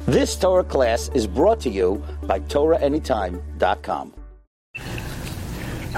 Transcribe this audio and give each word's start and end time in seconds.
This 0.00 0.36
Torah 0.36 0.64
class 0.64 1.10
is 1.14 1.26
brought 1.26 1.60
to 1.60 1.70
you 1.70 2.02
by 2.22 2.40
TorahAnytime.com. 2.40 4.14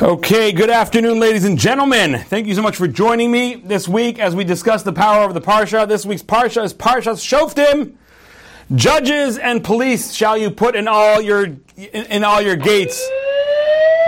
Okay, 0.00 0.52
good 0.52 0.70
afternoon, 0.70 1.18
ladies 1.18 1.44
and 1.44 1.58
gentlemen. 1.58 2.18
Thank 2.18 2.46
you 2.46 2.54
so 2.54 2.62
much 2.62 2.76
for 2.76 2.86
joining 2.86 3.32
me 3.32 3.56
this 3.56 3.88
week 3.88 4.20
as 4.20 4.34
we 4.34 4.44
discuss 4.44 4.84
the 4.84 4.92
power 4.92 5.24
of 5.24 5.34
the 5.34 5.40
Parsha. 5.40 5.88
This 5.88 6.06
week's 6.06 6.22
Parsha 6.22 6.62
is 6.62 6.72
Parshas 6.72 7.18
Shoftim. 7.18 7.94
Judges 8.74 9.38
and 9.38 9.64
police 9.64 10.12
shall 10.12 10.38
you 10.38 10.50
put 10.50 10.76
in 10.76 10.86
all 10.86 11.20
your 11.20 11.44
in, 11.44 11.58
in 11.76 12.22
all 12.22 12.40
your 12.40 12.54
gates. 12.54 13.04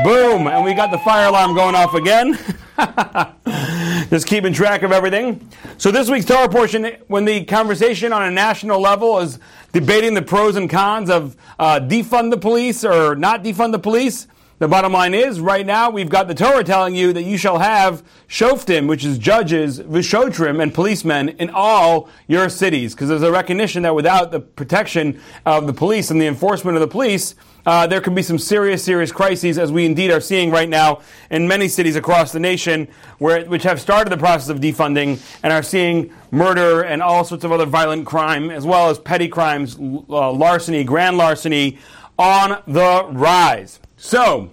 Boom, 0.04 0.46
and 0.46 0.64
we 0.64 0.74
got 0.74 0.92
the 0.92 0.98
fire 0.98 1.28
alarm 1.28 1.54
going 1.54 1.74
off 1.74 1.94
again. 1.94 2.38
Just 4.10 4.26
keeping 4.26 4.52
track 4.52 4.82
of 4.82 4.90
everything. 4.90 5.48
So 5.78 5.92
this 5.92 6.10
week's 6.10 6.26
Torah 6.26 6.48
portion, 6.48 6.96
when 7.06 7.24
the 7.24 7.44
conversation 7.44 8.12
on 8.12 8.24
a 8.24 8.30
national 8.30 8.80
level 8.80 9.20
is 9.20 9.38
debating 9.70 10.14
the 10.14 10.22
pros 10.22 10.56
and 10.56 10.68
cons 10.68 11.08
of 11.08 11.36
uh, 11.60 11.78
defund 11.78 12.32
the 12.32 12.36
police 12.36 12.84
or 12.84 13.14
not 13.14 13.44
defund 13.44 13.70
the 13.70 13.78
police, 13.78 14.26
the 14.60 14.68
bottom 14.68 14.92
line 14.92 15.14
is, 15.14 15.40
right 15.40 15.64
now 15.64 15.88
we've 15.88 16.10
got 16.10 16.28
the 16.28 16.34
Torah 16.34 16.62
telling 16.62 16.94
you 16.94 17.14
that 17.14 17.22
you 17.22 17.38
shall 17.38 17.60
have 17.60 18.02
shoftim, 18.28 18.86
which 18.86 19.06
is 19.06 19.16
judges, 19.16 19.80
vishotrim, 19.80 20.62
and 20.62 20.74
policemen 20.74 21.30
in 21.30 21.48
all 21.48 22.10
your 22.28 22.50
cities, 22.50 22.94
because 22.94 23.08
there's 23.08 23.22
a 23.22 23.32
recognition 23.32 23.84
that 23.84 23.94
without 23.94 24.30
the 24.32 24.38
protection 24.38 25.18
of 25.46 25.66
the 25.66 25.72
police 25.72 26.10
and 26.10 26.20
the 26.20 26.26
enforcement 26.26 26.76
of 26.76 26.82
the 26.82 26.88
police, 26.88 27.34
uh, 27.64 27.86
there 27.86 28.02
can 28.02 28.14
be 28.14 28.20
some 28.20 28.38
serious, 28.38 28.84
serious 28.84 29.10
crises, 29.10 29.56
as 29.56 29.72
we 29.72 29.86
indeed 29.86 30.10
are 30.10 30.20
seeing 30.20 30.50
right 30.50 30.68
now 30.68 31.00
in 31.30 31.48
many 31.48 31.66
cities 31.66 31.96
across 31.96 32.30
the 32.30 32.40
nation, 32.40 32.86
where, 33.16 33.46
which 33.46 33.62
have 33.62 33.80
started 33.80 34.10
the 34.10 34.18
process 34.18 34.50
of 34.50 34.60
defunding 34.60 35.18
and 35.42 35.54
are 35.54 35.62
seeing 35.62 36.12
murder 36.30 36.82
and 36.82 37.02
all 37.02 37.24
sorts 37.24 37.44
of 37.44 37.52
other 37.52 37.64
violent 37.64 38.04
crime, 38.04 38.50
as 38.50 38.66
well 38.66 38.90
as 38.90 38.98
petty 38.98 39.26
crimes, 39.26 39.78
uh, 39.78 40.30
larceny, 40.30 40.84
grand 40.84 41.16
larceny, 41.16 41.78
on 42.18 42.62
the 42.66 43.06
rise. 43.12 43.80
So, 44.02 44.48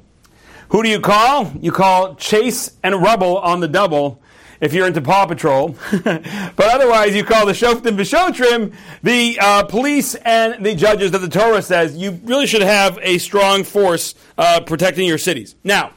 who 0.69 0.83
do 0.83 0.89
you 0.89 0.99
call? 0.99 1.53
You 1.61 1.71
call 1.71 2.15
Chase 2.15 2.71
and 2.83 3.01
Rubble 3.01 3.37
on 3.37 3.61
the 3.61 3.69
double 3.69 4.21
if 4.59 4.73
you're 4.73 4.85
into 4.85 5.01
Paw 5.01 5.25
Patrol. 5.25 5.73
but 6.03 6.59
otherwise, 6.59 7.15
you 7.15 7.23
call 7.23 7.45
the 7.45 7.53
Shoftim 7.53 7.95
V'Shotrim, 7.95 8.75
the 9.03 9.39
uh, 9.39 9.63
police 9.63 10.15
and 10.15 10.65
the 10.65 10.75
judges 10.75 11.11
that 11.11 11.19
the 11.19 11.29
Torah 11.29 11.61
says 11.61 11.95
you 11.95 12.19
really 12.25 12.45
should 12.45 12.61
have 12.61 12.99
a 13.01 13.19
strong 13.19 13.63
force 13.63 14.15
uh, 14.37 14.59
protecting 14.59 15.07
your 15.07 15.17
cities. 15.17 15.55
Now, 15.63 15.91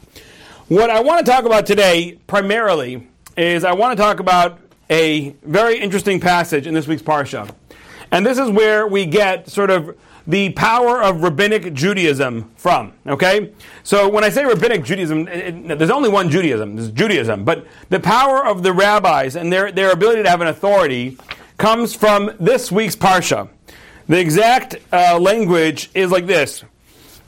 what 0.68 0.88
I 0.88 1.00
want 1.00 1.26
to 1.26 1.30
talk 1.30 1.44
about 1.44 1.66
today 1.66 2.20
primarily 2.28 3.08
is 3.36 3.64
I 3.64 3.72
want 3.72 3.98
to 3.98 4.00
talk 4.00 4.20
about 4.20 4.60
a 4.88 5.30
very 5.42 5.80
interesting 5.80 6.20
passage 6.20 6.68
in 6.68 6.74
this 6.74 6.86
week's 6.86 7.02
Parsha. 7.02 7.52
And 8.12 8.24
this 8.24 8.38
is 8.38 8.48
where 8.48 8.86
we 8.86 9.06
get 9.06 9.48
sort 9.48 9.70
of 9.70 9.98
the 10.26 10.50
power 10.50 11.02
of 11.02 11.22
rabbinic 11.22 11.72
Judaism 11.74 12.50
from. 12.56 12.92
Okay? 13.06 13.52
So 13.82 14.08
when 14.08 14.24
I 14.24 14.30
say 14.30 14.44
rabbinic 14.44 14.84
Judaism, 14.84 15.28
it, 15.28 15.70
it, 15.70 15.78
there's 15.78 15.90
only 15.90 16.08
one 16.08 16.30
Judaism, 16.30 16.76
there's 16.76 16.90
Judaism. 16.90 17.44
But 17.44 17.66
the 17.88 18.00
power 18.00 18.44
of 18.44 18.62
the 18.62 18.72
rabbis 18.72 19.36
and 19.36 19.52
their, 19.52 19.72
their 19.72 19.92
ability 19.92 20.22
to 20.22 20.30
have 20.30 20.40
an 20.40 20.48
authority 20.48 21.18
comes 21.58 21.94
from 21.94 22.32
this 22.40 22.72
week's 22.72 22.96
Parsha. 22.96 23.48
The 24.08 24.18
exact 24.18 24.76
uh, 24.92 25.18
language 25.20 25.90
is 25.94 26.10
like 26.10 26.26
this 26.26 26.64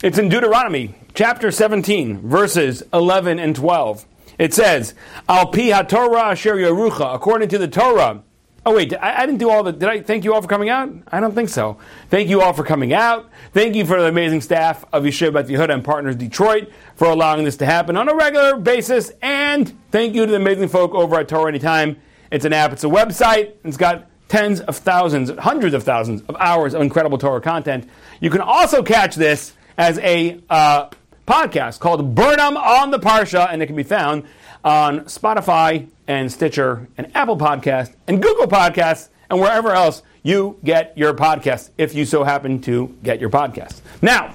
it's 0.02 0.18
in 0.18 0.28
Deuteronomy 0.28 0.94
chapter 1.14 1.50
17, 1.50 2.28
verses 2.28 2.82
11 2.92 3.38
and 3.38 3.54
12. 3.54 4.04
It 4.38 4.52
says, 4.52 4.94
Al 5.28 5.46
pi 5.46 5.70
haTorah 5.70 6.32
asher 6.32 6.56
yarucha, 6.56 7.14
according 7.14 7.50
to 7.50 7.58
the 7.58 7.68
Torah 7.68 8.22
Oh 8.64 8.74
wait, 8.77 8.94
I, 8.94 9.22
I, 9.22 9.27
didn't 9.27 9.41
do 9.41 9.50
all 9.50 9.64
the. 9.64 9.72
Did 9.72 9.88
I 9.88 10.02
thank 10.02 10.22
you 10.22 10.34
all 10.34 10.41
for 10.41 10.46
coming 10.46 10.68
out? 10.68 10.92
I 11.10 11.18
don't 11.18 11.34
think 11.34 11.48
so. 11.48 11.78
Thank 12.10 12.28
you 12.28 12.42
all 12.42 12.52
for 12.52 12.62
coming 12.62 12.92
out. 12.92 13.28
Thank 13.52 13.74
you 13.74 13.84
for 13.84 14.00
the 14.00 14.06
amazing 14.06 14.41
staff 14.41 14.84
of 14.92 15.02
Yeshiva 15.02 15.32
Beth 15.32 15.48
Yehuda 15.48 15.70
and 15.70 15.84
Partners 15.84 16.14
Detroit 16.14 16.70
for 16.94 17.08
allowing 17.08 17.44
this 17.44 17.56
to 17.56 17.66
happen 17.66 17.96
on 17.96 18.08
a 18.08 18.14
regular 18.14 18.56
basis. 18.56 19.10
And 19.20 19.77
thank 19.91 20.14
you 20.14 20.26
to 20.26 20.31
the 20.31 20.37
amazing 20.37 20.69
folk 20.69 20.94
over 20.94 21.16
at 21.19 21.28
Torah 21.28 21.48
Anytime. 21.48 21.97
It's 22.31 22.44
an 22.44 22.53
app. 22.53 22.72
It's 22.72 22.84
a 22.84 22.88
website. 22.88 23.54
It's 23.64 23.76
got 23.76 24.09
tens 24.28 24.60
of 24.60 24.76
thousands, 24.76 25.31
hundreds 25.31 25.75
of 25.75 25.82
thousands 25.82 26.22
of 26.28 26.37
hours 26.38 26.72
of 26.72 26.82
incredible 26.82 27.19
Torah 27.19 27.41
content. 27.41 27.88
You 28.20 28.31
can 28.31 28.41
also 28.41 28.84
catch 28.84 29.16
this 29.16 29.54
as 29.76 29.98
a 29.98 30.41
uh, 30.48 30.88
podcast 31.26 31.81
called 31.81 32.14
Burnham 32.14 32.56
on 32.56 32.92
the 32.92 32.98
Parsha, 32.98 33.53
and 33.53 33.60
it 33.60 33.66
can 33.66 33.76
be 33.76 33.82
found 33.82 34.25
on 34.65 35.00
Spotify 35.00 35.89
and 36.06 36.31
Stitcher 36.31 36.89
and 36.97 37.11
Apple 37.17 37.37
Podcast 37.37 37.95
and 38.06 38.23
Google 38.23 38.47
Podcasts 38.47 39.09
and 39.31 39.41
wherever 39.41 39.73
else 39.73 40.03
you 40.23 40.59
get 40.62 40.97
your 40.97 41.15
podcast, 41.15 41.71
if 41.78 41.95
you 41.95 42.05
so 42.05 42.23
happen 42.23 42.61
to 42.62 42.97
get 43.03 43.21
your 43.21 43.31
podcast. 43.31 43.81
Now, 44.00 44.34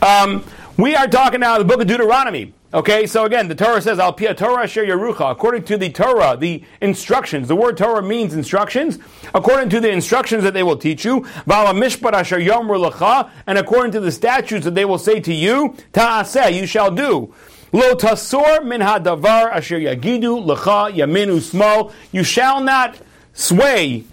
um, 0.00 0.44
we 0.78 0.94
are 0.94 1.06
talking 1.08 1.40
now 1.40 1.58
the 1.58 1.64
book 1.64 1.80
of 1.80 1.86
Deuteronomy. 1.86 2.54
Okay, 2.74 3.06
so 3.06 3.24
again, 3.24 3.48
the 3.48 3.54
Torah 3.54 3.80
says, 3.80 3.98
Al 3.98 4.12
pia 4.12 4.34
Torah 4.34 4.66
shir 4.66 4.84
Yerucha, 4.84 5.30
according 5.30 5.64
to 5.64 5.78
the 5.78 5.88
Torah, 5.88 6.36
the 6.36 6.62
instructions. 6.80 7.48
The 7.48 7.56
word 7.56 7.76
Torah 7.76 8.02
means 8.02 8.34
instructions. 8.34 8.98
According 9.34 9.70
to 9.70 9.80
the 9.80 9.90
instructions 9.90 10.42
that 10.42 10.52
they 10.52 10.62
will 10.62 10.76
teach 10.76 11.04
you, 11.04 11.24
Vala 11.46 11.72
mishpat 11.72 12.12
asher 12.12 12.38
lecha, 12.38 13.30
and 13.46 13.56
according 13.56 13.92
to 13.92 14.00
the 14.00 14.12
statutes 14.12 14.64
that 14.64 14.74
they 14.74 14.84
will 14.84 14.98
say 14.98 15.20
to 15.20 15.32
you, 15.32 15.76
Ta'aseh, 15.92 16.50
you 16.50 16.66
shall 16.66 16.90
do. 16.90 17.32
Lo 17.76 17.94
tasor 17.94 18.64
min 18.64 18.80
hadavar 18.80 19.52
asher 19.52 19.78
yagidu 19.78 20.42
lecha 20.42 20.90
yamin 20.90 21.28
usmal. 21.28 21.92
You 22.10 22.24
shall 22.24 22.62
not 22.62 22.96
sway. 23.34 24.04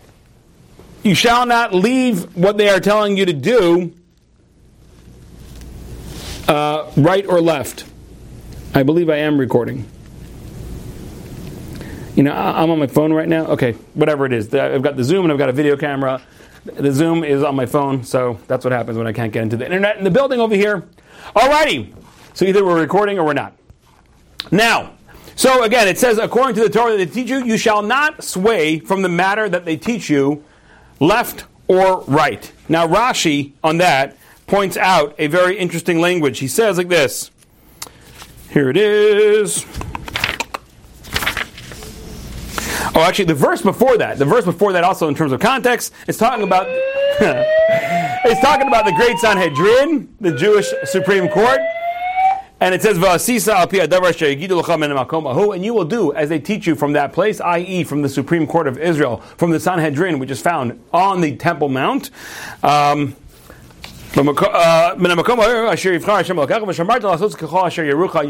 You 1.02 1.16
shall 1.16 1.46
not 1.46 1.74
leave 1.74 2.36
what 2.36 2.58
they 2.58 2.68
are 2.68 2.82
telling 2.82 3.16
you 3.16 3.26
to 3.26 3.32
do 3.32 3.94
uh, 6.50 6.92
right 6.98 7.26
or 7.26 7.40
left. 7.40 7.86
I 8.76 8.84
believe 8.84 9.10
I 9.10 9.20
am 9.20 9.40
recording. 9.40 9.86
You 12.18 12.24
know, 12.24 12.34
I'm 12.34 12.70
on 12.70 12.80
my 12.80 12.88
phone 12.88 13.14
right 13.14 13.30
now. 13.30 13.46
Okay, 13.46 13.72
whatever 13.94 14.26
it 14.26 14.34
is. 14.34 14.54
I've 14.54 14.82
got 14.82 14.98
the 14.98 15.06
Zoom 15.06 15.24
and 15.24 15.32
I've 15.32 15.40
got 15.40 15.48
a 15.48 15.54
video 15.54 15.78
camera. 15.78 16.22
The 16.66 16.92
Zoom 16.92 17.24
is 17.24 17.44
on 17.44 17.56
my 17.56 17.66
phone, 17.66 18.04
so 18.04 18.40
that's 18.48 18.66
what 18.66 18.74
happens 18.74 18.98
when 18.98 19.08
I 19.08 19.14
can't 19.14 19.32
get 19.32 19.44
into 19.44 19.56
the 19.56 19.64
internet 19.64 19.96
in 19.96 20.04
the 20.04 20.12
building 20.12 20.42
over 20.42 20.54
here. 20.54 20.84
Alrighty. 21.34 22.03
So 22.34 22.46
either 22.46 22.66
we're 22.66 22.80
recording 22.80 23.20
or 23.20 23.26
we're 23.26 23.34
not. 23.34 23.54
Now, 24.52 24.94
so 25.36 25.64
again, 25.64 25.88
it 25.88 25.98
says, 25.98 26.18
according 26.18 26.56
to 26.56 26.62
the 26.62 26.70
Torah 26.70 26.92
that 26.92 26.98
they 26.98 27.06
teach 27.06 27.30
you, 27.30 27.44
you 27.44 27.58
shall 27.58 27.82
not 27.82 28.24
sway 28.24 28.80
from 28.80 29.02
the 29.02 29.10
matter 29.10 29.50
that 29.50 29.66
they 29.66 29.78
teach 29.78 30.10
you, 30.10 30.44
left 31.00 31.46
or 31.68 32.02
right. 32.02 32.52
Now, 32.70 32.88
Rashi 32.88 33.54
on 33.64 33.78
that 33.78 34.18
points 34.48 34.78
out 34.78 35.16
a 35.18 35.28
very 35.28 35.58
interesting 35.58 36.00
language. 36.00 36.40
He 36.40 36.48
says 36.48 36.78
like 36.78 36.90
this. 36.90 37.32
Here 38.52 38.70
it 38.70 38.78
is. 38.78 39.66
Oh, 42.96 43.02
actually, 43.02 43.26
the 43.26 43.34
verse 43.34 43.64
before 43.64 43.98
that, 43.98 44.20
the 44.20 44.26
verse 44.26 44.46
before 44.46 44.74
that, 44.74 44.84
also 44.84 45.08
in 45.08 45.16
terms 45.16 45.32
of 45.32 45.40
context, 45.40 45.94
is 46.08 46.18
talking 46.18 46.44
about 46.44 46.68
it's 47.20 48.42
talking 48.42 48.68
about 48.68 48.86
the 48.86 48.92
great 48.92 49.18
Sanhedrin, 49.18 50.16
the 50.22 50.36
Jewish 50.36 50.68
Supreme 50.86 51.28
Court, 51.30 51.60
and 52.64 52.74
it 52.74 52.82
says, 52.82 52.98
and 55.52 55.66
you 55.66 55.74
will 55.74 55.84
do 55.84 56.14
as 56.14 56.30
they 56.30 56.40
teach 56.40 56.66
you 56.66 56.76
from 56.76 56.94
that 56.94 57.12
place, 57.12 57.42
i.e., 57.42 57.84
from 57.84 58.04
the 58.04 58.08
Supreme 58.08 58.48
Court 58.48 58.70
of 58.70 58.78
Israel, 58.78 59.18
from 59.18 59.52
the 59.52 59.60
Sanhedrin, 59.60 60.18
which 60.18 60.32
is 60.32 60.42
found 60.42 60.82
on 60.94 61.20
the 61.20 61.36
Temple 61.36 61.68
Mount. 61.68 62.10
Um, 62.64 63.18
you 64.16 64.24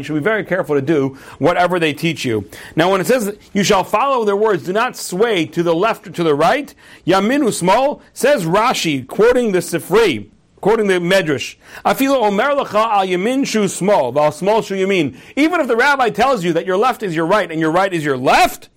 should 0.02 0.14
be 0.14 0.20
very 0.20 0.44
careful 0.44 0.74
to 0.74 0.82
do 0.82 1.10
whatever 1.38 1.78
they 1.78 1.92
teach 1.92 2.24
you. 2.24 2.50
Now, 2.74 2.90
when 2.90 3.00
it 3.00 3.06
says 3.06 3.38
you 3.52 3.62
shall 3.62 3.84
follow 3.84 4.24
their 4.24 4.34
words, 4.34 4.64
do 4.64 4.72
not 4.72 4.96
sway 4.96 5.46
to 5.46 5.62
the 5.62 5.76
left 5.76 6.08
or 6.08 6.10
to 6.10 6.24
the 6.24 6.34
right. 6.34 6.74
Yaminu 7.06 7.52
small 7.52 8.02
says 8.12 8.46
Rashi, 8.46 9.06
quoting 9.06 9.52
the 9.52 9.60
Sifri 9.60 10.32
quoting 10.64 10.86
the 10.86 10.94
Medrash, 10.94 11.56
Afilo 11.84 12.22
omer 12.22 12.54
lecha 12.54 12.86
al 12.86 13.06
yamin 13.06 13.46
shu 13.46 13.68
small, 13.68 14.12
val 14.12 14.32
small 14.32 14.62
shu 14.62 14.74
yamin. 14.74 15.14
Even 15.36 15.60
if 15.60 15.68
the 15.68 15.76
rabbi 15.76 16.08
tells 16.08 16.42
you 16.42 16.54
that 16.54 16.64
your 16.64 16.78
left 16.78 17.02
is 17.02 17.14
your 17.14 17.26
right 17.26 17.50
and 17.52 17.60
your 17.60 17.70
right 17.70 17.92
is 17.92 18.02
your 18.02 18.16
left, 18.16 18.70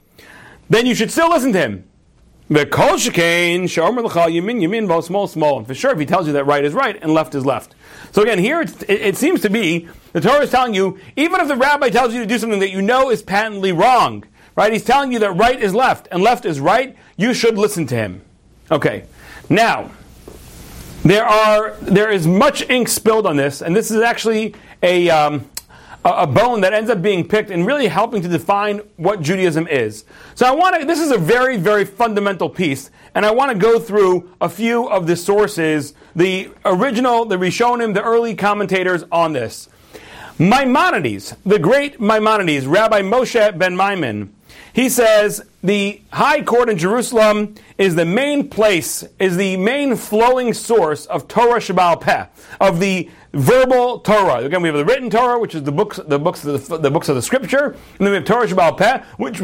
then 0.70 0.86
you 0.86 0.94
should 0.94 1.10
still 1.10 1.30
listen 1.30 1.54
to 1.54 1.60
him. 1.60 1.88
The 2.50 2.66
kol 2.66 2.98
shekain 2.98 3.64
shomer 3.64 4.06
lecha 4.06 4.28
yamin 4.28 4.60
yamin 4.60 4.86
val 4.86 5.02
small 5.02 5.28
small. 5.28 5.64
For 5.64 5.74
sure, 5.74 5.92
if 5.92 6.00
he 6.00 6.06
tells 6.06 6.28
you 6.28 6.34
that 6.34 6.44
right 6.44 6.66
is 6.66 6.74
right 6.74 7.00
and 7.02 7.14
left 7.14 7.34
is 7.36 7.46
left. 7.46 7.74
So 8.12 8.22
again, 8.22 8.40
here 8.40 8.60
it, 8.60 8.90
it 8.90 9.16
seems 9.16 9.40
to 9.44 9.50
be 9.50 9.88
the 10.12 10.20
Torah 10.20 10.42
is 10.42 10.52
telling 10.52 10.74
you, 10.74 11.00
even 11.16 11.40
if 11.40 11.48
the 11.48 11.56
rabbi 11.56 11.90
tells 11.90 12.14
you 12.14 12.20
to 12.20 12.26
do 12.26 12.38
something 12.38 12.60
that 12.60 12.72
you 12.72 12.82
know 12.82 13.12
is 13.12 13.24
patently 13.24 13.72
wrong, 13.72 14.26
right? 14.58 14.74
He's 14.74 14.84
telling 14.84 15.14
you 15.14 15.20
that 15.20 15.32
right 15.32 15.58
is 15.58 15.74
left 15.74 16.10
and 16.12 16.22
left 16.22 16.44
is 16.44 16.60
right. 16.60 16.98
You 17.16 17.34
should 17.34 17.58
listen 17.58 17.88
to 17.88 17.96
him. 17.96 18.24
Okay. 18.70 19.06
Now, 19.50 19.92
there 21.04 21.26
are 21.26 21.76
there 21.82 22.12
is 22.12 22.28
much 22.28 22.70
ink 22.70 22.88
spilled 22.88 23.26
on 23.26 23.38
this, 23.38 23.62
and 23.62 23.76
this 23.76 23.92
is 23.92 24.02
actually 24.02 24.56
a 24.82 25.10
um, 25.10 25.50
a, 26.08 26.28
bone 26.28 26.62
that 26.62 26.74
ends 26.74 26.90
up 26.90 27.02
being 27.02 27.28
picked 27.28 27.50
and 27.50 27.66
really 27.66 27.88
helping 27.88 28.22
to 28.22 28.28
define 28.28 28.80
what 28.96 29.22
Judaism 29.22 29.68
is. 29.68 30.06
So 30.36 30.46
I 30.46 30.52
want 30.52 30.80
to, 30.80 30.86
this 30.86 31.00
is 31.00 31.12
a 31.12 31.18
very, 31.18 31.58
very 31.58 31.86
fundamental 31.86 32.50
piece, 32.50 32.92
and 33.16 33.26
I 33.26 33.32
want 33.32 33.52
to 33.52 33.58
go 33.58 33.80
through 33.80 34.30
a 34.40 34.50
few 34.50 34.88
of 34.88 35.08
the 35.08 35.16
sources, 35.16 35.94
the 36.16 36.50
original, 36.66 37.26
the 37.26 37.38
Rishonim, 37.38 37.94
the 37.94 38.04
early 38.04 38.36
commentators 38.36 39.04
on 39.12 39.34
this. 39.34 39.70
Maimonides, 40.40 41.36
the 41.46 41.60
great 41.60 42.00
Maimonides, 42.00 42.68
Rabbi 42.68 43.02
Moshe 43.02 43.58
ben 43.58 43.76
Maimon, 43.76 44.34
he 44.72 44.90
says 44.90 45.42
the 45.68 46.02
high 46.14 46.42
court 46.42 46.70
in 46.70 46.78
Jerusalem 46.78 47.56
is 47.78 47.96
the 47.96 48.06
main 48.06 48.50
place, 48.50 49.04
is 49.20 49.36
the 49.36 49.58
main 49.58 49.98
flowing 49.98 50.54
source 50.54 51.06
of 51.08 51.28
Torah 51.28 51.60
Sheb'al 51.60 52.00
Peh, 52.00 52.26
of 52.62 52.80
the 52.80 53.10
verbal 53.34 54.00
Torah. 54.00 54.38
Again, 54.46 54.62
we 54.62 54.70
have 54.70 54.78
the 54.78 54.86
written 54.86 55.10
Torah, 55.10 55.38
which 55.38 55.56
is 55.56 55.64
the 55.64 55.72
books, 55.74 55.98
the 55.98 56.18
books, 56.18 56.46
of 56.46 56.68
the, 56.68 56.78
the 56.78 56.90
books 56.90 57.10
of 57.10 57.16
the 57.16 57.22
Scripture, 57.22 57.66
and 57.66 58.00
then 58.00 58.10
we 58.10 58.16
have 58.16 58.26
Torah 58.26 58.48
Sheb'al 58.48 58.78
Peh, 58.78 59.04
which 59.18 59.42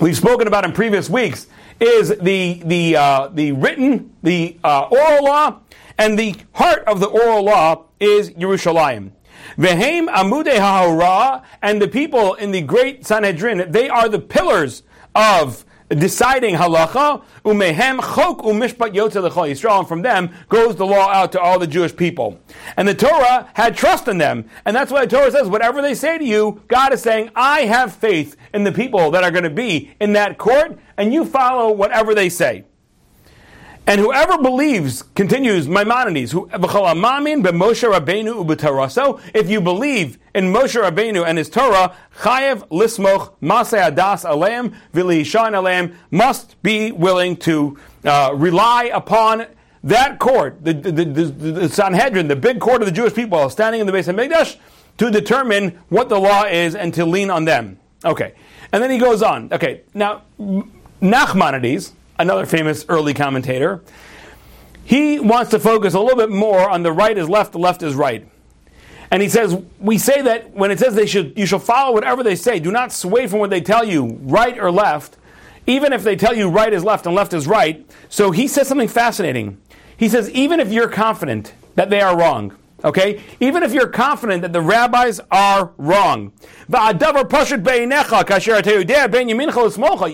we've 0.00 0.16
spoken 0.16 0.46
about 0.46 0.64
in 0.64 0.72
previous 0.72 1.10
weeks, 1.10 1.46
is 1.78 2.08
the 2.08 2.62
the 2.64 2.96
uh, 2.96 3.28
the 3.28 3.52
written, 3.52 4.14
the 4.22 4.56
uh, 4.64 4.88
oral 4.90 5.24
law, 5.24 5.58
and 5.98 6.18
the 6.18 6.36
heart 6.52 6.84
of 6.86 7.00
the 7.00 7.06
oral 7.06 7.44
law 7.44 7.84
is 7.98 8.30
Yerushalayim. 8.30 9.10
Vehem 9.58 10.08
Amudei 10.08 10.58
Hahora, 10.58 11.42
and 11.60 11.82
the 11.82 11.88
people 11.88 12.32
in 12.34 12.50
the 12.50 12.62
great 12.62 13.06
Sanhedrin, 13.06 13.70
they 13.70 13.90
are 13.90 14.08
the 14.08 14.18
pillars 14.18 14.84
of 15.14 15.64
deciding 15.88 16.54
halacha, 16.54 17.22
umehem 17.44 17.98
chok 18.14 18.38
umishpat 18.42 18.94
yotze 18.94 19.28
lechol 19.28 19.50
Yisrael, 19.50 19.80
and 19.80 19.88
from 19.88 20.02
them 20.02 20.30
goes 20.48 20.76
the 20.76 20.86
law 20.86 21.08
out 21.08 21.32
to 21.32 21.40
all 21.40 21.58
the 21.58 21.66
Jewish 21.66 21.94
people. 21.94 22.40
And 22.76 22.86
the 22.86 22.94
Torah 22.94 23.48
had 23.54 23.76
trust 23.76 24.06
in 24.06 24.18
them, 24.18 24.48
and 24.64 24.76
that's 24.76 24.92
why 24.92 25.04
the 25.04 25.16
Torah 25.16 25.30
says, 25.30 25.48
whatever 25.48 25.82
they 25.82 25.94
say 25.94 26.18
to 26.18 26.24
you, 26.24 26.62
God 26.68 26.92
is 26.92 27.02
saying, 27.02 27.30
I 27.34 27.62
have 27.62 27.92
faith 27.92 28.36
in 28.54 28.64
the 28.64 28.72
people 28.72 29.10
that 29.10 29.24
are 29.24 29.30
going 29.30 29.44
to 29.44 29.50
be 29.50 29.90
in 30.00 30.12
that 30.12 30.38
court, 30.38 30.78
and 30.96 31.12
you 31.12 31.24
follow 31.24 31.72
whatever 31.72 32.14
they 32.14 32.28
say. 32.28 32.64
And 33.86 34.00
whoever 34.00 34.38
believes, 34.38 35.02
continues 35.14 35.66
Maimonides, 35.66 36.32
if 39.34 39.50
you 39.50 39.60
believe 39.60 40.18
in 40.34 40.44
Moshe 40.44 40.80
Rabbeinu 40.80 41.26
and 41.26 41.38
his 41.38 41.48
Torah, 41.48 41.96
chayev 42.18 42.68
lismoch 42.68 43.32
adas 43.40 44.24
alem 44.28 44.74
v'liishan 44.94 45.54
alem, 45.54 45.96
must 46.10 46.62
be 46.62 46.92
willing 46.92 47.36
to 47.38 47.78
uh, 48.04 48.32
rely 48.34 48.84
upon 48.84 49.46
that 49.82 50.18
court, 50.18 50.62
the, 50.62 50.74
the, 50.74 50.92
the, 50.92 51.04
the, 51.04 51.68
Sanhedrin, 51.68 52.28
the 52.28 52.36
big 52.36 52.60
court 52.60 52.82
of 52.82 52.86
the 52.86 52.92
Jewish 52.92 53.14
people, 53.14 53.48
standing 53.48 53.80
in 53.80 53.86
the 53.86 53.92
Beis 53.92 54.12
HaMikdash, 54.12 54.56
to 54.98 55.10
determine 55.10 55.78
what 55.88 56.08
the 56.08 56.20
law 56.20 56.44
is 56.44 56.74
and 56.74 56.92
to 56.94 57.06
lean 57.06 57.30
on 57.30 57.46
them. 57.46 57.78
Okay. 58.04 58.34
And 58.72 58.82
then 58.82 58.90
he 58.90 58.98
goes 58.98 59.22
on. 59.22 59.52
Okay. 59.52 59.82
Now, 59.94 60.22
Nachmanides, 61.00 61.92
another 62.20 62.46
famous 62.46 62.84
early 62.88 63.14
commentator, 63.14 63.82
he 64.84 65.18
wants 65.18 65.50
to 65.50 65.58
focus 65.58 65.94
a 65.94 66.00
little 66.00 66.16
bit 66.16 66.30
more 66.30 66.68
on 66.68 66.82
the 66.82 66.92
right 66.92 67.16
is 67.16 67.28
left, 67.28 67.52
the 67.52 67.58
left 67.58 67.82
is 67.82 67.94
right. 67.94 68.26
And 69.10 69.22
he 69.22 69.28
says, 69.28 69.56
we 69.80 69.98
say 69.98 70.22
that 70.22 70.50
when 70.52 70.70
it 70.70 70.78
says 70.78 70.94
they 70.94 71.06
should, 71.06 71.36
you 71.36 71.46
shall 71.46 71.58
follow 71.58 71.92
whatever 71.92 72.22
they 72.22 72.36
say, 72.36 72.60
do 72.60 72.70
not 72.70 72.92
sway 72.92 73.26
from 73.26 73.40
what 73.40 73.50
they 73.50 73.60
tell 73.60 73.84
you, 73.84 74.18
right 74.22 74.56
or 74.58 74.70
left, 74.70 75.16
even 75.66 75.92
if 75.92 76.04
they 76.04 76.16
tell 76.16 76.36
you 76.36 76.48
right 76.48 76.72
is 76.72 76.84
left 76.84 77.06
and 77.06 77.14
left 77.14 77.32
is 77.32 77.46
right. 77.46 77.84
So 78.08 78.30
he 78.30 78.46
says 78.46 78.68
something 78.68 78.88
fascinating. 78.88 79.60
He 79.96 80.08
says, 80.08 80.30
even 80.30 80.60
if 80.60 80.72
you're 80.72 80.88
confident 80.88 81.54
that 81.74 81.90
they 81.90 82.00
are 82.00 82.16
wrong, 82.16 82.56
Okay? 82.84 83.22
Even 83.40 83.62
if 83.62 83.72
you're 83.72 83.88
confident 83.88 84.42
that 84.42 84.52
the 84.52 84.60
rabbis 84.60 85.20
are 85.30 85.72
wrong. 85.76 86.32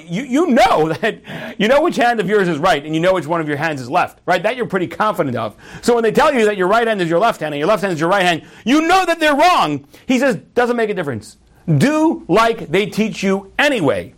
You, 0.09 0.23
you 0.23 0.47
know 0.47 0.93
that 0.93 1.59
you 1.59 1.69
know 1.69 1.83
which 1.83 1.97
hand 1.97 2.21
of 2.21 2.29
yours 2.29 2.49
is 2.49 2.59
right 2.59 2.85
and 2.85 2.95
you 2.95 3.01
know 3.01 3.15
which 3.15 3.27
one 3.27 3.41
of 3.41 3.49
your 3.49 3.57
hands 3.57 3.81
is 3.81 3.91
left. 3.91 4.21
Right? 4.27 4.43
That 4.43 4.57
you're 4.57 4.67
pretty 4.67 4.89
confident 4.89 5.37
of. 5.37 5.57
So 5.83 5.95
when 5.95 6.03
they 6.03 6.13
tell 6.13 6.33
you 6.33 6.45
that 6.47 6.57
your 6.57 6.69
right 6.69 6.87
hand 6.87 7.01
is 7.01 7.09
your 7.09 7.19
left 7.19 7.41
hand 7.41 7.55
and 7.55 7.59
your 7.59 7.69
left 7.69 7.83
hand 7.83 7.93
is 7.93 8.01
your 8.01 8.09
right 8.09 8.23
hand, 8.23 8.43
you 8.65 8.83
know 8.83 9.05
that 9.07 9.21
they're 9.21 9.37
wrong. 9.37 9.87
He 10.07 10.19
says, 10.19 10.37
doesn't 10.55 10.77
make 10.77 10.91
a 10.91 10.95
difference. 10.95 11.37
Do 11.67 12.25
like 12.29 12.69
they 12.69 12.87
teach 12.87 13.23
you 13.23 13.53
anyway. 13.59 14.15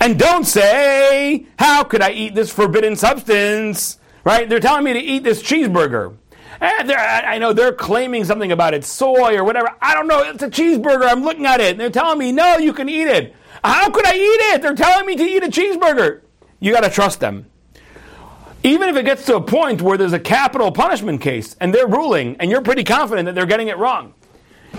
And 0.00 0.18
don't 0.18 0.44
say, 0.44 1.46
how 1.58 1.84
could 1.84 2.02
I 2.02 2.10
eat 2.10 2.34
this 2.34 2.52
forbidden 2.52 2.96
substance? 2.96 3.98
Right? 4.24 4.48
They're 4.48 4.60
telling 4.60 4.84
me 4.84 4.92
to 4.94 4.98
eat 4.98 5.22
this 5.22 5.42
cheeseburger. 5.42 6.16
Eh, 6.60 6.94
I 6.94 7.38
know 7.38 7.52
they're 7.52 7.72
claiming 7.72 8.24
something 8.24 8.52
about 8.52 8.74
it, 8.74 8.84
soy 8.84 9.36
or 9.36 9.44
whatever. 9.44 9.70
I 9.80 9.94
don't 9.94 10.06
know. 10.06 10.22
It's 10.22 10.42
a 10.42 10.50
cheeseburger. 10.50 11.06
I'm 11.06 11.24
looking 11.24 11.46
at 11.46 11.60
it. 11.60 11.72
And 11.72 11.80
they're 11.80 11.90
telling 11.90 12.18
me, 12.18 12.32
no, 12.32 12.58
you 12.58 12.72
can 12.72 12.88
eat 12.88 13.08
it. 13.08 13.34
How 13.62 13.90
could 13.90 14.06
I 14.06 14.14
eat 14.14 14.54
it? 14.54 14.62
They're 14.62 14.74
telling 14.74 15.06
me 15.06 15.16
to 15.16 15.22
eat 15.22 15.42
a 15.42 15.48
cheeseburger. 15.48 16.20
You 16.60 16.72
got 16.72 16.84
to 16.84 16.90
trust 16.90 17.20
them. 17.20 17.46
Even 18.62 18.88
if 18.88 18.96
it 18.96 19.04
gets 19.04 19.26
to 19.26 19.36
a 19.36 19.40
point 19.40 19.82
where 19.82 19.98
there's 19.98 20.14
a 20.14 20.18
capital 20.18 20.72
punishment 20.72 21.20
case 21.20 21.54
and 21.60 21.74
they're 21.74 21.86
ruling 21.86 22.36
and 22.40 22.50
you're 22.50 22.62
pretty 22.62 22.84
confident 22.84 23.26
that 23.26 23.34
they're 23.34 23.44
getting 23.46 23.68
it 23.68 23.76
wrong 23.76 24.14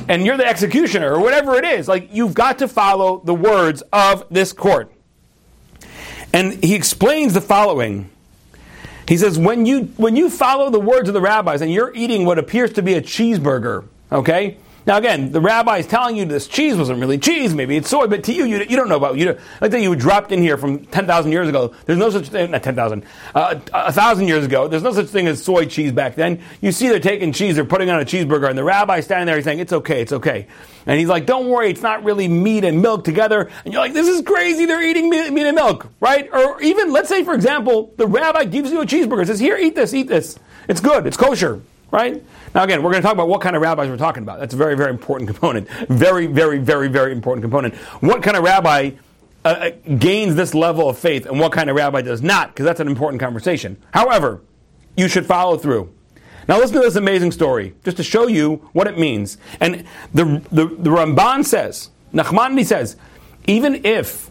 and 0.07 0.25
you're 0.25 0.37
the 0.37 0.45
executioner 0.45 1.13
or 1.13 1.19
whatever 1.19 1.55
it 1.55 1.65
is, 1.65 1.87
like 1.87 2.09
you've 2.11 2.33
got 2.33 2.59
to 2.59 2.67
follow 2.67 3.21
the 3.23 3.33
words 3.33 3.83
of 3.93 4.25
this 4.31 4.53
court. 4.53 4.91
And 6.33 6.63
he 6.63 6.73
explains 6.75 7.33
the 7.33 7.41
following 7.41 8.09
he 9.07 9.17
says, 9.17 9.37
when 9.37 9.65
you, 9.65 9.83
when 9.97 10.15
you 10.15 10.29
follow 10.29 10.69
the 10.69 10.79
words 10.79 11.07
of 11.07 11.13
the 11.13 11.21
rabbis 11.21 11.61
and 11.61 11.71
you're 11.71 11.93
eating 11.95 12.25
what 12.25 12.39
appears 12.39 12.73
to 12.73 12.81
be 12.81 12.95
a 12.95 13.01
cheeseburger, 13.01 13.85
okay? 14.11 14.57
Now 14.87 14.97
again, 14.97 15.31
the 15.31 15.41
rabbi 15.41 15.79
is 15.79 15.87
telling 15.87 16.15
you 16.15 16.25
this 16.25 16.47
cheese 16.47 16.77
wasn't 16.77 16.99
really 16.99 17.17
cheese, 17.17 17.55
maybe 17.55 17.75
it's 17.75 17.89
soy, 17.89 18.05
but 18.05 18.23
to 18.25 18.33
you, 18.33 18.45
you, 18.45 18.59
you 18.59 18.75
don't 18.75 18.87
know 18.87 18.97
about 18.97 19.17
you. 19.17 19.35
Let's 19.59 19.73
say 19.73 19.81
you 19.81 19.95
dropped 19.95 20.31
in 20.31 20.43
here 20.43 20.57
from 20.57 20.85
ten 20.85 21.07
thousand 21.07 21.31
years 21.31 21.49
ago. 21.49 21.73
There's 21.85 21.97
no 21.97 22.11
such 22.11 22.27
thing, 22.27 22.51
not 22.51 22.61
ten 22.61 22.75
thousand, 22.75 23.03
uh, 23.33 23.59
a 23.73 23.91
thousand 23.91 24.27
years 24.27 24.45
ago. 24.45 24.67
There's 24.67 24.83
no 24.83 24.91
such 24.91 25.07
thing 25.07 25.25
as 25.25 25.43
soy 25.43 25.65
cheese 25.65 25.91
back 25.91 26.13
then. 26.13 26.39
You 26.61 26.71
see, 26.71 26.87
they're 26.87 26.99
taking 26.99 27.33
cheese, 27.33 27.55
they're 27.55 27.65
putting 27.65 27.89
on 27.89 27.99
a 27.99 28.05
cheeseburger, 28.05 28.47
and 28.47 28.57
the 28.57 28.63
rabbi 28.63 28.99
standing 28.99 29.25
there 29.25 29.37
he's 29.37 29.45
saying, 29.45 29.57
"It's 29.57 29.73
okay, 29.73 30.01
it's 30.01 30.13
okay," 30.13 30.45
and 30.85 30.99
he's 30.99 31.09
like, 31.09 31.25
"Don't 31.25 31.47
worry, 31.47 31.71
it's 31.71 31.81
not 31.81 32.03
really 32.03 32.27
meat 32.27 32.63
and 32.63 32.79
milk 32.83 33.03
together." 33.03 33.49
And 33.63 33.73
you're 33.73 33.81
like, 33.81 33.93
"This 33.93 34.07
is 34.07 34.21
crazy. 34.21 34.65
They're 34.67 34.83
eating 34.83 35.09
meat, 35.09 35.31
meat 35.31 35.47
and 35.47 35.55
milk, 35.55 35.87
right?" 35.99 36.29
Or 36.31 36.61
even, 36.61 36.91
let's 36.91 37.09
say, 37.09 37.23
for 37.23 37.33
example, 37.33 37.91
the 37.97 38.05
rabbi 38.05 38.43
gives 38.43 38.71
you 38.71 38.81
a 38.81 38.85
cheeseburger, 38.85 39.25
says, 39.25 39.39
"Here, 39.39 39.57
eat 39.57 39.73
this, 39.73 39.95
eat 39.95 40.07
this. 40.07 40.37
It's 40.67 40.79
good, 40.79 41.07
it's 41.07 41.17
kosher." 41.17 41.61
Right? 41.95 42.21
Now, 42.53 42.63
again, 42.63 42.83
we're 42.83 42.91
going 42.91 43.01
to 43.01 43.05
talk 43.05 43.13
about 43.13 43.29
what 43.29 43.39
kind 43.39 43.55
of 43.55 43.61
rabbis 43.61 43.87
we're 43.87 43.95
talking 43.95 44.21
about. 44.21 44.39
That's 44.39 44.53
a 44.53 44.57
very, 44.57 44.75
very 44.75 44.91
important 44.91 45.29
component. 45.31 45.69
Very, 45.87 46.27
very, 46.27 46.59
very, 46.59 46.89
very 46.89 47.13
important 47.13 47.41
component. 47.43 47.73
What 48.01 48.21
kind 48.21 48.35
of 48.35 48.43
rabbi 48.43 48.91
uh, 49.45 49.47
uh 49.47 49.69
gains 49.97 50.35
this 50.35 50.53
level 50.53 50.89
of 50.89 50.97
faith 50.97 51.25
and 51.25 51.39
what 51.39 51.53
kind 51.53 51.69
of 51.69 51.75
rabbi 51.77 52.01
does 52.01 52.21
not? 52.21 52.49
Because 52.49 52.65
that's 52.65 52.81
an 52.81 52.87
important 52.87 53.21
conversation. 53.21 53.81
However, 53.91 54.41
you 54.97 55.07
should 55.07 55.25
follow 55.25 55.57
through. 55.57 55.93
Now, 56.47 56.59
listen 56.59 56.75
to 56.75 56.81
this 56.81 56.95
amazing 56.95 57.31
story, 57.31 57.73
just 57.85 57.97
to 57.97 58.03
show 58.03 58.27
you 58.27 58.69
what 58.73 58.87
it 58.87 58.99
means. 58.99 59.37
And 59.61 59.85
the, 60.13 60.41
the, 60.51 60.67
the 60.67 60.89
Ramban 60.89 61.45
says, 61.45 61.89
Nachmanides 62.13 62.65
says, 62.65 62.97
even 63.47 63.85
if 63.85 64.29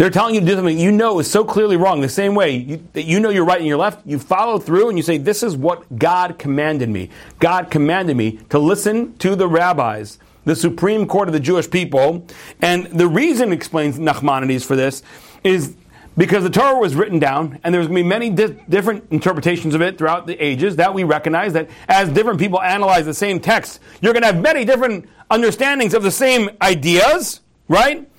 they're 0.00 0.08
telling 0.08 0.34
you 0.34 0.40
to 0.40 0.46
do 0.46 0.54
something 0.54 0.78
you 0.78 0.90
know 0.90 1.18
is 1.18 1.30
so 1.30 1.44
clearly 1.44 1.76
wrong, 1.76 2.00
the 2.00 2.08
same 2.08 2.34
way 2.34 2.56
you, 2.56 2.88
that 2.94 3.02
you 3.02 3.20
know 3.20 3.28
you're 3.28 3.44
right 3.44 3.58
and 3.58 3.66
you're 3.66 3.76
left, 3.76 4.06
you 4.06 4.18
follow 4.18 4.58
through 4.58 4.88
and 4.88 4.96
you 4.96 5.02
say, 5.02 5.18
This 5.18 5.42
is 5.42 5.58
what 5.58 5.98
God 5.98 6.38
commanded 6.38 6.88
me. 6.88 7.10
God 7.38 7.70
commanded 7.70 8.16
me 8.16 8.38
to 8.48 8.58
listen 8.58 9.14
to 9.18 9.36
the 9.36 9.46
rabbis, 9.46 10.18
the 10.46 10.56
supreme 10.56 11.06
court 11.06 11.28
of 11.28 11.34
the 11.34 11.40
Jewish 11.40 11.70
people. 11.70 12.26
And 12.62 12.86
the 12.86 13.06
reason, 13.06 13.52
explains 13.52 13.98
Nachmanides, 13.98 14.64
for 14.64 14.74
this 14.74 15.02
is 15.44 15.76
because 16.16 16.44
the 16.44 16.50
Torah 16.50 16.78
was 16.78 16.94
written 16.94 17.18
down, 17.18 17.58
and 17.62 17.74
there's 17.74 17.86
going 17.86 17.98
to 17.98 18.02
be 18.02 18.08
many 18.08 18.30
di- 18.30 18.58
different 18.70 19.04
interpretations 19.10 19.74
of 19.74 19.82
it 19.82 19.98
throughout 19.98 20.26
the 20.26 20.42
ages. 20.42 20.76
That 20.76 20.94
we 20.94 21.04
recognize 21.04 21.52
that 21.52 21.68
as 21.88 22.08
different 22.08 22.38
people 22.38 22.58
analyze 22.62 23.04
the 23.04 23.12
same 23.12 23.38
text, 23.38 23.80
you're 24.00 24.14
going 24.14 24.22
to 24.22 24.28
have 24.28 24.40
many 24.40 24.64
different 24.64 25.10
understandings 25.30 25.92
of 25.92 26.02
the 26.02 26.10
same 26.10 26.48
ideas, 26.62 27.42
right? 27.68 28.09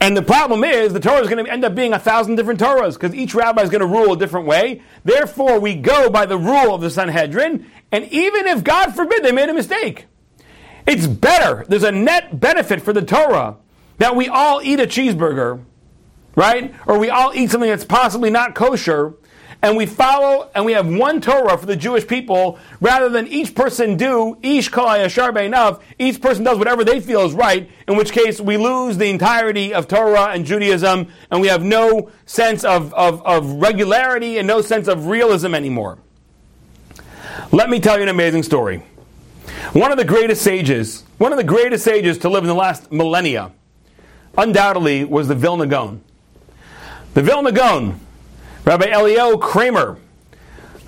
And 0.00 0.16
the 0.16 0.22
problem 0.22 0.62
is, 0.62 0.92
the 0.92 1.00
Torah 1.00 1.20
is 1.20 1.28
going 1.28 1.44
to 1.44 1.50
end 1.50 1.64
up 1.64 1.74
being 1.74 1.92
a 1.92 1.98
thousand 1.98 2.36
different 2.36 2.60
Torahs 2.60 2.94
because 2.94 3.14
each 3.14 3.34
rabbi 3.34 3.62
is 3.62 3.70
going 3.70 3.80
to 3.80 3.86
rule 3.86 4.12
a 4.12 4.16
different 4.16 4.46
way. 4.46 4.82
Therefore, 5.04 5.58
we 5.58 5.74
go 5.74 6.08
by 6.08 6.24
the 6.24 6.38
rule 6.38 6.72
of 6.72 6.80
the 6.80 6.90
Sanhedrin, 6.90 7.66
and 7.90 8.04
even 8.04 8.46
if, 8.46 8.62
God 8.62 8.94
forbid, 8.94 9.24
they 9.24 9.32
made 9.32 9.48
a 9.48 9.54
mistake, 9.54 10.06
it's 10.86 11.06
better. 11.06 11.64
There's 11.68 11.82
a 11.82 11.92
net 11.92 12.38
benefit 12.38 12.80
for 12.80 12.92
the 12.92 13.02
Torah 13.02 13.56
that 13.98 14.14
we 14.14 14.28
all 14.28 14.62
eat 14.62 14.78
a 14.78 14.86
cheeseburger, 14.86 15.64
right? 16.36 16.72
Or 16.86 16.98
we 16.98 17.10
all 17.10 17.32
eat 17.34 17.50
something 17.50 17.68
that's 17.68 17.84
possibly 17.84 18.30
not 18.30 18.54
kosher, 18.54 19.14
and 19.62 19.76
we 19.76 19.86
follow 19.86 20.50
and 20.54 20.64
we 20.64 20.72
have 20.72 20.86
one 20.86 21.20
Torah 21.20 21.58
for 21.58 21.66
the 21.66 21.76
Jewish 21.76 22.06
people 22.06 22.58
rather 22.80 23.08
than 23.08 23.26
each 23.26 23.54
person 23.54 23.96
do 23.96 24.38
ish 24.42 24.68
kol 24.68 24.92
enough. 24.92 25.82
Each 25.98 26.20
person 26.20 26.44
does 26.44 26.58
whatever 26.58 26.84
they 26.84 27.00
feel 27.00 27.22
is 27.22 27.32
right. 27.32 27.68
In 27.88 27.96
which 27.96 28.12
case 28.12 28.40
we 28.40 28.56
lose 28.56 28.98
the 28.98 29.10
entirety 29.10 29.74
of 29.74 29.88
Torah 29.88 30.28
and 30.28 30.44
Judaism, 30.44 31.08
and 31.30 31.40
we 31.40 31.48
have 31.48 31.64
no 31.64 32.10
sense 32.26 32.62
of, 32.64 32.94
of, 32.94 33.24
of 33.26 33.50
regularity 33.54 34.38
and 34.38 34.46
no 34.46 34.60
sense 34.60 34.86
of 34.86 35.06
realism 35.06 35.54
anymore. 35.54 35.98
Let 37.50 37.68
me 37.68 37.80
tell 37.80 37.96
you 37.96 38.02
an 38.04 38.08
amazing 38.08 38.44
story. 38.44 38.82
One 39.72 39.90
of 39.90 39.98
the 39.98 40.04
greatest 40.04 40.42
sages, 40.42 41.02
one 41.18 41.32
of 41.32 41.38
the 41.38 41.44
greatest 41.44 41.84
sages 41.84 42.18
to 42.18 42.28
live 42.28 42.44
in 42.44 42.48
the 42.48 42.54
last 42.54 42.92
millennia, 42.92 43.52
undoubtedly 44.36 45.04
was 45.04 45.26
the 45.26 45.34
Vilna 45.34 45.66
Gaon. 45.66 46.02
The 47.14 47.22
Vilna 47.22 47.50
Gaon, 47.50 48.00
Rabbi 48.68 48.90
Elio 48.90 49.38
Kramer, 49.38 49.96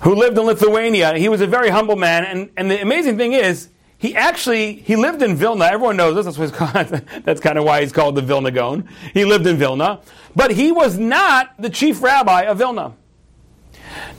who 0.01 0.13
lived 0.13 0.37
in 0.37 0.43
Lithuania. 0.43 1.17
He 1.17 1.27
was 1.29 1.41
a 1.41 1.47
very 1.47 1.69
humble 1.69 1.95
man, 1.95 2.23
and, 2.25 2.51
and 2.55 2.69
the 2.69 2.79
amazing 2.79 3.17
thing 3.17 3.33
is, 3.33 3.69
he 3.97 4.15
actually 4.15 4.73
he 4.73 4.95
lived 4.95 5.23
in 5.23 5.35
Vilna. 5.35 5.65
Everyone 5.65 5.97
knows 5.97 6.13
this. 6.13 6.35
That's, 6.35 6.53
what 6.53 6.73
called, 6.73 7.23
that's 7.23 7.41
kind 7.41 7.57
of 7.57 7.63
why 7.63 7.81
he's 7.81 7.91
called 7.91 8.13
the 8.13 8.21
Vilna 8.21 8.51
Gaon. 8.51 8.87
He 9.15 9.25
lived 9.25 9.47
in 9.47 9.57
Vilna, 9.57 10.01
but 10.35 10.51
he 10.51 10.71
was 10.71 10.99
not 10.99 11.55
the 11.57 11.71
chief 11.71 12.03
rabbi 12.03 12.41
of 12.43 12.59
Vilna. 12.59 12.93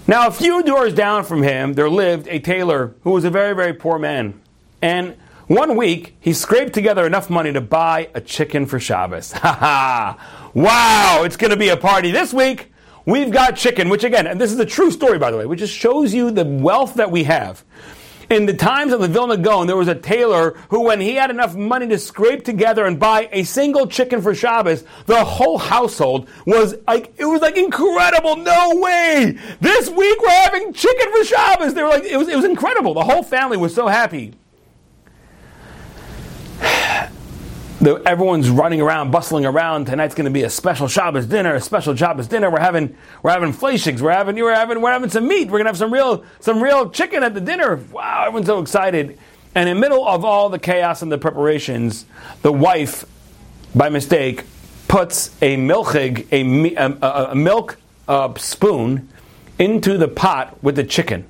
Now, 0.09 0.27
a 0.27 0.33
few 0.33 0.65
doors 0.65 0.93
down 0.93 1.23
from 1.23 1.45
him, 1.45 1.75
there 1.75 1.89
lived 1.89 2.27
a 2.27 2.41
tailor 2.41 2.97
who 3.05 3.13
was 3.13 3.23
a 3.23 3.31
very, 3.31 3.55
very 3.55 3.75
poor 3.75 3.97
man. 3.97 4.43
And 4.83 5.15
one 5.47 5.77
week, 5.77 6.17
he 6.19 6.33
scraped 6.33 6.73
together 6.73 7.07
enough 7.07 7.31
money 7.31 7.53
to 7.53 7.61
buy 7.61 8.11
a 8.13 8.21
chicken 8.21 8.67
for 8.67 8.81
Shabbos. 8.81 9.31
Ha 9.37 9.53
ha! 9.53 10.51
Wow, 10.53 11.23
it's 11.23 11.37
going 11.37 11.53
to 11.53 11.57
be 11.57 11.69
a 11.69 11.77
party 11.77 12.11
this 12.11 12.35
week. 12.35 12.72
We've 13.05 13.31
got 13.31 13.57
chicken, 13.57 13.89
which 13.89 14.05
again, 14.05 14.27
and 14.27 14.41
this 14.41 14.53
is 14.53 14.59
a 14.59 14.67
true 14.67 14.91
story, 14.91 15.19
by 15.19 15.31
the 15.31 15.37
way, 15.37 15.47
which 15.47 15.59
just 15.59 15.75
shows 15.75 16.15
you 16.15 16.31
the 16.31 16.45
wealth 16.45 16.95
that 16.95 17.11
we 17.11 17.25
have. 17.25 17.65
In 18.31 18.47
the 18.47 18.55
times 18.55 18.93
of 18.93 19.01
the 19.01 19.09
Vilna 19.09 19.37
Gaon, 19.37 19.67
there 19.67 19.77
was 19.77 19.89
a 19.89 19.95
tailor 19.95 20.53
who, 20.71 20.85
when 20.85 21.01
he 21.01 21.17
had 21.17 21.29
enough 21.29 21.55
money 21.55 21.87
to 21.89 21.99
scrape 21.99 22.45
together 22.45 22.87
and 22.87 22.99
buy 22.99 23.29
a 23.31 23.43
single 23.43 23.87
chicken 23.87 24.23
for 24.23 24.35
Shabbos, 24.35 24.85
the 25.05 25.23
whole 25.23 25.59
household 25.59 26.31
was 26.47 26.77
like, 26.87 27.13
it 27.19 27.27
was 27.27 27.43
like 27.43 27.59
incredible. 27.59 28.37
No 28.37 28.77
way! 28.77 29.37
This 29.61 29.91
week 29.91 30.23
we're 30.23 30.31
having 30.31 30.73
chicken 30.73 31.13
for 31.13 31.25
Shabbos. 31.25 31.75
They 31.75 31.83
were 31.83 31.91
like, 31.91 32.05
it 32.05 32.17
was, 32.17 32.29
it 32.29 32.37
was 32.37 32.47
incredible. 32.47 32.95
The 32.95 33.05
whole 33.05 33.23
family 33.23 33.59
was 33.59 33.75
so 33.75 33.89
happy. 33.89 34.33
The, 37.83 37.97
everyone's 38.07 38.49
running 38.49 38.81
around, 38.81 39.11
bustling 39.11 39.45
around. 39.45 39.87
Tonight's 39.87 40.15
going 40.15 40.27
to 40.27 40.31
be 40.31 40.45
a 40.45 40.51
special 40.51 40.87
Shabbos 40.87 41.27
dinner, 41.27 41.57
a 41.57 41.61
special 41.61 41.97
Shabbos 41.97 42.29
dinner. 42.29 42.49
We're 42.49 42.61
having 42.61 42.97
we're 43.23 43.33
having 43.33 43.53
fleischigs. 43.53 44.01
We're 44.01 44.13
having 44.13 44.37
we're 44.37 44.55
having 44.55 44.81
we're 44.81 44.93
having 44.93 45.11
some 45.11 45.27
meat. 45.27 45.47
We're 45.47 45.59
going 45.59 45.65
to 45.65 45.71
have 45.71 45.79
some 45.79 45.93
real 45.93 46.25
some 46.39 46.63
real 46.63 46.91
chicken 46.91 47.25
at 47.25 47.35
the 47.35 47.41
dinner. 47.41 47.77
Wow, 47.91 48.23
everyone's 48.27 48.47
so 48.47 48.61
excited. 48.61 49.19
And 49.57 49.69
in 49.69 49.77
the 49.77 49.81
middle 49.81 50.07
of 50.07 50.25
all 50.25 50.49
the 50.49 50.61
chaos 50.61 51.03
and 51.03 51.11
the 51.11 51.19
preparations, 51.19 52.07
the 52.43 52.53
wife, 52.53 53.05
by 53.75 53.89
mistake, 53.89 54.45
puts 54.87 55.29
a 55.43 55.57
milchig, 55.57 56.27
a, 56.31 57.07
a, 57.07 57.33
a 57.33 57.35
milk 57.35 57.79
uh, 58.07 58.33
spoon, 58.37 59.09
into 59.59 59.99
the 59.99 60.09
pot 60.09 60.63
with 60.63 60.77
the 60.77 60.85
chicken. 60.85 61.27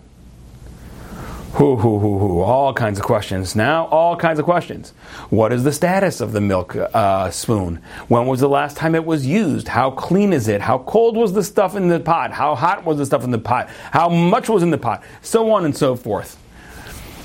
Who, 1.56 1.76
who, 1.76 1.99
who, 1.99 2.18
who, 2.18 2.40
all 2.40 2.73
kinds 2.73 2.99
of 2.99 3.04
questions. 3.04 3.54
Now, 3.54 3.85
all 3.88 4.16
kinds 4.16 4.38
of 4.38 4.47
questions. 4.47 4.94
What 5.28 5.52
is 5.52 5.64
the 5.64 5.73
status 5.73 6.23
of 6.23 6.32
the 6.32 6.40
milk 6.40 6.75
uh, 6.75 7.30
spoon? 7.30 7.82
When 8.09 8.26
was 8.26 8.40
the 8.40 8.49
last 8.49 8.78
time 8.78 8.94
it 8.94 9.04
was 9.04 9.26
used? 9.26 9.68
How 9.68 9.90
clean 9.90 10.32
is 10.32 10.49
it? 10.49 10.62
How 10.62 10.78
cold 10.78 11.14
was 11.14 11.35
the 11.35 11.44
stuff 11.44 11.76
in 11.76 11.88
the 11.88 12.00
pot? 12.00 12.32
How 12.32 12.54
hot 12.54 12.87
was 12.87 12.97
the 12.97 13.04
stuff 13.04 13.23
in 13.23 13.32
the 13.32 13.38
pot? 13.38 13.68
How 13.90 14.09
much 14.09 14.49
was 14.49 14.62
in 14.62 14.71
the 14.71 14.78
pot? 14.78 15.04
So 15.21 15.50
on 15.52 15.66
and 15.66 15.76
so 15.76 15.94
forth. 15.94 16.38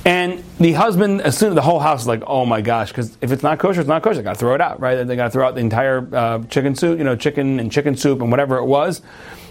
And 0.03 0.43
the 0.59 0.73
husband, 0.73 1.21
as 1.21 1.37
soon 1.37 1.49
as 1.49 1.55
the 1.55 1.61
whole 1.61 1.79
house 1.79 2.01
is 2.01 2.07
like, 2.07 2.23
oh 2.27 2.45
my 2.45 2.59
gosh, 2.59 2.89
because 2.89 3.17
if 3.21 3.31
it's 3.31 3.43
not 3.43 3.59
kosher, 3.59 3.79
it's 3.79 3.87
not 3.87 4.03
kosher. 4.03 4.17
They 4.17 4.23
got 4.23 4.33
to 4.33 4.39
throw 4.39 4.55
it 4.55 4.61
out, 4.61 4.81
right? 4.81 5.03
They 5.05 5.15
got 5.15 5.25
to 5.25 5.29
throw 5.31 5.47
out 5.47 5.55
the 5.55 5.61
entire 5.61 6.07
uh, 6.13 6.43
chicken 6.43 6.75
soup, 6.75 6.97
you 6.97 7.05
know, 7.05 7.15
chicken 7.15 7.61
and 7.61 7.71
chicken 7.71 7.95
soup 7.95 8.21
and 8.21 8.29
whatever 8.29 8.57
it 8.57 8.65
was 8.65 9.01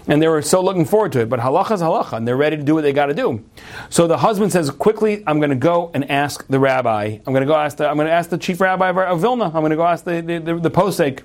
and 0.07 0.21
they 0.21 0.27
were 0.27 0.41
so 0.41 0.61
looking 0.61 0.85
forward 0.85 1.11
to 1.13 1.21
it. 1.21 1.29
But 1.29 1.39
halacha 1.39 1.71
is 1.71 1.81
halacha, 1.81 2.13
and 2.13 2.27
they're 2.27 2.37
ready 2.37 2.57
to 2.57 2.63
do 2.63 2.73
what 2.75 2.81
they 2.81 2.93
got 2.93 3.07
to 3.07 3.13
do. 3.13 3.43
So 3.89 4.07
the 4.07 4.17
husband 4.17 4.51
says, 4.51 4.71
"Quickly, 4.71 5.23
I'm 5.27 5.39
going 5.39 5.49
to 5.49 5.55
go 5.55 5.91
and 5.93 6.09
ask 6.09 6.45
the 6.47 6.59
rabbi. 6.59 7.19
I'm 7.25 7.33
going 7.33 7.41
to 7.41 7.47
go 7.47 7.55
ask 7.55 7.77
the 7.77 7.87
I'm 7.87 7.97
going 7.97 8.07
to 8.07 8.13
ask 8.13 8.29
the 8.29 8.37
chief 8.37 8.61
rabbi 8.61 8.89
of 8.89 9.21
Vilna. 9.21 9.45
I'm 9.45 9.51
going 9.51 9.71
to 9.71 9.75
go 9.75 9.85
ask 9.85 10.05
the 10.05 10.21
the, 10.21 10.39
the, 10.39 10.55
the 10.55 10.71
posek." 10.71 11.21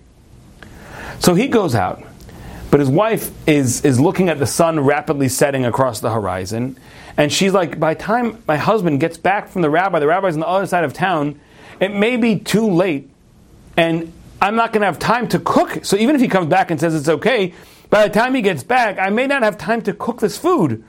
So 1.20 1.34
he 1.34 1.48
goes 1.48 1.74
out, 1.74 2.02
but 2.70 2.80
his 2.80 2.88
wife 2.88 3.30
is 3.46 3.84
is 3.84 4.00
looking 4.00 4.28
at 4.28 4.38
the 4.38 4.46
sun 4.46 4.80
rapidly 4.80 5.28
setting 5.28 5.64
across 5.64 6.00
the 6.00 6.10
horizon, 6.10 6.76
and 7.16 7.32
she's 7.32 7.52
like, 7.52 7.78
"By 7.78 7.94
the 7.94 8.00
time 8.00 8.42
my 8.48 8.56
husband 8.56 9.00
gets 9.00 9.16
back 9.16 9.48
from 9.48 9.62
the 9.62 9.70
rabbi, 9.70 10.00
the 10.00 10.06
rabbi's 10.06 10.34
on 10.34 10.40
the 10.40 10.48
other 10.48 10.66
side 10.66 10.84
of 10.84 10.92
town. 10.92 11.40
It 11.80 11.94
may 11.94 12.16
be 12.16 12.38
too 12.38 12.68
late, 12.70 13.08
and." 13.76 14.12
I'm 14.42 14.56
not 14.56 14.72
going 14.72 14.80
to 14.80 14.86
have 14.86 14.98
time 14.98 15.28
to 15.28 15.38
cook. 15.38 15.84
So 15.84 15.96
even 15.96 16.16
if 16.16 16.20
he 16.20 16.26
comes 16.26 16.48
back 16.48 16.72
and 16.72 16.80
says 16.80 16.96
it's 16.96 17.08
okay, 17.08 17.54
by 17.92 18.08
the 18.08 18.14
time 18.14 18.34
he 18.34 18.40
gets 18.40 18.62
back, 18.62 18.98
I 18.98 19.10
may 19.10 19.26
not 19.26 19.42
have 19.42 19.58
time 19.58 19.82
to 19.82 19.92
cook 19.92 20.20
this 20.20 20.38
food. 20.38 20.82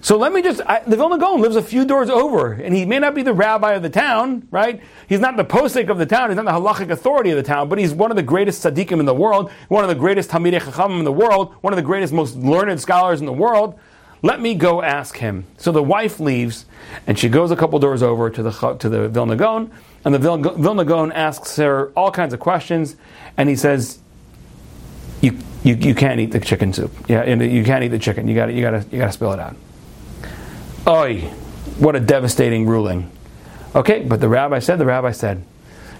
So 0.00 0.16
let 0.16 0.32
me 0.32 0.42
just, 0.42 0.60
I, 0.66 0.80
the 0.80 0.96
Vilna 0.96 1.16
Gaon 1.16 1.40
lives 1.40 1.54
a 1.54 1.62
few 1.62 1.84
doors 1.84 2.10
over, 2.10 2.52
and 2.52 2.74
he 2.74 2.84
may 2.84 2.98
not 2.98 3.14
be 3.14 3.22
the 3.22 3.32
rabbi 3.32 3.74
of 3.74 3.84
the 3.84 3.90
town, 3.90 4.48
right? 4.50 4.82
He's 5.08 5.20
not 5.20 5.36
the 5.36 5.44
posek 5.44 5.88
of 5.88 5.98
the 5.98 6.06
town, 6.06 6.30
he's 6.30 6.36
not 6.36 6.46
the 6.46 6.50
halachic 6.50 6.90
authority 6.90 7.30
of 7.30 7.36
the 7.36 7.44
town, 7.44 7.68
but 7.68 7.78
he's 7.78 7.94
one 7.94 8.10
of 8.10 8.16
the 8.16 8.24
greatest 8.24 8.64
tzaddikim 8.64 8.98
in 8.98 9.06
the 9.06 9.14
world, 9.14 9.52
one 9.68 9.84
of 9.84 9.88
the 9.88 9.94
greatest 9.94 10.30
Talmidei 10.30 10.60
Chachamim 10.60 10.98
in 10.98 11.04
the 11.04 11.12
world, 11.12 11.54
one 11.60 11.72
of 11.72 11.76
the 11.76 11.82
greatest, 11.82 12.12
most 12.12 12.34
learned 12.34 12.80
scholars 12.80 13.20
in 13.20 13.26
the 13.26 13.32
world. 13.32 13.78
Let 14.22 14.40
me 14.40 14.56
go 14.56 14.82
ask 14.82 15.18
him. 15.18 15.44
So 15.58 15.70
the 15.70 15.80
wife 15.80 16.18
leaves, 16.18 16.66
and 17.06 17.16
she 17.16 17.28
goes 17.28 17.52
a 17.52 17.56
couple 17.56 17.78
doors 17.78 18.02
over 18.02 18.30
to 18.30 18.42
the, 18.42 18.74
to 18.80 18.88
the 18.88 19.08
Vilna 19.08 19.36
Gaon, 19.36 19.70
and 20.04 20.12
the 20.12 20.18
Vilna 20.18 20.84
Gaon 20.84 21.12
asks 21.12 21.54
her 21.54 21.92
all 21.94 22.10
kinds 22.10 22.34
of 22.34 22.40
questions, 22.40 22.96
and 23.36 23.48
he 23.48 23.54
says, 23.54 24.00
you, 25.20 25.38
you, 25.64 25.74
you 25.74 25.94
can't 25.94 26.20
eat 26.20 26.30
the 26.30 26.40
chicken 26.40 26.72
soup. 26.72 26.92
Yeah, 27.08 27.24
you 27.24 27.64
can't 27.64 27.84
eat 27.84 27.88
the 27.88 27.98
chicken. 27.98 28.28
You 28.28 28.34
got 28.34 28.52
you 28.52 28.62
got 28.62 28.70
to 28.70 28.84
you 28.90 28.98
got 28.98 29.06
to 29.06 29.12
spill 29.12 29.32
it 29.32 29.40
out. 29.40 29.56
Oi, 30.86 31.20
what 31.78 31.96
a 31.96 32.00
devastating 32.00 32.66
ruling. 32.66 33.10
Okay, 33.74 34.02
but 34.02 34.20
the 34.20 34.28
rabbi 34.28 34.58
said. 34.58 34.78
The 34.78 34.86
rabbi 34.86 35.12
said. 35.12 35.44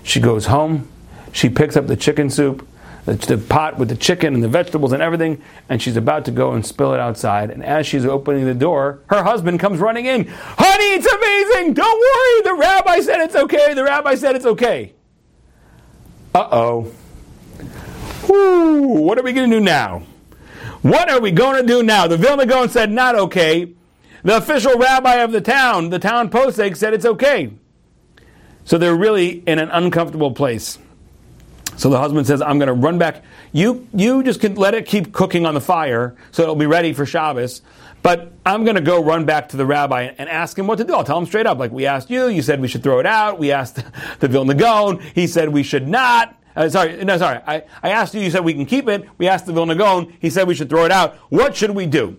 She 0.03 0.21
goes 0.21 0.47
home. 0.47 0.89
She 1.33 1.49
picks 1.51 1.77
up 1.77 1.87
the 1.87 1.97
chicken 1.97 2.31
soup, 2.31 2.67
the, 3.05 3.15
the 3.15 3.37
pot 3.37 3.79
with 3.79 3.89
the 3.89 3.97
chicken 3.97 4.35
and 4.35 4.43
the 4.43 4.49
vegetables 4.49 4.93
and 4.93 5.03
everything, 5.03 5.43
and 5.69 5.83
she's 5.83 5.97
about 5.97 6.25
to 6.25 6.31
go 6.31 6.53
and 6.53 6.65
spill 6.65 6.95
it 6.95 7.01
outside. 7.01 7.51
And 7.51 7.63
as 7.63 7.87
she's 7.87 8.07
opening 8.07 8.47
the 8.47 8.55
door, 8.55 9.01
her 9.09 9.23
husband 9.23 9.61
comes 9.61 9.79
running 9.79 10.07
in. 10.07 10.27
Honey, 10.27 10.95
it's 10.95 11.07
amazing. 11.07 11.75
Don't 11.75 12.01
worry. 12.01 12.43
The 12.43 12.61
rabbi 12.61 13.01
said 13.01 13.21
it's 13.21 13.37
okay. 13.37 13.75
The 13.75 13.85
rabbi 13.85 14.15
said 14.15 14.37
it's 14.37 14.47
okay. 14.47 14.95
Uh 16.35 16.49
oh. 16.51 16.93
What 18.29 19.19
are 19.19 19.23
we 19.23 19.33
going 19.33 19.51
to 19.51 19.57
do 19.57 19.65
now? 19.65 20.03
What 20.83 21.11
are 21.11 21.21
we 21.21 21.31
going 21.31 21.61
to 21.61 21.67
do 21.67 21.83
now? 21.83 22.07
The 22.07 22.17
Vilna 22.17 22.47
Gaon 22.47 22.69
said 22.69 22.91
not 22.91 23.15
okay. 23.15 23.73
The 24.23 24.37
official 24.37 24.77
rabbi 24.79 25.17
of 25.17 25.33
the 25.33 25.41
town, 25.41 25.91
the 25.91 25.99
town 25.99 26.31
posek, 26.31 26.77
said 26.77 26.95
it's 26.95 27.07
okay. 27.07 27.53
So 28.65 28.77
they're 28.77 28.95
really 28.95 29.43
in 29.47 29.59
an 29.59 29.71
uncomfortable 29.71 30.33
place. 30.33 30.79
So 31.77 31.91
the 31.91 31.99
husband 31.99 32.27
says, 32.27 32.43
I'm 32.43 32.59
going 32.59 32.67
to 32.67 32.73
run 32.75 32.99
back. 32.99 33.25
You, 33.53 33.87
you 33.95 34.23
just 34.23 34.41
can 34.41 34.57
let 34.57 34.75
it 34.75 34.85
keep 34.87 35.13
cooking 35.13 35.47
on 35.47 35.55
the 35.55 35.61
fire 35.61 36.17
so 36.33 36.43
it'll 36.43 36.57
be 36.57 36.67
ready 36.67 36.93
for 36.93 37.07
Shabbos. 37.07 37.63
But 38.03 38.33
I'm 38.45 38.65
going 38.65 38.77
to 38.77 38.83
go 38.83 39.03
run 39.03 39.25
back 39.25 39.49
to 39.51 39.57
the 39.57 39.65
rabbi 39.65 40.13
and 40.19 40.29
ask 40.29 40.59
him 40.59 40.67
what 40.67 40.79
to 40.79 40.85
do. 40.85 40.95
I'll 40.95 41.05
tell 41.05 41.19
him 41.19 41.27
straight 41.27 41.47
up, 41.47 41.59
like, 41.59 41.73
we 41.73 41.87
asked 41.87 42.11
you, 42.11 42.29
you 42.29 42.43
said 42.43 42.61
we 42.61 42.69
should 42.69 42.83
throw 42.83 42.99
it 42.99 43.07
out. 43.07 43.39
We 43.39 43.53
asked 43.53 43.83
the 44.21 44.29
Vilna 44.29 44.55
Gaon, 44.55 45.01
he 45.15 45.27
said 45.27 45.49
we 45.49 45.63
should 45.63 45.89
not. 45.89 46.35
Uh, 46.59 46.69
sorry, 46.69 47.05
no, 47.05 47.17
sorry. 47.17 47.41
I, 47.47 47.63
I 47.85 47.91
asked 47.91 48.15
you, 48.15 48.21
you 48.21 48.33
said 48.33 48.45
we 48.45 48.53
can 48.53 48.67
keep 48.67 48.89
it. 48.89 49.09
We 49.17 49.29
asked 49.29 49.47
the 49.47 49.53
Vilna 49.53 49.77
Gaon, 49.77 50.13
he 50.19 50.29
said 50.29 50.49
we 50.49 50.57
should 50.57 50.69
throw 50.69 50.85
it 50.85 50.91
out. 50.91 51.15
What 51.29 51.55
should 51.55 51.71
we 51.71 51.87
do? 51.87 52.19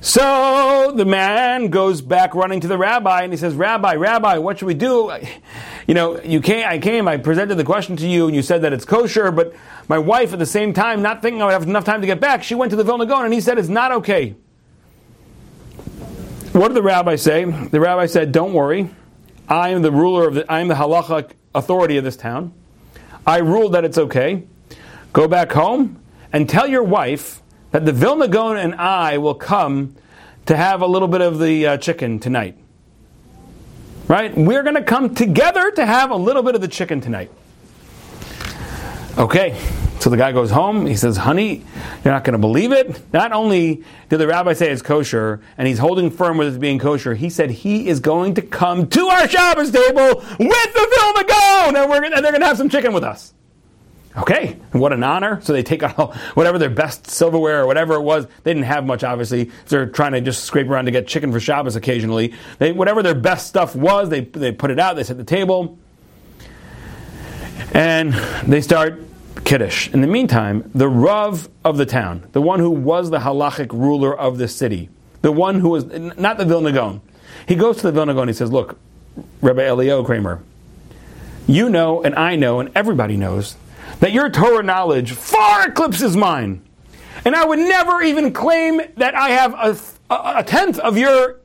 So 0.00 0.92
the 0.94 1.04
man 1.04 1.66
goes 1.66 2.00
back 2.00 2.36
running 2.36 2.60
to 2.60 2.68
the 2.68 2.78
rabbi 2.78 3.22
and 3.22 3.32
he 3.32 3.36
says, 3.36 3.54
Rabbi, 3.56 3.94
Rabbi, 3.94 4.38
what 4.38 4.58
should 4.58 4.66
we 4.66 4.74
do? 4.74 5.12
You 5.86 5.94
know, 5.94 6.20
you 6.22 6.40
came, 6.40 6.64
I 6.66 6.78
came, 6.78 7.08
I 7.08 7.16
presented 7.16 7.56
the 7.56 7.64
question 7.64 7.96
to 7.96 8.06
you 8.06 8.26
and 8.26 8.36
you 8.36 8.40
said 8.40 8.62
that 8.62 8.72
it's 8.72 8.84
kosher, 8.84 9.32
but 9.32 9.52
my 9.88 9.98
wife 9.98 10.32
at 10.32 10.38
the 10.38 10.46
same 10.46 10.72
time, 10.72 11.02
not 11.02 11.20
thinking 11.20 11.42
I 11.42 11.46
would 11.46 11.52
have 11.52 11.64
enough 11.64 11.84
time 11.84 12.00
to 12.02 12.06
get 12.06 12.20
back, 12.20 12.44
she 12.44 12.54
went 12.54 12.70
to 12.70 12.76
the 12.76 12.84
Vilna 12.84 13.04
Gaon 13.04 13.24
and 13.24 13.34
he 13.34 13.40
said 13.40 13.58
it's 13.58 13.68
not 13.68 13.90
okay. 13.92 14.36
What 16.52 16.68
did 16.68 16.74
the 16.74 16.82
rabbi 16.82 17.16
say? 17.16 17.44
The 17.44 17.80
rabbi 17.80 18.06
said, 18.06 18.30
Don't 18.30 18.52
worry. 18.52 18.94
I 19.48 19.70
am 19.70 19.82
the 19.82 19.90
ruler 19.90 20.28
of 20.28 20.34
the, 20.34 20.50
I 20.50 20.60
am 20.60 20.68
the 20.68 20.74
halacha 20.74 21.32
authority 21.52 21.96
of 21.96 22.04
this 22.04 22.16
town. 22.16 22.54
I 23.26 23.38
ruled 23.38 23.72
that 23.72 23.84
it's 23.84 23.98
okay. 23.98 24.44
Go 25.12 25.28
back 25.28 25.52
home 25.52 26.00
and 26.32 26.48
tell 26.48 26.66
your 26.66 26.82
wife 26.82 27.42
that 27.70 27.86
the 27.86 27.92
Vilna 27.92 28.28
Gaon 28.28 28.56
and 28.56 28.74
I 28.74 29.18
will 29.18 29.34
come 29.34 29.96
to 30.46 30.56
have 30.56 30.82
a 30.82 30.86
little 30.86 31.08
bit 31.08 31.20
of 31.20 31.38
the 31.38 31.66
uh, 31.66 31.76
chicken 31.78 32.18
tonight. 32.18 32.56
Right? 34.06 34.36
We're 34.36 34.62
going 34.62 34.74
to 34.74 34.82
come 34.82 35.14
together 35.14 35.70
to 35.72 35.86
have 35.86 36.10
a 36.10 36.16
little 36.16 36.42
bit 36.42 36.54
of 36.54 36.60
the 36.60 36.68
chicken 36.68 37.00
tonight. 37.00 37.30
Okay. 39.16 39.58
So 40.00 40.10
the 40.10 40.16
guy 40.16 40.32
goes 40.32 40.50
home. 40.50 40.86
He 40.86 40.96
says, 40.96 41.16
Honey, 41.16 41.64
you're 42.04 42.12
not 42.12 42.24
going 42.24 42.34
to 42.34 42.38
believe 42.38 42.72
it. 42.72 43.00
Not 43.12 43.32
only 43.32 43.84
did 44.08 44.18
the 44.18 44.26
rabbi 44.26 44.52
say 44.52 44.70
it's 44.70 44.82
kosher, 44.82 45.40
and 45.56 45.66
he's 45.66 45.78
holding 45.78 46.10
firm 46.10 46.36
with 46.36 46.54
it 46.54 46.60
being 46.60 46.78
kosher, 46.78 47.14
he 47.14 47.30
said 47.30 47.50
he 47.50 47.88
is 47.88 48.00
going 48.00 48.34
to 48.34 48.42
come 48.42 48.88
to 48.88 49.06
our 49.06 49.28
Shabbos 49.28 49.70
table 49.70 50.16
with 50.16 50.38
the 50.38 50.96
Vilna 50.96 51.24
Gaon, 51.24 51.76
and, 51.76 51.90
we're, 51.90 52.04
and 52.04 52.24
they're 52.24 52.32
going 52.32 52.40
to 52.40 52.46
have 52.46 52.58
some 52.58 52.68
chicken 52.68 52.92
with 52.92 53.04
us. 53.04 53.32
Okay, 54.16 54.58
what 54.70 54.92
an 54.92 55.02
honor. 55.02 55.40
So 55.42 55.52
they 55.52 55.64
take 55.64 55.82
out 55.82 56.14
whatever 56.34 56.58
their 56.58 56.70
best 56.70 57.10
silverware 57.10 57.62
or 57.62 57.66
whatever 57.66 57.94
it 57.94 58.02
was. 58.02 58.26
They 58.44 58.52
didn't 58.52 58.66
have 58.66 58.84
much, 58.84 59.02
obviously. 59.02 59.50
They're 59.66 59.86
trying 59.86 60.12
to 60.12 60.20
just 60.20 60.44
scrape 60.44 60.68
around 60.68 60.84
to 60.84 60.92
get 60.92 61.08
chicken 61.08 61.32
for 61.32 61.40
Shabbos 61.40 61.74
occasionally. 61.76 62.34
They, 62.58 62.72
whatever 62.72 63.02
their 63.02 63.14
best 63.14 63.48
stuff 63.48 63.74
was, 63.74 64.10
they, 64.10 64.20
they 64.20 64.52
put 64.52 64.70
it 64.70 64.78
out, 64.78 64.94
they 64.96 65.02
set 65.02 65.16
the 65.16 65.24
table. 65.24 65.78
And 67.72 68.12
they 68.46 68.60
start 68.60 69.02
Kiddush. 69.42 69.92
In 69.92 70.00
the 70.00 70.06
meantime, 70.06 70.70
the 70.74 70.88
Rav 70.88 71.48
of 71.64 71.76
the 71.76 71.86
town, 71.86 72.26
the 72.32 72.40
one 72.40 72.60
who 72.60 72.70
was 72.70 73.10
the 73.10 73.18
halachic 73.18 73.72
ruler 73.72 74.16
of 74.16 74.38
the 74.38 74.48
city, 74.48 74.88
the 75.22 75.32
one 75.32 75.60
who 75.60 75.70
was, 75.70 75.84
not 75.84 76.38
the 76.38 76.44
Vilna 76.44 76.72
Gaon, 76.72 77.00
he 77.46 77.54
goes 77.54 77.76
to 77.78 77.82
the 77.82 77.92
Vilna 77.92 78.14
Gaon 78.14 78.22
and 78.22 78.30
he 78.30 78.34
says, 78.34 78.52
Look, 78.52 78.78
Rabbi 79.42 79.64
Elio 79.64 80.04
Kramer, 80.04 80.42
you 81.46 81.68
know 81.68 82.02
and 82.02 82.14
I 82.14 82.36
know 82.36 82.60
and 82.60 82.70
everybody 82.74 83.16
knows 83.16 83.56
that 84.00 84.12
your 84.12 84.30
Torah 84.30 84.62
knowledge 84.62 85.12
far 85.12 85.68
eclipses 85.68 86.16
mine. 86.16 86.62
And 87.24 87.34
I 87.34 87.44
would 87.44 87.58
never 87.58 88.02
even 88.02 88.32
claim 88.32 88.80
that 88.96 89.14
I 89.14 89.30
have 89.30 89.54
a, 89.54 90.14
a, 90.14 90.38
a 90.38 90.44
tenth 90.44 90.78
of 90.78 90.96
your 90.96 91.40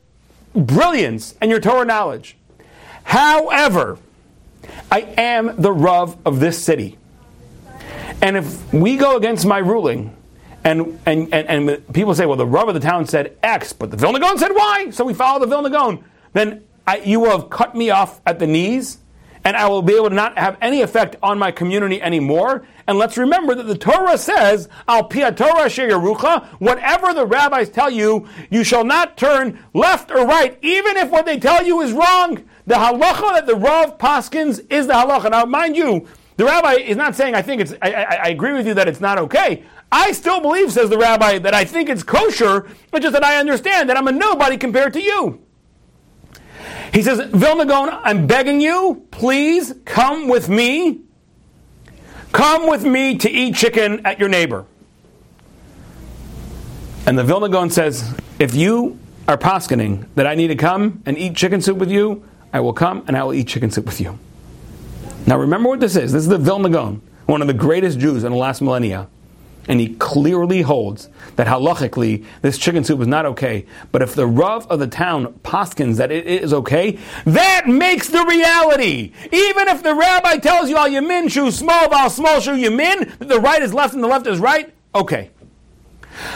brilliance 0.54 1.36
and 1.42 1.50
your 1.50 1.60
Torah 1.60 1.86
knowledge. 1.86 2.38
However, 3.04 3.98
I 4.92 5.02
am 5.18 5.56
the 5.62 5.72
Rav 5.72 6.18
of 6.26 6.40
this 6.40 6.62
city. 6.62 6.99
And 8.22 8.38
if 8.38 8.74
we 8.74 8.98
go 8.98 9.18
against 9.18 9.46
my 9.46 9.60
ruling, 9.60 10.16
and, 10.64 11.00
and, 11.06 11.34
and, 11.34 11.70
and 11.70 11.94
people 11.94 12.14
say, 12.14 12.26
well, 12.26 12.38
the 12.38 12.46
Rav 12.46 12.68
of 12.68 12.74
the 12.74 12.82
town 12.82 13.06
said 13.06 13.38
X, 13.42 13.72
but 13.72 13.92
the 13.92 13.98
Vilna 13.98 14.20
Gaon 14.20 14.38
said 14.38 14.52
Y, 14.54 14.90
so 14.92 15.06
we 15.06 15.14
follow 15.14 15.40
the 15.40 15.48
Vilna 15.48 15.70
Gaon, 15.70 16.04
then 16.34 16.64
I, 16.86 16.98
you 16.98 17.22
will 17.22 17.32
have 17.32 17.50
cut 17.50 17.76
me 17.76 17.90
off 17.90 18.20
at 18.26 18.40
the 18.40 18.48
knees 18.48 19.00
and 19.46 19.56
I 19.56 19.68
will 19.68 19.82
be 19.82 19.96
able 19.96 20.10
to 20.10 20.16
not 20.16 20.38
have 20.38 20.58
any 20.62 20.82
effect 20.82 21.16
on 21.24 21.40
my 21.40 21.52
community 21.52 22.02
anymore. 22.02 22.68
And 22.88 22.98
let's 22.98 23.18
remember 23.18 23.56
that 23.56 23.64
the 23.64 23.78
Torah 23.78 24.18
says, 24.18 24.68
Al 24.88 25.06
Pia 25.06 25.32
Torah 25.32 25.66
Sheyarucha, 25.66 26.46
whatever 26.60 27.14
the 27.14 27.26
rabbis 27.26 27.70
tell 27.70 27.90
you, 27.90 28.28
you 28.50 28.64
shall 28.64 28.84
not 28.84 29.18
turn 29.18 29.60
left 29.74 30.12
or 30.12 30.26
right, 30.26 30.58
even 30.62 30.98
if 30.98 31.10
what 31.10 31.26
they 31.26 31.40
tell 31.40 31.66
you 31.66 31.82
is 31.82 31.94
wrong. 31.94 32.44
The 32.68 32.76
halacha 32.76 33.34
that 33.34 33.48
the 33.48 33.56
Rav 33.56 33.98
Paskins 33.98 34.66
is 34.70 34.88
the 34.88 34.94
halacha. 34.94 35.32
Now, 35.32 35.46
mind 35.46 35.76
you, 35.76 36.08
the 36.40 36.46
rabbi 36.46 36.76
is 36.76 36.96
not 36.96 37.18
saying, 37.18 37.36
I 37.36 37.42
think 37.42 37.60
it's, 37.60 37.74
I, 37.82 37.92
I, 37.92 38.16
I 38.16 38.28
agree 38.30 38.54
with 38.54 38.66
you 38.66 38.74
that 38.76 38.88
it's 38.88 39.02
not 39.02 39.18
okay. 39.20 39.62
I 39.92 40.14
still 40.14 40.40
believe, 40.40 40.72
says 40.72 40.90
the 40.90 40.98
rabbi, 40.98 41.38
that 41.38 41.54
I 41.54 41.66
think 41.66 41.90
it's 41.90 42.02
kosher, 42.02 42.66
but 42.92 43.02
just 43.02 43.12
that 43.12 43.26
I 43.26 43.42
understand 43.42 43.90
that 43.90 43.98
I'm 43.98 44.08
a 44.08 44.14
nobody 44.14 44.56
compared 44.56 44.94
to 44.94 45.02
you. 45.02 45.46
He 46.94 47.02
says, 47.02 47.20
Vilna 47.34 48.00
I'm 48.06 48.26
begging 48.26 48.62
you, 48.62 49.06
please 49.12 49.76
come 49.84 50.30
with 50.30 50.48
me. 50.48 51.02
Come 52.32 52.70
with 52.70 52.86
me 52.86 53.18
to 53.18 53.30
eat 53.30 53.56
chicken 53.56 54.06
at 54.06 54.18
your 54.18 54.30
neighbor. 54.30 54.66
And 57.06 57.18
the 57.18 57.26
Vilna 57.26 57.70
says, 57.70 58.16
if 58.40 58.56
you 58.56 58.98
are 59.28 59.38
poskening 59.38 60.08
that 60.16 60.26
I 60.26 60.36
need 60.36 60.48
to 60.48 60.56
come 60.56 61.04
and 61.06 61.18
eat 61.18 61.36
chicken 61.36 61.62
soup 61.62 61.80
with 61.80 61.92
you, 61.92 62.24
I 62.54 62.62
will 62.62 62.72
come 62.72 63.04
and 63.08 63.18
I 63.18 63.24
will 63.26 63.34
eat 63.34 63.50
chicken 63.50 63.72
soup 63.72 63.88
with 63.88 64.00
you. 64.00 64.18
Now 65.28 65.38
remember 65.38 65.70
what 65.70 65.80
this 65.80 65.96
is. 65.96 66.12
This 66.12 66.24
is 66.24 66.30
the 66.30 66.38
Vilna 66.38 66.70
Gaon, 66.70 67.02
one 67.26 67.42
of 67.42 67.48
the 67.48 67.54
greatest 67.54 68.00
Jews 68.00 68.24
in 68.24 68.32
the 68.32 68.38
last 68.38 68.62
millennia 68.62 69.08
and 69.70 69.80
he 69.80 69.96
clearly 69.96 70.64
holds 70.64 71.10
that 71.36 71.48
halachically 71.48 72.26
this 72.42 72.58
chicken 72.58 72.84
soup 72.84 73.00
is 73.00 73.08
not 73.08 73.26
okay. 73.28 73.66
But 73.92 74.02
if 74.02 74.16
the 74.16 74.26
Rav 74.26 74.66
of 74.68 74.80
the 74.80 74.88
town 74.88 75.32
poskins 75.44 75.98
that 75.98 76.12
it 76.12 76.26
is 76.26 76.52
okay, 76.54 76.98
that 77.26 77.68
makes 77.68 78.10
the 78.10 78.26
reality. 78.26 79.14
Even 79.32 79.68
if 79.68 79.84
the 79.84 79.94
rabbi 79.94 80.38
tells 80.38 80.70
you 80.70 80.78
al 80.78 80.90
yamin 80.90 81.30
shu 81.30 81.52
small 81.52 81.88
val 81.88 82.10
small 82.10 82.40
shu 82.40 82.52
yamin, 82.52 83.18
that 83.20 83.30
the 83.30 83.40
right 83.40 83.62
is 83.62 83.74
left 83.74 83.94
and 83.94 84.04
the 84.04 84.08
left 84.08 84.26
is 84.26 84.40
right, 84.40 84.74
okay. 84.96 85.30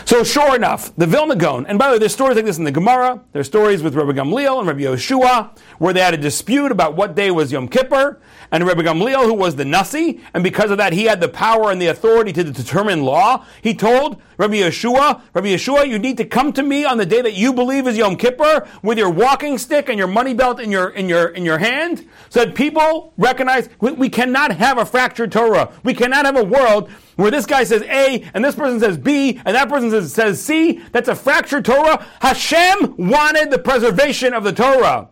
So 0.05 0.23
sure 0.23 0.55
enough, 0.55 0.95
the 0.95 1.07
Vilna 1.07 1.35
Gaon, 1.35 1.65
and 1.65 1.79
by 1.79 1.87
the 1.87 1.93
way, 1.93 1.99
there's 1.99 2.13
stories 2.13 2.35
like 2.35 2.45
this 2.45 2.57
in 2.57 2.63
the 2.63 2.71
Gemara. 2.71 3.21
There's 3.31 3.47
stories 3.47 3.81
with 3.81 3.95
Rabbi 3.95 4.11
Gamliel 4.11 4.59
and 4.59 4.67
Rabbi 4.67 4.81
Yehoshua 4.81 5.57
where 5.79 5.93
they 5.93 6.01
had 6.01 6.13
a 6.13 6.17
dispute 6.17 6.71
about 6.71 6.95
what 6.95 7.15
day 7.15 7.31
was 7.31 7.51
Yom 7.51 7.67
Kippur, 7.67 8.19
and 8.51 8.65
Rabbi 8.65 8.83
Gamliel, 8.83 9.25
who 9.25 9.33
was 9.33 9.55
the 9.55 9.65
Nasi, 9.65 10.21
and 10.33 10.43
because 10.43 10.69
of 10.69 10.77
that 10.77 10.93
he 10.93 11.05
had 11.05 11.19
the 11.19 11.27
power 11.27 11.71
and 11.71 11.81
the 11.81 11.87
authority 11.87 12.31
to 12.33 12.43
determine 12.43 13.03
law, 13.03 13.45
he 13.61 13.73
told 13.73 14.21
Rabbi 14.37 14.55
Yehoshua, 14.55 15.21
Rabbi 15.33 15.47
Yehoshua, 15.47 15.87
you 15.87 15.97
need 15.97 16.17
to 16.17 16.25
come 16.25 16.53
to 16.53 16.63
me 16.63 16.85
on 16.85 16.97
the 16.97 17.05
day 17.05 17.21
that 17.21 17.33
you 17.33 17.53
believe 17.53 17.87
is 17.87 17.97
Yom 17.97 18.15
Kippur 18.15 18.67
with 18.83 18.97
your 18.97 19.09
walking 19.09 19.57
stick 19.57 19.89
and 19.89 19.97
your 19.97 20.07
money 20.07 20.33
belt 20.33 20.59
in 20.59 20.71
your, 20.71 20.89
in 20.89 21.09
your, 21.09 21.29
in 21.29 21.43
your 21.43 21.57
hand, 21.57 22.07
so 22.29 22.45
that 22.45 22.53
people 22.55 23.13
recognize 23.17 23.69
we, 23.79 23.91
we 23.91 24.09
cannot 24.09 24.51
have 24.51 24.77
a 24.77 24.85
fractured 24.85 25.31
Torah. 25.31 25.71
We 25.83 25.93
cannot 25.93 26.25
have 26.25 26.37
a 26.37 26.43
world 26.43 26.89
where 27.15 27.31
this 27.31 27.45
guy 27.45 27.63
says 27.63 27.81
A 27.83 28.23
and 28.33 28.43
this 28.43 28.55
person 28.55 28.79
says 28.79 28.97
B 28.97 29.41
and 29.45 29.55
that 29.55 29.69
person 29.69 29.89
says, 29.91 30.13
says 30.13 30.43
C. 30.43 30.81
That's 30.91 31.09
a 31.09 31.15
fractured 31.15 31.65
Torah. 31.65 32.05
Hashem 32.21 32.95
wanted 32.97 33.51
the 33.51 33.59
preservation 33.59 34.33
of 34.33 34.43
the 34.43 34.53
Torah. 34.53 35.09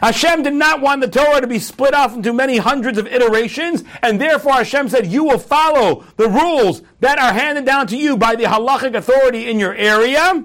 Hashem 0.00 0.42
did 0.42 0.54
not 0.54 0.80
want 0.80 1.00
the 1.00 1.08
Torah 1.08 1.40
to 1.40 1.46
be 1.46 1.58
split 1.58 1.94
off 1.94 2.14
into 2.14 2.32
many 2.32 2.56
hundreds 2.56 2.98
of 2.98 3.06
iterations, 3.06 3.84
and 4.02 4.20
therefore 4.20 4.54
Hashem 4.54 4.88
said, 4.88 5.06
You 5.06 5.24
will 5.24 5.38
follow 5.38 6.04
the 6.16 6.28
rules 6.28 6.82
that 7.00 7.18
are 7.18 7.32
handed 7.32 7.64
down 7.64 7.86
to 7.88 7.96
you 7.96 8.16
by 8.16 8.34
the 8.34 8.44
halachic 8.44 8.96
authority 8.96 9.48
in 9.48 9.58
your 9.58 9.74
area. 9.74 10.44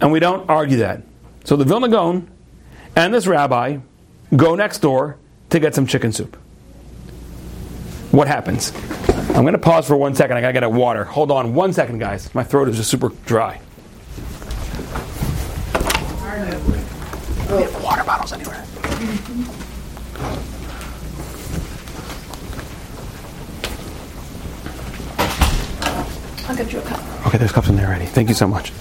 And 0.00 0.12
we 0.12 0.18
don't 0.18 0.48
argue 0.48 0.78
that. 0.78 1.02
So 1.44 1.56
the 1.56 1.64
Vilna 1.64 1.88
Gaon 1.88 2.28
and 2.96 3.14
this 3.14 3.26
rabbi 3.26 3.78
go 4.34 4.54
next 4.54 4.78
door 4.78 5.16
to 5.50 5.60
get 5.60 5.74
some 5.74 5.86
chicken 5.86 6.12
soup. 6.12 6.36
What 8.10 8.26
happens? 8.28 8.72
I'm 9.34 9.44
going 9.44 9.52
to 9.52 9.58
pause 9.58 9.86
for 9.86 9.96
one 9.96 10.14
second. 10.14 10.36
I 10.36 10.40
got 10.40 10.48
to 10.48 10.52
get 10.52 10.62
a 10.64 10.68
water. 10.68 11.04
Hold 11.04 11.30
on 11.30 11.54
one 11.54 11.72
second, 11.72 11.98
guys. 11.98 12.34
My 12.34 12.44
throat 12.44 12.68
is 12.68 12.76
just 12.76 12.90
super 12.90 13.10
dry. 13.26 13.60
water 17.82 18.04
bottles 18.04 18.32
anywhere. 18.32 18.64
I'll 26.48 26.56
get 26.56 26.72
you 26.72 26.78
a 26.78 26.82
cup. 26.82 27.26
Okay, 27.26 27.38
there's 27.38 27.52
cups 27.52 27.68
in 27.68 27.76
there 27.76 27.86
already. 27.86 28.06
Thank 28.06 28.28
you 28.28 28.34
so 28.34 28.46
much. 28.46 28.72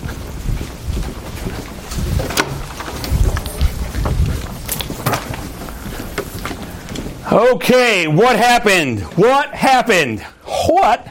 Okay, 7.32 8.08
what 8.08 8.36
happened? 8.36 9.02
What 9.16 9.54
happened? 9.54 10.26
What 10.68 11.08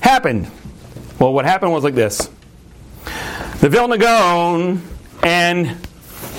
happened? 0.00 0.50
Well, 1.18 1.32
what 1.32 1.44
happened 1.44 1.72
was 1.72 1.84
like 1.84 1.94
this. 1.94 2.28
The 3.60 3.68
Vilna 3.68 3.96
Gaon 3.96 4.82
and 5.22 5.76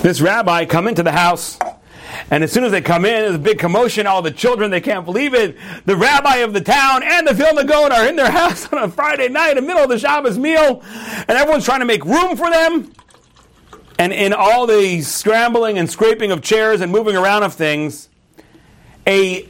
this 0.02 0.20
rabbi 0.20 0.64
come 0.66 0.86
into 0.86 1.02
the 1.02 1.12
house. 1.12 1.58
And 2.30 2.44
as 2.44 2.52
soon 2.52 2.64
as 2.64 2.72
they 2.72 2.80
come 2.80 3.04
in, 3.04 3.22
there's 3.22 3.34
a 3.34 3.38
big 3.38 3.58
commotion. 3.58 4.06
All 4.06 4.22
the 4.22 4.30
children, 4.30 4.70
they 4.70 4.80
can't 4.80 5.04
believe 5.04 5.34
it. 5.34 5.56
The 5.86 5.96
rabbi 5.96 6.36
of 6.36 6.52
the 6.52 6.60
town 6.60 7.02
and 7.02 7.26
the 7.26 7.34
Vilna 7.34 7.64
Gaon 7.64 7.92
are 7.92 8.06
in 8.06 8.16
their 8.16 8.30
house 8.30 8.72
on 8.72 8.78
a 8.78 8.88
Friday 8.88 9.28
night, 9.28 9.56
in 9.56 9.56
the 9.56 9.62
middle 9.62 9.82
of 9.82 9.88
the 9.88 9.98
Shabbos 9.98 10.38
meal, 10.38 10.82
and 10.84 11.30
everyone's 11.30 11.64
trying 11.64 11.80
to 11.80 11.86
make 11.86 12.04
room 12.04 12.36
for 12.36 12.50
them. 12.50 12.92
And 13.98 14.12
in 14.12 14.32
all 14.32 14.66
the 14.66 15.00
scrambling 15.02 15.78
and 15.78 15.90
scraping 15.90 16.30
of 16.30 16.42
chairs 16.42 16.80
and 16.80 16.90
moving 16.90 17.16
around 17.16 17.42
of 17.42 17.54
things, 17.54 18.08
a 19.06 19.46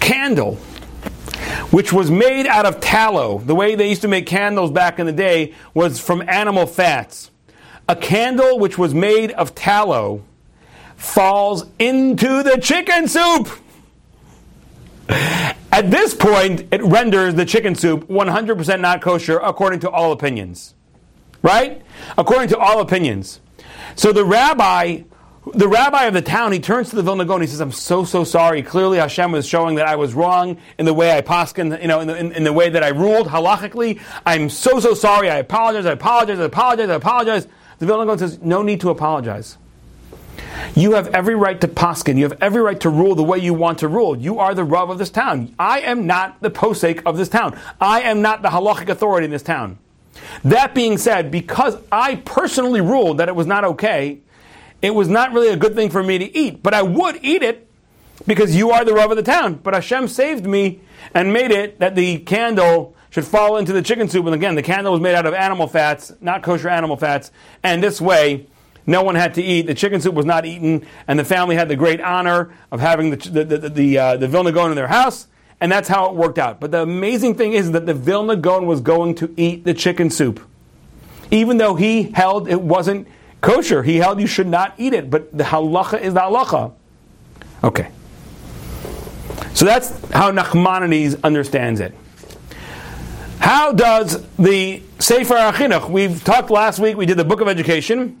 candle, 0.00 0.58
which 1.70 1.92
was 1.92 2.10
made 2.10 2.46
out 2.46 2.66
of 2.66 2.80
tallow, 2.80 3.38
the 3.38 3.54
way 3.54 3.74
they 3.74 3.88
used 3.88 4.02
to 4.02 4.08
make 4.08 4.26
candles 4.26 4.70
back 4.70 4.98
in 4.98 5.06
the 5.06 5.12
day 5.12 5.54
was 5.74 6.00
from 6.00 6.22
animal 6.28 6.66
fats 6.66 7.30
a 7.90 7.96
candle 7.96 8.60
which 8.60 8.78
was 8.78 8.94
made 8.94 9.32
of 9.32 9.52
tallow 9.52 10.22
falls 10.94 11.66
into 11.80 12.44
the 12.44 12.56
chicken 12.62 13.08
soup. 13.08 13.48
At 15.08 15.90
this 15.90 16.14
point, 16.14 16.68
it 16.70 16.84
renders 16.84 17.34
the 17.34 17.44
chicken 17.44 17.74
soup 17.74 18.06
100% 18.06 18.80
not 18.80 19.02
kosher 19.02 19.38
according 19.38 19.80
to 19.80 19.90
all 19.90 20.12
opinions. 20.12 20.74
Right? 21.42 21.82
According 22.16 22.50
to 22.50 22.58
all 22.58 22.80
opinions. 22.80 23.40
So 23.96 24.12
the 24.12 24.24
rabbi, 24.24 25.02
the 25.54 25.68
rabbi 25.68 26.04
of 26.04 26.14
the 26.14 26.22
town, 26.22 26.52
he 26.52 26.60
turns 26.60 26.90
to 26.90 26.96
the 26.96 27.02
Vilna 27.02 27.24
Gaon. 27.24 27.40
He 27.40 27.46
says, 27.46 27.60
"I'm 27.60 27.72
so 27.72 28.04
so 28.04 28.24
sorry. 28.24 28.62
Clearly, 28.62 28.98
Hashem 28.98 29.32
was 29.32 29.46
showing 29.46 29.76
that 29.76 29.86
I 29.86 29.96
was 29.96 30.14
wrong 30.14 30.58
in 30.78 30.86
the 30.86 30.94
way 30.94 31.16
I 31.16 31.22
poskin, 31.22 31.80
you 31.80 31.88
know, 31.88 32.00
in 32.00 32.06
the, 32.08 32.16
in, 32.16 32.32
in 32.32 32.44
the 32.44 32.52
way 32.52 32.68
that 32.68 32.82
I 32.82 32.88
ruled 32.88 33.28
halachically. 33.28 34.00
I'm 34.26 34.50
so 34.50 34.80
so 34.80 34.94
sorry. 34.94 35.30
I 35.30 35.38
apologize. 35.38 35.86
I 35.86 35.92
apologize. 35.92 36.38
I 36.38 36.44
apologize. 36.44 36.90
I 36.90 36.94
apologize." 36.94 37.46
The 37.80 37.86
Vilna 37.86 38.04
Gaon 38.04 38.18
says, 38.18 38.38
no 38.42 38.60
need 38.60 38.82
to 38.82 38.90
apologize. 38.90 39.56
You 40.74 40.92
have 40.92 41.08
every 41.14 41.34
right 41.34 41.58
to 41.62 41.66
poskin. 41.66 42.18
You 42.18 42.24
have 42.24 42.36
every 42.42 42.60
right 42.60 42.78
to 42.80 42.90
rule 42.90 43.14
the 43.14 43.22
way 43.22 43.38
you 43.38 43.54
want 43.54 43.78
to 43.78 43.88
rule. 43.88 44.16
You 44.16 44.38
are 44.38 44.54
the 44.54 44.64
Rav 44.64 44.90
of 44.90 44.98
this 44.98 45.08
town. 45.08 45.54
I 45.58 45.80
am 45.80 46.06
not 46.06 46.40
the 46.42 46.50
posek 46.50 47.02
of 47.06 47.16
this 47.16 47.30
town. 47.30 47.58
I 47.80 48.02
am 48.02 48.20
not 48.20 48.42
the 48.42 48.48
halachic 48.48 48.90
authority 48.90 49.24
in 49.24 49.30
this 49.30 49.42
town. 49.42 49.78
That 50.44 50.74
being 50.74 50.98
said, 50.98 51.30
because 51.30 51.78
I 51.90 52.16
personally 52.16 52.82
ruled 52.82 53.16
that 53.16 53.28
it 53.28 53.34
was 53.34 53.46
not 53.46 53.64
okay, 53.64 54.18
it 54.82 54.94
was 54.94 55.08
not 55.08 55.32
really 55.32 55.48
a 55.48 55.56
good 55.56 55.74
thing 55.74 55.90
for 55.90 56.02
me 56.02 56.18
to 56.18 56.36
eat. 56.36 56.62
But 56.62 56.74
I 56.74 56.82
would 56.82 57.18
eat 57.22 57.42
it 57.42 57.68
because 58.26 58.54
you 58.54 58.70
are 58.70 58.84
the 58.84 58.94
Rav 58.94 59.10
of 59.10 59.16
the 59.16 59.22
town. 59.22 59.54
But 59.54 59.74
Hashem 59.74 60.08
saved 60.08 60.46
me 60.46 60.80
and 61.14 61.32
made 61.32 61.50
it 61.50 61.78
that 61.80 61.94
the 61.94 62.18
candle 62.18 62.94
should 63.10 63.24
fall 63.24 63.56
into 63.56 63.72
the 63.72 63.82
chicken 63.82 64.08
soup. 64.08 64.26
And 64.26 64.34
again, 64.34 64.54
the 64.54 64.62
candle 64.62 64.92
was 64.92 65.00
made 65.00 65.14
out 65.14 65.26
of 65.26 65.34
animal 65.34 65.66
fats, 65.66 66.12
not 66.20 66.42
kosher 66.42 66.68
animal 66.68 66.96
fats. 66.96 67.30
And 67.62 67.82
this 67.82 68.00
way, 68.00 68.46
no 68.86 69.02
one 69.02 69.14
had 69.14 69.34
to 69.34 69.42
eat. 69.42 69.66
The 69.66 69.74
chicken 69.74 70.00
soup 70.00 70.14
was 70.14 70.24
not 70.24 70.46
eaten, 70.46 70.86
and 71.06 71.18
the 71.18 71.24
family 71.24 71.56
had 71.56 71.68
the 71.68 71.76
great 71.76 72.00
honor 72.00 72.52
of 72.72 72.80
having 72.80 73.10
the 73.10 73.16
the 73.16 73.44
the, 73.44 73.68
the, 73.68 73.98
uh, 73.98 74.16
the 74.16 74.28
Vilna 74.28 74.52
Gaon 74.52 74.70
in 74.70 74.76
their 74.76 74.88
house, 74.88 75.26
and 75.60 75.70
that's 75.70 75.88
how 75.88 76.06
it 76.06 76.14
worked 76.14 76.38
out. 76.38 76.60
But 76.60 76.70
the 76.70 76.82
amazing 76.82 77.34
thing 77.34 77.52
is 77.52 77.72
that 77.72 77.86
the 77.86 77.94
Vilna 77.94 78.36
Gaon 78.36 78.66
was 78.66 78.80
going 78.80 79.14
to 79.16 79.32
eat 79.36 79.64
the 79.64 79.74
chicken 79.74 80.10
soup, 80.10 80.40
even 81.30 81.58
though 81.58 81.74
he 81.74 82.04
held 82.04 82.48
it 82.48 82.60
wasn't 82.60 83.06
kosher. 83.40 83.82
He 83.82 83.96
held 83.96 84.20
you 84.20 84.26
should 84.26 84.48
not 84.48 84.74
eat 84.78 84.92
it, 84.92 85.10
but 85.10 85.36
the 85.36 85.44
halacha 85.44 86.00
is 86.00 86.14
the 86.14 86.20
halacha. 86.20 86.72
Okay. 87.62 87.90
So 89.54 89.64
that's 89.64 89.90
how 90.10 90.30
Nachmanides 90.30 91.22
understands 91.22 91.80
it. 91.80 91.94
How 93.38 93.72
does 93.72 94.24
the 94.36 94.82
Sefer 94.98 95.34
HaChinuch, 95.34 95.88
we've 95.90 96.22
talked 96.22 96.50
last 96.50 96.78
week, 96.78 96.96
we 96.96 97.06
did 97.06 97.16
the 97.16 97.24
Book 97.24 97.40
of 97.40 97.48
Education. 97.48 98.20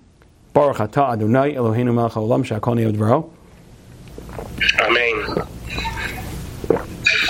Baruch 0.52 0.78
atah 0.78 1.12
Adonai 1.12 1.54
Eloheinu 1.54 1.94
melech 1.94 2.12
haolam 2.12 2.44
she'akol 2.44 2.74
niyeh 2.74 3.30
Amen. 4.80 5.46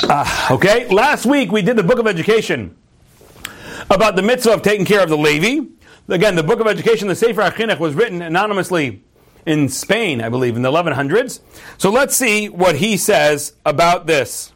Uh, 0.04 0.48
okay, 0.52 0.88
last 0.88 1.26
week 1.26 1.52
we 1.52 1.62
did 1.62 1.76
the 1.76 1.82
Book 1.82 1.98
of 1.98 2.06
Education 2.06 2.76
about 3.90 4.16
the 4.16 4.22
mitzvah 4.22 4.52
of 4.52 4.62
taking 4.62 4.86
care 4.86 5.02
of 5.02 5.08
the 5.08 5.18
Levi. 5.18 5.66
Again, 6.10 6.34
the 6.34 6.42
Book 6.42 6.58
of 6.58 6.66
Education, 6.66 7.06
the 7.06 7.14
Sefer 7.14 7.40
HaChinuch, 7.40 7.78
was 7.78 7.94
written 7.94 8.20
anonymously 8.20 9.04
in 9.46 9.68
Spain, 9.68 10.20
I 10.20 10.28
believe, 10.28 10.56
in 10.56 10.62
the 10.62 10.70
1100s. 10.70 11.38
So 11.78 11.88
let's 11.88 12.16
see 12.16 12.48
what 12.48 12.74
he 12.76 12.96
says 12.96 13.54
about 13.64 14.08
this. 14.08 14.52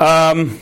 Um, 0.00 0.58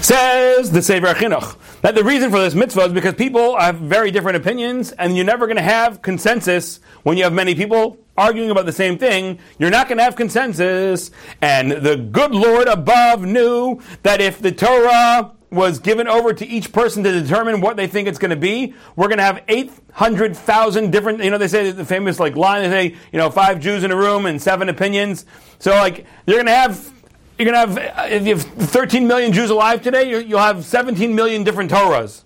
says 0.00 0.70
the 0.70 0.80
Sefer 0.80 1.12
Chinuch 1.12 1.56
that 1.82 1.94
the 1.94 2.02
reason 2.02 2.30
for 2.30 2.40
this 2.40 2.54
mitzvah 2.54 2.84
is 2.84 2.92
because 2.94 3.12
people 3.12 3.58
have 3.58 3.76
very 3.76 4.10
different 4.10 4.38
opinions, 4.38 4.90
and 4.92 5.14
you're 5.14 5.26
never 5.26 5.46
going 5.46 5.58
to 5.58 5.62
have 5.62 6.00
consensus 6.00 6.80
when 7.02 7.18
you 7.18 7.24
have 7.24 7.34
many 7.34 7.54
people 7.54 7.98
arguing 8.16 8.50
about 8.50 8.64
the 8.64 8.72
same 8.72 8.96
thing. 8.96 9.38
You're 9.58 9.70
not 9.70 9.86
going 9.86 9.98
to 9.98 10.04
have 10.04 10.16
consensus, 10.16 11.10
and 11.42 11.70
the 11.70 11.96
good 11.96 12.34
Lord 12.34 12.68
above 12.68 13.22
knew 13.22 13.82
that 14.02 14.22
if 14.22 14.40
the 14.40 14.50
Torah 14.50 15.32
was 15.50 15.78
given 15.78 16.06
over 16.08 16.32
to 16.32 16.46
each 16.46 16.72
person 16.72 17.02
to 17.04 17.12
determine 17.12 17.60
what 17.60 17.76
they 17.76 17.86
think 17.86 18.08
it's 18.08 18.18
going 18.18 18.30
to 18.30 18.36
be. 18.36 18.74
We're 18.96 19.08
going 19.08 19.18
to 19.18 19.24
have 19.24 19.42
800,000 19.48 20.90
different, 20.90 21.22
you 21.22 21.30
know, 21.30 21.38
they 21.38 21.48
say 21.48 21.70
the 21.70 21.84
famous 21.84 22.20
like 22.20 22.36
line, 22.36 22.62
they 22.62 22.90
say, 22.90 22.96
you 23.12 23.18
know, 23.18 23.30
five 23.30 23.60
Jews 23.60 23.84
in 23.84 23.90
a 23.90 23.96
room 23.96 24.26
and 24.26 24.40
seven 24.40 24.68
opinions. 24.68 25.24
So 25.58 25.70
like, 25.70 26.06
you're 26.26 26.36
going 26.36 26.46
to 26.46 26.52
have, 26.52 26.92
you're 27.38 27.50
going 27.50 27.74
to 27.74 27.80
have, 27.80 27.98
uh, 27.98 28.14
if 28.14 28.26
you 28.26 28.36
have 28.36 28.42
13 28.42 29.06
million 29.06 29.32
Jews 29.32 29.50
alive 29.50 29.82
today, 29.82 30.24
you'll 30.24 30.38
have 30.38 30.64
17 30.64 31.14
million 31.14 31.44
different 31.44 31.70
Torahs. 31.70 32.24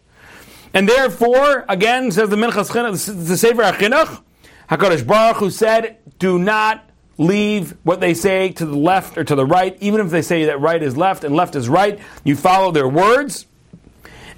And 0.74 0.88
therefore, 0.88 1.64
again, 1.68 2.10
says 2.10 2.30
the 2.30 2.36
Minchas 2.36 2.70
Chinuch, 2.70 3.26
the 3.28 3.36
Sefer 3.36 3.62
HaChinuch, 3.62 4.22
HaKadosh 4.70 5.06
Baruch 5.06 5.36
Hu 5.36 5.50
said, 5.50 5.98
do 6.18 6.38
not 6.38 6.88
leave 7.18 7.76
what 7.82 8.00
they 8.00 8.14
say 8.14 8.50
to 8.50 8.66
the 8.66 8.76
left 8.76 9.18
or 9.18 9.24
to 9.24 9.34
the 9.34 9.46
right, 9.46 9.76
even 9.80 10.00
if 10.00 10.10
they 10.10 10.22
say 10.22 10.46
that 10.46 10.60
right 10.60 10.82
is 10.82 10.96
left 10.96 11.24
and 11.24 11.34
left 11.34 11.54
is 11.54 11.68
right, 11.68 11.98
you 12.24 12.36
follow 12.36 12.70
their 12.70 12.88
words. 12.88 13.46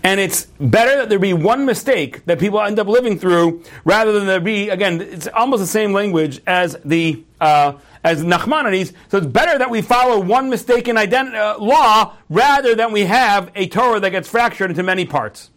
And 0.02 0.20
it's 0.20 0.44
better 0.60 0.98
that 0.98 1.08
there 1.08 1.18
be 1.18 1.32
one 1.32 1.64
mistake 1.64 2.26
that 2.26 2.38
people 2.38 2.60
end 2.60 2.78
up 2.78 2.86
living 2.86 3.18
through 3.18 3.62
rather 3.86 4.12
than 4.12 4.26
there 4.26 4.38
be, 4.38 4.68
again, 4.68 5.00
it's 5.00 5.26
almost 5.28 5.62
the 5.62 5.66
same 5.66 5.94
language 5.94 6.42
as 6.46 6.76
the, 6.84 7.24
uh, 7.40 7.72
as 8.04 8.22
Nachmanides. 8.22 8.92
So 9.08 9.16
it's 9.16 9.26
better 9.26 9.56
that 9.56 9.70
we 9.70 9.80
follow 9.80 10.20
one 10.20 10.50
mistaken 10.50 10.96
ident- 10.96 11.34
uh, 11.34 11.58
law 11.58 12.16
rather 12.28 12.74
than 12.74 12.92
we 12.92 13.04
have 13.04 13.50
a 13.54 13.66
Torah 13.66 13.98
that 14.00 14.10
gets 14.10 14.28
fractured 14.28 14.68
into 14.68 14.82
many 14.82 15.06
parts. 15.06 15.50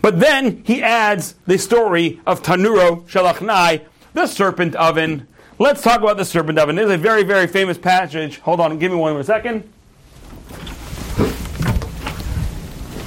But 0.00 0.18
then 0.18 0.62
he 0.64 0.82
adds 0.82 1.34
the 1.46 1.58
story 1.58 2.22
of 2.26 2.42
Tanuro 2.42 3.06
shel 3.06 3.30
Achnai, 3.30 3.84
the 4.14 4.26
serpent 4.26 4.74
oven, 4.76 5.28
Let's 5.60 5.82
talk 5.82 6.00
about 6.00 6.16
the 6.16 6.24
serpent 6.24 6.58
oven. 6.58 6.78
It 6.78 6.86
is 6.86 6.90
a 6.90 6.96
very, 6.96 7.22
very 7.22 7.46
famous 7.46 7.76
passage. 7.76 8.38
Hold 8.38 8.60
on, 8.60 8.78
give 8.78 8.90
me 8.90 8.96
one 8.96 9.12
more 9.12 9.22
second. 9.22 9.70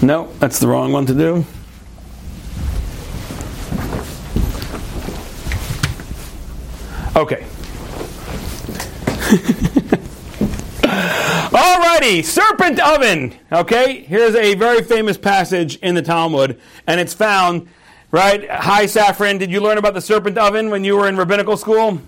No, 0.03 0.31
that's 0.37 0.59
the 0.59 0.67
wrong 0.67 0.91
one 0.91 1.07
to 1.07 1.15
do. 1.15 1.43
Okay. 7.15 7.43
Alrighty, 11.49 12.23
serpent 12.23 12.79
oven. 12.79 13.33
Okay, 13.51 14.01
here's 14.01 14.35
a 14.35 14.53
very 14.53 14.83
famous 14.83 15.17
passage 15.17 15.77
in 15.77 15.95
the 15.95 16.03
Talmud, 16.03 16.61
and 16.85 17.01
it's 17.01 17.15
found, 17.15 17.67
right? 18.11 18.47
Hi, 18.47 18.85
Saffron. 18.85 19.39
Did 19.39 19.49
you 19.49 19.59
learn 19.59 19.79
about 19.79 19.95
the 19.95 20.01
serpent 20.01 20.37
oven 20.37 20.69
when 20.69 20.83
you 20.83 20.95
were 20.95 21.07
in 21.07 21.17
rabbinical 21.17 21.57
school? 21.57 21.99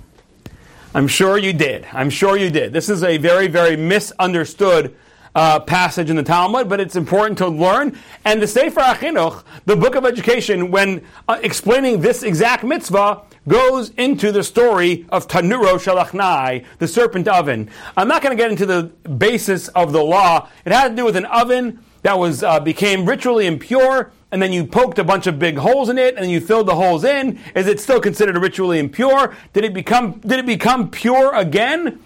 I'm 0.96 1.10
sure 1.10 1.38
you 1.38 1.52
did. 1.52 1.86
I'm 1.92 2.10
sure 2.10 2.38
you 2.38 2.50
did. 2.50 2.72
This 2.72 2.88
is 2.88 3.04
a 3.04 3.18
very, 3.18 3.48
very 3.48 3.76
misunderstood 3.76 4.96
uh, 5.36 5.60
passage 5.60 6.10
in 6.10 6.16
the 6.16 6.24
Talmud, 6.24 6.70
but 6.70 6.80
it's 6.80 6.96
important 6.96 7.38
to 7.40 7.50
learn. 7.50 8.00
And 8.24 8.42
the 8.42 8.48
Sefer 8.48 8.80
HaChinuch, 8.80 9.44
the 9.66 9.76
book 9.76 9.96
of 9.96 10.06
education, 10.06 10.72
when 10.72 11.06
uh, 11.28 11.38
explaining 11.44 12.00
this 12.00 12.24
exact 12.24 12.64
mitzvah, 12.64 13.24
goes 13.46 13.90
into 13.98 14.32
the 14.32 14.42
story 14.42 15.06
of 15.10 15.28
Tanuro 15.28 15.78
shel 15.82 15.98
Achnai, 15.98 16.64
the 16.80 16.88
serpent 16.88 17.28
oven. 17.28 17.70
I'm 17.98 18.08
not 18.08 18.22
going 18.22 18.36
to 18.36 18.42
get 18.42 18.50
into 18.50 18.66
the 18.66 18.84
basis 19.10 19.68
of 19.68 19.92
the 19.92 20.02
law. 20.02 20.48
It 20.64 20.72
had 20.72 20.92
to 20.92 20.96
do 20.96 21.04
with 21.04 21.18
an 21.18 21.26
oven 21.26 21.84
that 22.04 22.18
was 22.18 22.42
uh, 22.42 22.62
became 22.62 23.06
ritually 23.06 23.48
impure 23.48 24.14
and 24.36 24.42
then 24.42 24.52
you 24.52 24.66
poked 24.66 25.00
a 25.00 25.04
bunch 25.06 25.28
of 25.28 25.40
big 25.40 25.58
holes 25.58 25.88
in 25.88 25.98
it 25.98 26.18
and 26.18 26.30
you 26.30 26.42
filled 26.42 26.68
the 26.68 26.76
holes 26.76 27.06
in, 27.06 27.40
is 27.56 27.68
it 27.68 27.80
still 27.80 28.02
considered 28.02 28.36
ritually 28.38 28.80
impure? 28.80 29.34
Did 29.54 29.64
it 29.64 29.74
become 29.74 30.20
did 30.20 30.40
it 30.40 30.46
become 30.46 30.92
pure 30.92 31.34
again? 31.34 32.02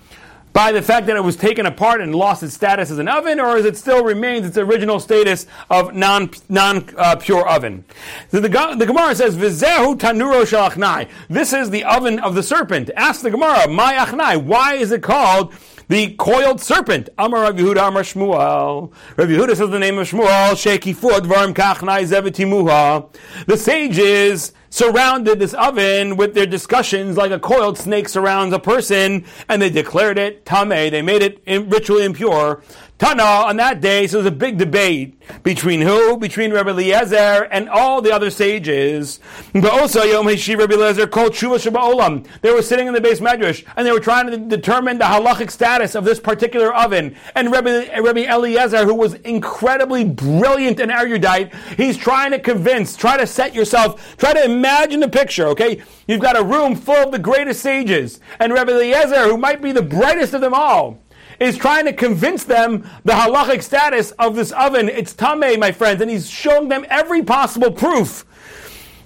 by 0.52 0.72
the 0.72 0.82
fact 0.82 1.06
that 1.06 1.15
it 1.15 1.24
was 1.24 1.36
taken 1.36 1.68
apart 1.68 2.02
and 2.02 2.13
lost 2.13 2.42
its 2.42 2.56
status 2.56 2.89
as 2.89 2.98
an 2.98 3.08
oven, 3.08 3.39
or 3.39 3.58
is 3.58 3.65
it 3.65 3.78
still 3.78 4.04
remains 4.04 4.48
its 4.48 4.58
original 4.58 5.00
status 5.00 5.46
of 5.70 5.96
non 5.96 6.32
non 6.50 6.89
uh, 6.98 7.15
pure 7.15 7.48
oven? 7.48 7.86
The, 8.32 8.42
the 8.42 8.86
Gemara 8.86 9.13
says, 9.13 9.38
"Vizehu 9.38 9.96
tanuro 9.98 10.46
shel 10.48 10.72
achnai." 10.72 11.08
This 11.30 11.54
is 11.54 11.70
the 11.70 11.84
oven 11.84 12.20
of 12.20 12.34
the 12.34 12.42
serpent. 12.42 12.89
Ask 12.96 13.22
the 13.22 13.30
Gemara, 13.30 13.68
"My 13.68 13.94
achnai." 13.94 14.44
Why 14.44 14.74
is 14.74 14.92
it 14.92 15.04
called 15.04 15.54
the 15.89 16.13
coiled 16.13 16.62
serpent. 16.62 17.10
Amar 17.17 17.41
Rav 17.41 17.56
Yehuda, 17.56 17.88
Amar 17.88 18.04
Shmuel. 18.04 18.93
Rav 19.17 19.28
Yehuda 19.28 19.56
says 19.56 19.69
the 19.71 19.80
name 19.80 19.97
of 19.97 20.08
Shmuel, 20.08 20.54
Sheki 20.54 20.95
Fud, 20.95 21.25
Varm 21.25 21.54
Kachnai 21.54 22.06
Zevetimuha. 22.06 23.12
The 23.47 23.58
sages 23.58 24.54
surrounded 24.69 25.39
this 25.39 25.56
oven 25.56 26.15
with 26.15 26.36
their 26.36 26.45
discussions 26.45 27.17
like 27.17 27.32
a 27.32 27.39
coiled 27.39 27.75
snake 27.78 28.08
surrounds 28.08 28.54
a 28.54 28.60
person, 28.60 29.25
and 29.49 29.60
they 29.60 29.71
declared 29.71 30.19
it 30.19 30.45
Tame. 30.45 30.69
They 30.69 31.02
made 31.02 31.23
it 31.23 31.41
ritually 31.47 32.06
impure. 32.06 32.62
Tana, 33.00 33.24
on 33.24 33.56
that 33.56 33.80
day, 33.80 34.08
so 34.08 34.18
there's 34.18 34.28
a 34.28 34.36
big 34.36 34.58
debate 34.58 35.18
between 35.42 35.80
who? 35.80 36.18
Between 36.18 36.52
Rabbi 36.52 36.72
Eliezer 36.72 37.48
and 37.50 37.70
all 37.70 38.02
the 38.02 38.12
other 38.12 38.30
sages. 38.30 39.22
But 39.54 39.72
also, 39.72 40.04
Yom 40.04 40.26
Heshi 40.26 40.58
Rabbi 40.58 40.74
Eliezer 40.74 41.08
called 41.08 41.32
Shuvah 41.32 41.72
Olam. 41.72 42.28
They 42.42 42.52
were 42.52 42.62
sitting 42.62 42.88
in 42.88 42.94
the 42.94 43.00
beis 43.00 43.22
medrash, 43.22 43.64
and 43.78 43.88
they 43.88 43.94
were 43.94 44.02
trying 44.02 44.30
to 44.30 44.38
determine 44.38 44.98
the 44.98 45.06
halachic 45.06 45.50
status 45.50 45.96
of 45.96 46.04
this 46.04 46.20
particular 46.20 46.76
oven. 46.76 47.16
And 47.36 47.54
Rabbi, 47.54 47.98
Rabbi 48.02 48.26
Eliezer, 48.26 48.84
who 48.84 48.96
was 48.96 49.14
incredibly 49.14 50.04
brilliant 50.04 50.82
and 50.82 50.92
erudite, 50.92 51.56
he's 51.78 51.96
trying 51.96 52.32
to 52.32 52.40
convince, 52.40 52.98
try 52.98 53.16
to 53.16 53.26
set 53.26 53.56
yourself, 53.56 54.18
try 54.18 54.34
to 54.34 54.44
imagine 54.44 55.00
the 55.00 55.08
picture, 55.08 55.48
okay? 55.48 55.82
You've 56.06 56.20
got 56.20 56.38
a 56.38 56.44
room 56.44 56.76
full 56.76 57.06
of 57.06 57.14
the 57.14 57.20
greatest 57.20 57.62
sages, 57.62 58.20
and 58.42 58.52
Rabbi 58.52 58.74
Eliezer, 58.74 59.24
who 59.24 59.38
might 59.38 59.62
be 59.62 59.72
the 59.72 59.82
brightest 59.82 60.34
of 60.34 60.42
them 60.42 60.54
all, 60.54 61.00
is 61.39 61.58
trying 61.58 61.86
to 61.86 61.93
convince 61.93 62.43
them 62.43 62.89
the 63.06 63.13
halachic 63.13 63.63
status 63.63 64.12
of 64.12 64.36
this 64.36 64.52
oven. 64.52 64.89
It's 64.89 65.13
tameh, 65.13 65.60
my 65.60 65.71
friends, 65.71 66.02
and 66.02 66.12
he's 66.12 66.30
showing 66.30 66.69
them 66.69 66.86
every 66.89 67.23
possible 67.23 67.71
proof. 67.71 68.25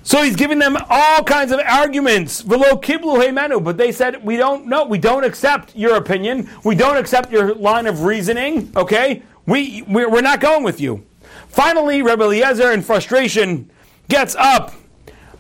So 0.05 0.21
he's 0.21 0.35
giving 0.35 0.59
them 0.59 0.77
all 0.89 1.23
kinds 1.23 1.53
of 1.53 1.61
arguments. 1.61 2.41
Velo 2.41 2.75
kiblu 2.75 3.23
heimenu, 3.23 3.63
but 3.63 3.77
they 3.77 3.91
said 3.91 4.23
we 4.23 4.35
don't 4.35 4.67
know, 4.67 4.83
we 4.83 4.97
don't 4.97 5.23
accept 5.23 5.75
your 5.75 5.95
opinion, 5.95 6.49
we 6.65 6.75
don't 6.75 6.97
accept 6.97 7.31
your 7.31 7.55
line 7.55 7.87
of 7.87 8.03
reasoning. 8.03 8.71
Okay, 8.75 9.23
we 9.45 9.83
we're 9.83 10.21
not 10.21 10.41
going 10.41 10.63
with 10.63 10.81
you. 10.81 11.05
Finally, 11.47 12.01
Rebbe 12.01 12.23
Eliezer, 12.23 12.71
in 12.71 12.81
frustration, 12.81 13.69
gets 14.09 14.35
up. 14.35 14.73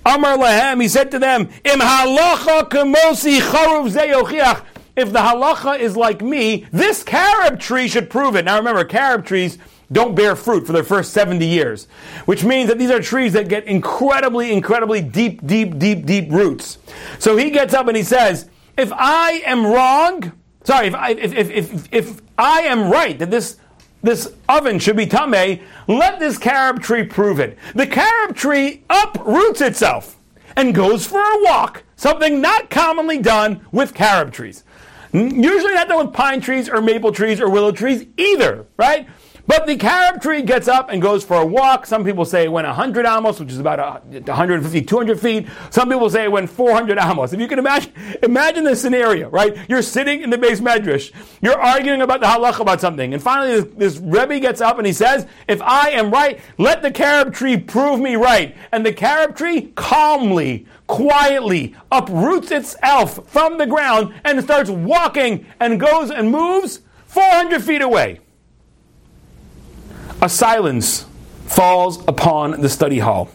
Amar 0.05 0.37
lahem, 0.37 0.81
he 0.81 0.87
said 0.87 1.11
to 1.11 1.19
them, 1.19 1.49
Im 1.65 1.79
halacha 1.79 2.69
kemosi 2.69 3.39
charuv 3.39 3.89
if 4.95 5.11
the 5.11 5.19
halacha 5.19 5.79
is 5.79 5.97
like 5.97 6.21
me, 6.21 6.67
this 6.71 7.03
carob 7.03 7.59
tree 7.59 7.87
should 7.87 8.09
prove 8.09 8.35
it. 8.35 8.45
Now 8.45 8.57
remember, 8.57 8.83
carob 8.83 9.25
trees 9.25 9.57
don't 9.91 10.15
bear 10.15 10.35
fruit 10.35 10.65
for 10.65 10.73
their 10.73 10.83
first 10.83 11.13
70 11.13 11.45
years, 11.45 11.87
which 12.25 12.43
means 12.43 12.67
that 12.69 12.79
these 12.79 12.91
are 12.91 12.99
trees 12.99 13.33
that 13.33 13.47
get 13.47 13.65
incredibly, 13.65 14.51
incredibly 14.51 15.01
deep, 15.01 15.45
deep, 15.45 15.77
deep, 15.77 16.05
deep 16.05 16.31
roots. 16.31 16.77
So 17.19 17.37
he 17.37 17.49
gets 17.49 17.73
up 17.73 17.87
and 17.87 17.97
he 17.97 18.03
says, 18.03 18.49
if 18.77 18.91
I 18.93 19.41
am 19.45 19.65
wrong, 19.65 20.31
sorry, 20.63 20.87
if 20.87 20.95
I, 20.95 21.09
if, 21.11 21.33
if, 21.33 21.51
if, 21.51 21.93
if 21.93 22.21
I 22.37 22.61
am 22.61 22.89
right 22.89 23.17
that 23.19 23.31
this 23.31 23.57
this 24.03 24.33
oven 24.49 24.79
should 24.79 24.97
be 24.97 25.05
tame, 25.05 25.61
let 25.87 26.19
this 26.19 26.37
carob 26.37 26.81
tree 26.81 27.03
prove 27.03 27.39
it. 27.39 27.57
The 27.73 27.87
carob 27.87 28.35
tree 28.35 28.83
uproots 28.89 29.61
itself 29.61 30.19
and 30.57 30.75
goes 30.75 31.07
for 31.07 31.21
a 31.21 31.43
walk, 31.43 31.83
something 31.95 32.41
not 32.41 32.69
commonly 32.69 33.17
done 33.17 33.65
with 33.71 33.93
carob 33.93 34.33
trees. 34.33 34.65
Usually 35.13 35.73
not 35.73 35.87
done 35.87 36.05
with 36.05 36.13
pine 36.13 36.41
trees 36.41 36.67
or 36.67 36.81
maple 36.81 37.11
trees 37.11 37.39
or 37.39 37.47
willow 37.49 37.71
trees 37.71 38.05
either, 38.17 38.65
right? 38.77 39.07
But 39.45 39.67
the 39.67 39.75
carob 39.75 40.21
tree 40.21 40.41
gets 40.41 40.69
up 40.69 40.89
and 40.89 41.01
goes 41.01 41.25
for 41.25 41.35
a 41.35 41.45
walk. 41.45 41.85
Some 41.85 42.05
people 42.05 42.23
say 42.23 42.45
it 42.45 42.51
went 42.51 42.65
100 42.65 43.05
amos, 43.05 43.41
which 43.41 43.51
is 43.51 43.59
about 43.59 44.05
150, 44.05 44.81
200 44.81 45.19
feet. 45.19 45.47
Some 45.69 45.89
people 45.89 46.09
say 46.09 46.23
it 46.23 46.31
went 46.31 46.49
400 46.49 46.97
amos. 46.97 47.33
If 47.33 47.41
you 47.41 47.49
can 47.49 47.59
imagine, 47.59 47.91
imagine 48.23 48.63
the 48.63 48.75
scenario, 48.75 49.29
right? 49.29 49.57
You're 49.67 49.81
sitting 49.81 50.21
in 50.21 50.29
the 50.29 50.37
beis 50.37 50.61
medrash. 50.61 51.11
You're 51.41 51.59
arguing 51.59 52.01
about 52.01 52.21
the 52.21 52.27
halach 52.27 52.61
about 52.61 52.79
something. 52.79 53.13
And 53.13 53.21
finally, 53.21 53.59
this, 53.59 53.73
this 53.75 53.97
Rebbe 53.97 54.39
gets 54.39 54.61
up 54.61 54.77
and 54.77 54.87
he 54.87 54.93
says, 54.93 55.27
if 55.49 55.61
I 55.61 55.89
am 55.89 56.09
right, 56.09 56.39
let 56.57 56.81
the 56.81 56.91
carob 56.91 57.33
tree 57.33 57.57
prove 57.57 57.99
me 57.99 58.15
right. 58.15 58.55
And 58.71 58.85
the 58.85 58.93
carob 58.93 59.35
tree 59.35 59.73
calmly, 59.75 60.65
quietly 60.87 61.75
uproots 61.91 62.51
itself 62.51 63.27
from 63.29 63.57
the 63.57 63.67
ground 63.67 64.13
and 64.23 64.41
starts 64.41 64.69
walking 64.69 65.45
and 65.59 65.81
goes 65.81 66.11
and 66.11 66.31
moves 66.31 66.79
400 67.07 67.61
feet 67.61 67.81
away 67.81 68.21
a 70.23 70.29
silence 70.29 71.05
falls 71.47 72.01
upon 72.07 72.61
the 72.61 72.69
study 72.69 72.99
hall. 72.99 73.29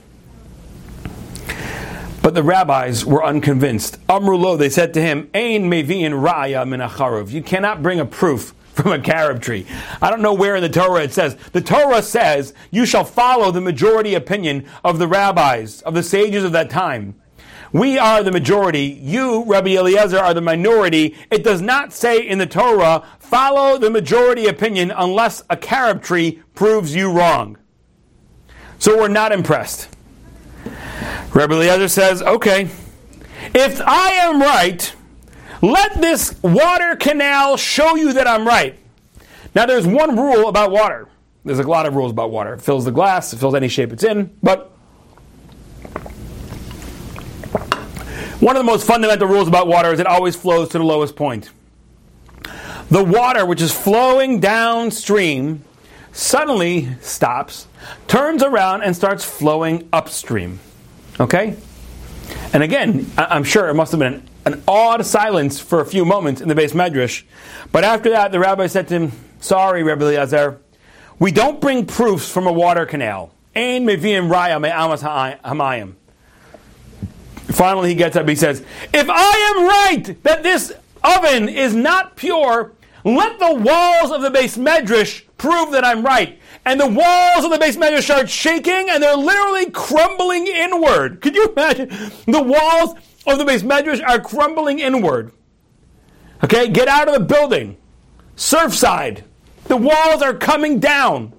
But 2.22 2.32
the 2.32 2.42
rabbis 2.42 3.04
were 3.04 3.22
unconvinced. 3.22 3.98
Amrulo, 4.06 4.56
they 4.56 4.70
said 4.70 4.94
to 4.94 5.02
him, 5.02 5.28
Ein 5.34 5.70
mevi'in 5.70 6.12
ra'ya 6.12 6.66
min 6.66 7.28
You 7.28 7.42
cannot 7.42 7.82
bring 7.82 8.00
a 8.00 8.06
proof 8.06 8.54
from 8.72 8.92
a 8.92 8.98
carob 8.98 9.42
tree. 9.42 9.66
I 10.00 10.08
don't 10.08 10.22
know 10.22 10.32
where 10.32 10.56
in 10.56 10.62
the 10.62 10.70
Torah 10.70 11.02
it 11.02 11.12
says. 11.12 11.36
The 11.52 11.60
Torah 11.60 12.00
says 12.00 12.54
you 12.70 12.86
shall 12.86 13.04
follow 13.04 13.50
the 13.50 13.60
majority 13.60 14.14
opinion 14.14 14.64
of 14.82 14.98
the 14.98 15.06
rabbis, 15.06 15.82
of 15.82 15.92
the 15.92 16.02
sages 16.02 16.42
of 16.42 16.52
that 16.52 16.70
time. 16.70 17.16
We 17.72 17.98
are 17.98 18.22
the 18.22 18.32
majority. 18.32 18.86
You, 18.86 19.44
Rabbi 19.44 19.76
Eliezer, 19.76 20.18
are 20.18 20.34
the 20.34 20.40
minority. 20.40 21.16
It 21.30 21.44
does 21.44 21.60
not 21.60 21.92
say 21.92 22.26
in 22.26 22.38
the 22.38 22.46
Torah, 22.46 23.04
follow 23.18 23.78
the 23.78 23.90
majority 23.90 24.46
opinion 24.46 24.92
unless 24.94 25.42
a 25.50 25.56
carob 25.56 26.02
tree 26.02 26.42
proves 26.54 26.94
you 26.94 27.10
wrong. 27.12 27.58
So 28.78 28.96
we're 28.96 29.08
not 29.08 29.32
impressed. 29.32 29.88
Rabbi 31.34 31.54
Eliezer 31.54 31.88
says, 31.88 32.22
okay, 32.22 32.70
if 33.54 33.80
I 33.80 34.10
am 34.10 34.40
right, 34.40 34.94
let 35.60 36.00
this 36.00 36.40
water 36.42 36.96
canal 36.96 37.56
show 37.56 37.96
you 37.96 38.12
that 38.14 38.26
I'm 38.26 38.46
right. 38.46 38.78
Now, 39.54 39.66
there's 39.66 39.86
one 39.86 40.16
rule 40.16 40.48
about 40.48 40.70
water. 40.70 41.08
There's 41.44 41.58
a 41.58 41.64
lot 41.64 41.86
of 41.86 41.94
rules 41.94 42.12
about 42.12 42.30
water. 42.30 42.54
It 42.54 42.62
fills 42.62 42.84
the 42.84 42.92
glass, 42.92 43.32
it 43.32 43.38
fills 43.38 43.54
any 43.54 43.68
shape 43.68 43.92
it's 43.92 44.04
in, 44.04 44.36
but 44.42 44.72
One 48.40 48.54
of 48.54 48.60
the 48.60 48.70
most 48.70 48.86
fundamental 48.86 49.26
rules 49.26 49.48
about 49.48 49.66
water 49.66 49.92
is 49.92 49.98
it 49.98 50.06
always 50.06 50.36
flows 50.36 50.68
to 50.68 50.78
the 50.78 50.84
lowest 50.84 51.16
point. 51.16 51.50
The 52.88 53.02
water, 53.02 53.44
which 53.44 53.60
is 53.60 53.72
flowing 53.72 54.38
downstream, 54.38 55.64
suddenly 56.12 56.88
stops, 57.00 57.66
turns 58.06 58.44
around, 58.44 58.82
and 58.82 58.94
starts 58.94 59.24
flowing 59.24 59.88
upstream. 59.92 60.60
Okay? 61.18 61.56
And 62.52 62.62
again, 62.62 63.10
I'm 63.16 63.42
sure 63.42 63.68
it 63.68 63.74
must 63.74 63.90
have 63.90 63.98
been 63.98 64.14
an, 64.14 64.54
an 64.54 64.62
awed 64.68 65.04
silence 65.04 65.58
for 65.58 65.80
a 65.80 65.84
few 65.84 66.04
moments 66.04 66.40
in 66.40 66.46
the 66.46 66.54
beis 66.54 66.72
medrash. 66.72 67.24
But 67.72 67.82
after 67.82 68.10
that, 68.10 68.30
the 68.30 68.38
rabbi 68.38 68.68
said 68.68 68.86
to 68.88 68.94
him, 68.94 69.12
Sorry, 69.40 69.82
Rabbi 69.82 70.04
Eliezer, 70.04 70.60
we 71.18 71.32
don't 71.32 71.60
bring 71.60 71.86
proofs 71.86 72.30
from 72.30 72.46
a 72.46 72.52
water 72.52 72.86
canal. 72.86 73.32
Meviim 73.56 74.30
raya 74.30 74.60
me'amas. 74.60 75.02
Finally, 77.48 77.90
he 77.90 77.94
gets 77.94 78.16
up. 78.16 78.28
He 78.28 78.34
says, 78.34 78.62
If 78.92 79.08
I 79.08 79.54
am 79.56 79.66
right 79.66 80.22
that 80.22 80.42
this 80.42 80.72
oven 81.02 81.48
is 81.48 81.74
not 81.74 82.16
pure, 82.16 82.72
let 83.04 83.38
the 83.38 83.54
walls 83.54 84.10
of 84.10 84.22
the 84.22 84.30
beis 84.30 84.58
medrash 84.58 85.24
prove 85.38 85.72
that 85.72 85.84
I'm 85.84 86.04
right. 86.04 86.38
And 86.64 86.78
the 86.78 86.86
walls 86.86 87.44
of 87.44 87.50
the 87.50 87.58
beis 87.58 87.76
medrash 87.76 88.02
start 88.02 88.28
shaking 88.28 88.90
and 88.90 89.02
they're 89.02 89.16
literally 89.16 89.70
crumbling 89.70 90.46
inward. 90.46 91.22
Could 91.22 91.34
you 91.34 91.48
imagine? 91.48 91.88
The 92.26 92.42
walls 92.42 92.94
of 93.26 93.38
the 93.38 93.44
beis 93.44 93.62
medrash 93.62 94.06
are 94.06 94.20
crumbling 94.20 94.78
inward. 94.78 95.32
Okay, 96.44 96.68
get 96.68 96.88
out 96.88 97.08
of 97.08 97.14
the 97.14 97.20
building. 97.20 97.76
Surfside. 98.36 99.22
The 99.64 99.76
walls 99.76 100.22
are 100.22 100.34
coming 100.34 100.78
down. 100.78 101.32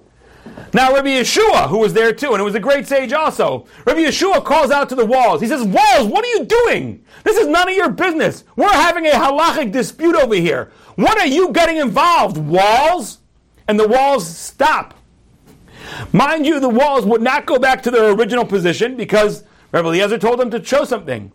Now, 0.72 0.94
Rabbi 0.94 1.08
Yehoshua, 1.08 1.68
who 1.68 1.78
was 1.78 1.94
there 1.94 2.12
too, 2.12 2.32
and 2.32 2.40
it 2.40 2.44
was 2.44 2.54
a 2.54 2.60
great 2.60 2.86
sage 2.86 3.12
also, 3.12 3.66
Rabbi 3.86 4.04
Yehoshua 4.04 4.44
calls 4.44 4.70
out 4.70 4.88
to 4.90 4.94
the 4.94 5.04
walls. 5.04 5.40
He 5.40 5.48
says, 5.48 5.64
Walls, 5.64 6.06
what 6.06 6.24
are 6.24 6.28
you 6.28 6.44
doing? 6.44 7.04
This 7.24 7.36
is 7.36 7.48
none 7.48 7.68
of 7.68 7.74
your 7.74 7.90
business. 7.90 8.44
We're 8.54 8.68
having 8.68 9.06
a 9.06 9.10
halachic 9.10 9.72
dispute 9.72 10.14
over 10.14 10.34
here. 10.34 10.70
What 10.94 11.18
are 11.18 11.26
you 11.26 11.52
getting 11.52 11.78
involved, 11.78 12.36
walls? 12.36 13.18
And 13.66 13.80
the 13.80 13.88
walls 13.88 14.28
stop. 14.28 14.94
Mind 16.12 16.46
you, 16.46 16.60
the 16.60 16.68
walls 16.68 17.04
would 17.04 17.22
not 17.22 17.46
go 17.46 17.58
back 17.58 17.82
to 17.82 17.90
their 17.90 18.12
original 18.12 18.44
position 18.44 18.96
because 18.96 19.44
Rabbi 19.72 19.88
Eliezer 19.88 20.18
told 20.18 20.38
them 20.38 20.50
to 20.50 20.64
show 20.64 20.84
something. 20.84 21.32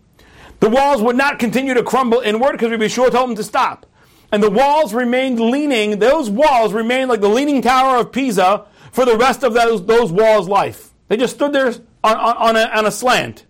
The 0.61 0.69
walls 0.69 1.01
would 1.01 1.17
not 1.17 1.39
continue 1.39 1.73
to 1.73 1.83
crumble 1.83 2.21
inward 2.21 2.53
because 2.53 2.71
Rabbi 2.71 2.85
Yehoshua 2.85 3.11
told 3.11 3.29
them 3.29 3.35
to 3.35 3.43
stop. 3.43 3.85
And 4.31 4.41
the 4.41 4.49
walls 4.49 4.93
remained 4.93 5.39
leaning, 5.39 5.99
those 5.99 6.29
walls 6.29 6.73
remained 6.73 7.09
like 7.09 7.21
the 7.21 7.29
leaning 7.29 7.61
tower 7.61 7.97
of 7.97 8.11
Pisa 8.11 8.65
for 8.95 9.05
the 9.05 9.17
rest 9.17 9.43
of 9.43 9.53
those, 9.53 9.85
those 9.85 10.09
walls' 10.09 10.47
life. 10.47 10.91
They 11.09 11.17
just 11.17 11.35
stood 11.35 11.51
there 11.51 11.67
on, 11.67 11.75
on, 12.03 12.37
on, 12.37 12.55
a, 12.55 12.61
on 12.61 12.85
a 12.85 12.91
slant, 12.91 13.45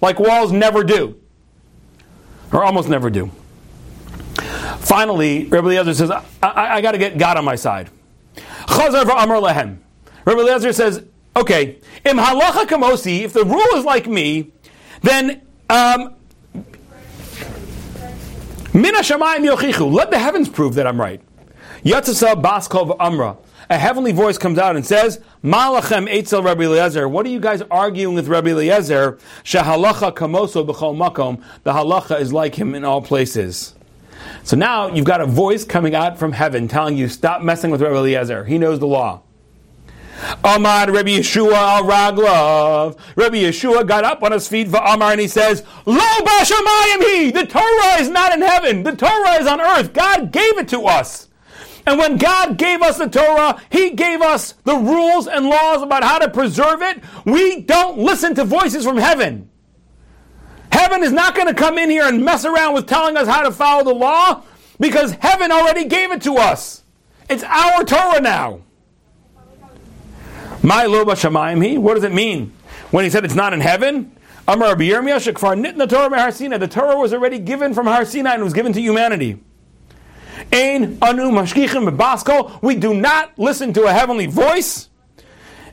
like 0.00 0.20
walls 0.20 0.52
never 0.52 0.84
do, 0.84 1.20
or 2.52 2.62
almost 2.62 2.88
never 2.88 3.10
do. 3.10 3.28
Finally, 4.78 5.46
Rabbi 5.46 5.70
Eliezer 5.70 5.94
says, 5.94 6.12
I, 6.12 6.22
I, 6.42 6.76
I 6.76 6.80
got 6.80 6.92
to 6.92 6.98
get 6.98 7.18
God 7.18 7.36
on 7.36 7.44
my 7.44 7.56
side. 7.56 7.90
Rabbi 8.68 10.40
Eliezer 10.40 10.72
says, 10.72 11.04
okay, 11.34 11.78
im 12.04 12.16
halacha 12.16 12.64
kamosi, 12.64 13.22
if 13.22 13.32
the 13.32 13.44
rule 13.44 13.74
is 13.74 13.84
like 13.84 14.06
me, 14.06 14.52
then 15.02 15.42
um, 15.68 16.14
let 18.72 18.94
the 20.12 20.18
heavens 20.20 20.48
prove 20.48 20.74
that 20.76 20.86
I'm 20.86 21.00
right. 21.00 21.20
Yatzasa 21.82 22.40
baskov 22.40 22.94
amra 23.00 23.36
a 23.70 23.78
heavenly 23.78 24.12
voice 24.12 24.38
comes 24.38 24.58
out 24.58 24.76
and 24.76 24.86
says, 24.86 25.20
Malachem 25.44 26.10
Eitzel 26.12 26.44
Rabbi 26.44 26.64
Eliezer, 26.64 27.08
what 27.08 27.26
are 27.26 27.28
you 27.28 27.40
guys 27.40 27.62
arguing 27.70 28.14
with 28.14 28.28
Rabbi 28.28 28.50
Eliezer? 28.50 29.18
Shahalacha 29.44 30.14
kamoso 30.14 30.66
b'chol 30.66 30.96
makom, 30.96 31.42
the 31.64 31.72
halacha 31.72 32.20
is 32.20 32.32
like 32.32 32.54
him 32.54 32.74
in 32.74 32.84
all 32.84 33.02
places. 33.02 33.74
So 34.42 34.56
now 34.56 34.88
you've 34.88 35.04
got 35.04 35.20
a 35.20 35.26
voice 35.26 35.64
coming 35.64 35.94
out 35.94 36.18
from 36.18 36.32
heaven 36.32 36.68
telling 36.68 36.96
you, 36.96 37.08
stop 37.08 37.42
messing 37.42 37.70
with 37.70 37.82
Rabbi 37.82 37.96
Eliezer. 37.96 38.44
He 38.44 38.58
knows 38.58 38.78
the 38.78 38.86
law. 38.86 39.22
Amad 40.42 40.92
Rabbi 40.92 41.10
Yehoshua 41.10 41.52
al 41.52 41.84
Raglav. 41.84 42.98
Rabbi 43.14 43.36
Yehoshua 43.36 43.86
got 43.86 44.04
up 44.04 44.22
on 44.22 44.32
his 44.32 44.48
feet 44.48 44.68
for 44.68 44.78
Amar 44.78 45.12
and 45.12 45.20
he 45.20 45.28
says, 45.28 45.64
Lo 45.86 45.98
Bashamayim 45.98 47.02
he! 47.04 47.30
The 47.30 47.46
Torah 47.46 48.00
is 48.00 48.08
not 48.08 48.32
in 48.32 48.40
heaven. 48.40 48.82
The 48.82 48.96
Torah 48.96 49.40
is 49.40 49.46
on 49.46 49.60
earth. 49.60 49.92
God 49.92 50.32
gave 50.32 50.58
it 50.58 50.68
to 50.68 50.86
us. 50.86 51.27
And 51.88 51.98
when 51.98 52.18
God 52.18 52.58
gave 52.58 52.82
us 52.82 52.98
the 52.98 53.08
Torah, 53.08 53.62
He 53.70 53.88
gave 53.92 54.20
us 54.20 54.52
the 54.64 54.74
rules 54.74 55.26
and 55.26 55.46
laws 55.46 55.80
about 55.80 56.04
how 56.04 56.18
to 56.18 56.28
preserve 56.28 56.82
it. 56.82 57.02
We 57.24 57.62
don't 57.62 57.96
listen 57.96 58.34
to 58.34 58.44
voices 58.44 58.84
from 58.84 58.98
heaven. 58.98 59.48
Heaven 60.70 61.02
is 61.02 61.12
not 61.12 61.34
going 61.34 61.48
to 61.48 61.54
come 61.54 61.78
in 61.78 61.88
here 61.88 62.04
and 62.04 62.22
mess 62.22 62.44
around 62.44 62.74
with 62.74 62.86
telling 62.86 63.16
us 63.16 63.26
how 63.26 63.40
to 63.40 63.50
follow 63.50 63.84
the 63.84 63.94
law 63.94 64.42
because 64.78 65.12
heaven 65.12 65.50
already 65.50 65.86
gave 65.86 66.12
it 66.12 66.20
to 66.24 66.34
us. 66.34 66.82
It's 67.30 67.42
our 67.42 67.84
Torah 67.84 68.20
now. 68.20 68.60
My 70.62 70.84
loba 70.84 71.12
shamayim. 71.14 71.78
What 71.78 71.94
does 71.94 72.04
it 72.04 72.12
mean 72.12 72.52
when 72.90 73.04
he 73.04 73.10
said 73.10 73.24
it's 73.24 73.34
not 73.34 73.54
in 73.54 73.60
heaven? 73.60 74.14
Amar 74.46 74.76
The 74.76 76.68
Torah 76.70 76.98
was 76.98 77.14
already 77.14 77.38
given 77.38 77.72
from 77.72 77.86
Har 77.86 78.04
Sinai 78.04 78.34
and 78.34 78.44
was 78.44 78.52
given 78.52 78.74
to 78.74 78.80
humanity. 78.82 79.40
Ein 80.52 80.98
anu 81.02 81.30
mashkichim 81.30 81.96
basko. 81.96 82.60
We 82.62 82.76
do 82.76 82.94
not 82.94 83.38
listen 83.38 83.72
to 83.74 83.84
a 83.84 83.92
heavenly 83.92 84.26
voice. 84.26 84.88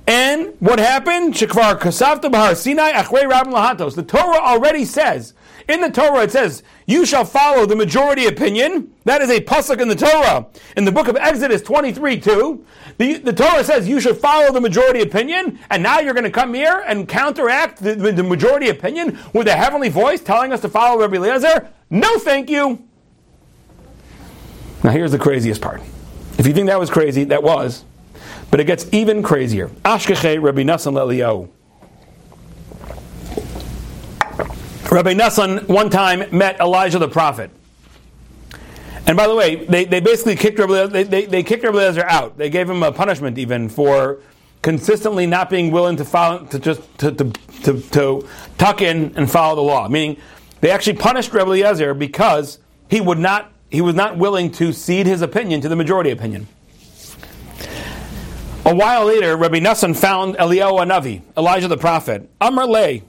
And 0.08 0.54
what 0.60 0.80
happened? 0.80 1.34
Shekvar 1.34 1.80
kasavta 1.80 2.32
bahar 2.32 2.56
Sinai 2.56 2.92
achrei 2.92 3.30
rabim 3.30 3.54
lahatos. 3.54 3.96
The 3.96 4.04
Torah 4.04 4.40
already 4.40 4.86
says, 4.86 5.34
in 5.68 5.82
the 5.82 5.90
Torah 5.90 6.24
it 6.24 6.32
says, 6.32 6.62
you 6.86 7.06
shall 7.08 7.26
follow 7.26 7.66
the 7.66 7.76
majority 7.76 8.28
opinion. 8.28 8.94
That 9.06 9.22
is 9.22 9.32
a 9.32 9.42
pasuk 9.42 9.82
in 9.82 9.88
the 9.88 9.96
Torah. 9.96 10.46
In 10.78 10.86
the 10.86 10.92
book 10.92 11.08
of 11.08 11.16
Exodus 11.16 11.64
23 11.64 12.20
2, 12.20 12.66
the, 12.98 13.18
the 13.18 13.34
Torah 13.34 13.64
says 13.64 13.88
you 13.88 14.00
should 14.00 14.18
follow 14.18 14.52
the 14.52 14.62
majority 14.62 15.02
opinion, 15.02 15.58
and 15.72 15.82
now 15.82 16.00
you're 16.00 16.14
going 16.14 16.26
to 16.26 16.30
come 16.30 16.54
here 16.54 16.84
and 16.86 17.08
counteract 17.08 17.82
the, 17.82 17.96
the 17.96 18.24
majority 18.24 18.70
opinion 18.70 19.18
with 19.34 19.48
a 19.48 19.56
heavenly 19.56 19.90
voice 19.90 20.22
telling 20.22 20.54
us 20.54 20.62
to 20.62 20.70
follow 20.70 21.02
Rabbi 21.02 21.16
Eliezer? 21.16 21.72
No, 21.90 22.20
thank 22.20 22.50
you. 22.50 22.84
Now, 24.86 24.92
here's 24.92 25.12
the 25.12 25.18
craziest 25.18 25.62
part. 25.62 25.82
If 26.38 26.46
you 26.46 26.54
think 26.54 26.68
that 26.68 26.80
was 26.80 26.92
crazy, 26.92 27.24
that 27.24 27.42
was. 27.42 27.84
But 28.52 28.60
it 28.60 28.66
gets 28.66 28.86
even 28.94 29.24
crazier. 29.24 29.70
Ashkeche 29.84 30.40
Rabbi 30.40 30.62
Nassan 30.62 30.94
Leliyahu. 30.94 31.50
Rabbi 34.92 35.16
Nassan 35.16 35.68
one 35.68 35.90
time 35.90 36.26
met 36.38 36.60
Elijah 36.60 37.00
the 37.00 37.08
prophet. 37.08 37.50
And 39.08 39.18
by 39.18 39.28
the 39.28 39.34
way, 39.34 39.66
they, 39.66 39.86
they 39.86 40.02
basically 40.02 40.36
kicked 40.36 40.60
Rabbi, 40.60 40.86
they, 40.86 41.02
they, 41.02 41.26
they 41.26 41.42
kicked 41.42 41.64
Rabbi 41.64 41.78
Eliezer 41.80 42.06
out. 42.06 42.38
They 42.38 42.52
gave 42.52 42.70
him 42.70 42.84
a 42.84 42.92
punishment 42.92 43.40
even 43.40 43.70
for 43.70 44.20
consistently 44.62 45.26
not 45.26 45.50
being 45.50 45.72
willing 45.72 45.96
to 45.96 46.06
follow, 46.06 46.46
to 46.46 46.60
just 46.60 46.82
to, 47.00 47.12
to, 47.12 47.32
to, 47.64 47.82
to 47.82 48.30
tuck 48.60 48.84
in 48.84 49.16
and 49.18 49.32
follow 49.32 49.56
the 49.56 49.62
law. 49.62 49.88
Meaning, 49.88 50.22
they 50.62 50.70
actually 50.70 50.98
punished 50.98 51.34
Rabbi 51.34 51.50
Eliezer 51.50 51.96
because 51.96 52.60
he 52.88 53.02
would 53.02 53.18
not 53.18 53.52
he 53.76 53.82
was 53.82 53.94
not 53.94 54.18
willing 54.18 54.50
to 54.52 54.72
cede 54.72 55.06
his 55.06 55.22
opinion 55.22 55.62
to 55.62 55.70
the 55.70 55.76
majority 55.76 56.10
opinion. 56.10 56.48
A 58.66 58.74
while 58.74 59.06
later, 59.06 59.38
Rabbi 59.38 59.60
Nassan 59.60 59.96
found 59.96 60.36
Eliyahu 60.36 60.80
HaNavi, 60.80 61.22
Elijah 61.38 61.68
the 61.68 61.78
prophet. 61.78 62.28
Amar 62.42 62.66
lay, 62.66 63.04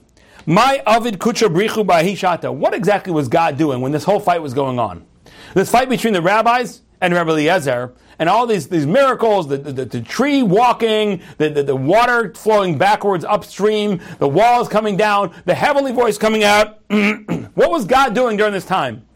my 0.45 0.83
avid 0.87 1.19
kucha 1.19 1.49
brichu 1.49 1.87
bahishata. 1.87 2.53
What 2.53 2.75
exactly 2.75 3.13
was 3.13 3.29
God 3.29 3.57
doing 3.57 3.81
when 3.81 3.93
this 3.93 4.05
whole 4.05 4.21
fight 4.21 4.43
was 4.43 4.53
going 4.53 4.79
on? 4.79 5.07
This 5.55 5.71
fight 5.71 5.89
between 5.89 6.13
the 6.13 6.21
rabbis 6.21 6.83
and 7.01 7.15
Rabbi 7.15 7.31
Eliezer, 7.31 7.95
and 8.19 8.29
all 8.29 8.47
these, 8.47 8.69
these 8.69 8.87
miracles, 8.87 9.49
the, 9.49 9.59
the, 9.59 9.85
the 9.85 10.01
tree 10.01 10.43
walking, 10.43 11.23
the, 11.39 11.51
the, 11.51 11.63
the, 11.63 11.77
water 11.77 12.33
flowing 12.35 12.79
backwards 12.79 13.25
upstream, 13.25 14.01
the 14.19 14.29
walls 14.29 14.69
coming 14.69 14.97
down, 14.97 15.35
the 15.45 15.55
heavenly 15.55 15.93
voice 15.93 16.17
coming 16.17 16.43
out. 16.43 16.81
what 16.89 17.71
was 17.71 17.85
God 17.85 18.15
doing 18.15 18.37
during 18.37 18.53
this 18.53 18.65
time? 18.65 19.07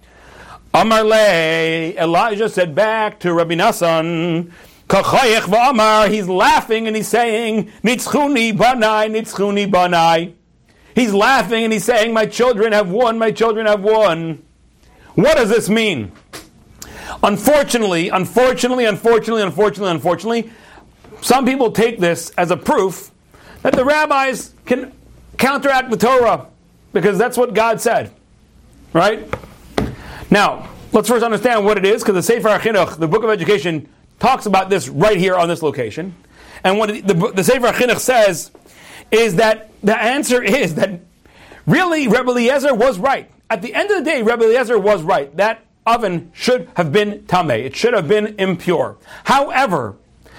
Amarle, 0.73 1.97
Elijah 1.97 2.49
said 2.49 2.75
back 2.75 3.19
to 3.21 3.35
Rabbi 3.35 3.55
Nassan, 3.55 4.53
He's 6.11 6.29
laughing 6.29 6.87
and 6.87 6.97
he's 6.97 7.09
saying, 7.09 7.71
Nitzchuni 7.83 8.53
banai, 8.57 9.09
nitzchuni 9.11 9.71
banai. 9.71 10.33
He's 10.95 11.13
laughing 11.15 11.65
and 11.65 11.73
he's 11.73 11.85
saying, 11.85 12.13
My 12.13 12.27
children 12.27 12.73
have 12.73 12.91
won, 12.91 13.19
my 13.19 13.31
children 13.31 13.67
have 13.67 13.83
won. 13.83 14.43
What 15.15 15.37
does 15.37 15.49
this 15.49 15.69
mean? 15.69 16.13
Unfortunately, 17.23 18.09
unfortunately, 18.09 18.85
unfortunately, 18.85 19.43
unfortunately, 19.43 19.91
unfortunately, 19.91 20.51
some 21.21 21.45
people 21.45 21.73
take 21.73 21.99
this 21.99 22.31
as 22.31 22.51
a 22.51 22.57
proof 22.57 23.11
that 23.63 23.75
the 23.75 23.85
rabbis 23.85 24.55
can 24.67 24.93
counteract 25.37 25.91
the 25.91 25.97
Torah 25.97 26.47
because 26.93 27.19
that's 27.19 27.37
what 27.37 27.55
God 27.55 27.81
said. 27.81 28.13
Right? 28.93 29.29
Now, 30.31 30.69
let's 30.93 31.09
first 31.09 31.25
understand 31.25 31.65
what 31.65 31.77
it 31.77 31.85
is 31.85 32.03
because 32.03 32.15
the 32.15 32.23
Sefer 32.23 32.49
HaChinuch, 32.49 32.99
the 32.99 33.09
book 33.09 33.25
of 33.25 33.31
education, 33.31 33.89
talks 34.21 34.47
about 34.47 34.71
this 34.71 34.89
right 34.89 35.19
here 35.19 35.35
on 35.35 35.49
this 35.49 35.63
location. 35.63 36.15
And 36.63 36.79
what 36.79 36.89
the, 36.89 37.33
the 37.35 37.43
Sefer 37.43 37.69
HaChinuch 37.69 37.99
says 37.99 38.53
is 39.11 39.37
that 39.37 39.71
the 39.83 40.01
answer 40.01 40.43
is 40.43 40.77
that 40.77 41.01
really 41.67 42.07
Rebbe 42.07 42.31
Eliezer 42.31 42.75
was 42.75 42.99
right. 42.99 43.31
At 43.49 43.63
the 43.63 43.75
end 43.75 43.91
of 43.91 43.99
the 43.99 44.05
day, 44.05 44.23
Rebbe 44.23 44.45
Eliezer 44.45 44.79
was 44.79 45.03
right. 45.03 45.37
That 45.37 45.65
oven 45.85 46.31
should 46.35 46.69
have 46.77 46.93
been 46.93 47.23
tameh. 47.23 47.65
It 47.65 47.75
should 47.75 47.95
have 47.95 48.07
been 48.07 48.39
impure. 48.39 48.99
However, 49.25 49.97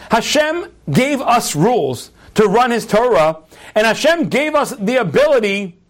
Hashem 0.10 0.72
gave 0.90 1.20
us 1.20 1.56
rules 1.56 2.12
to 2.36 2.46
run 2.46 2.72
His 2.72 2.86
Torah, 2.86 3.40
and 3.76 3.86
Hashem 3.86 4.30
gave 4.30 4.56
us 4.56 4.72
the 4.72 4.96
ability 4.96 5.81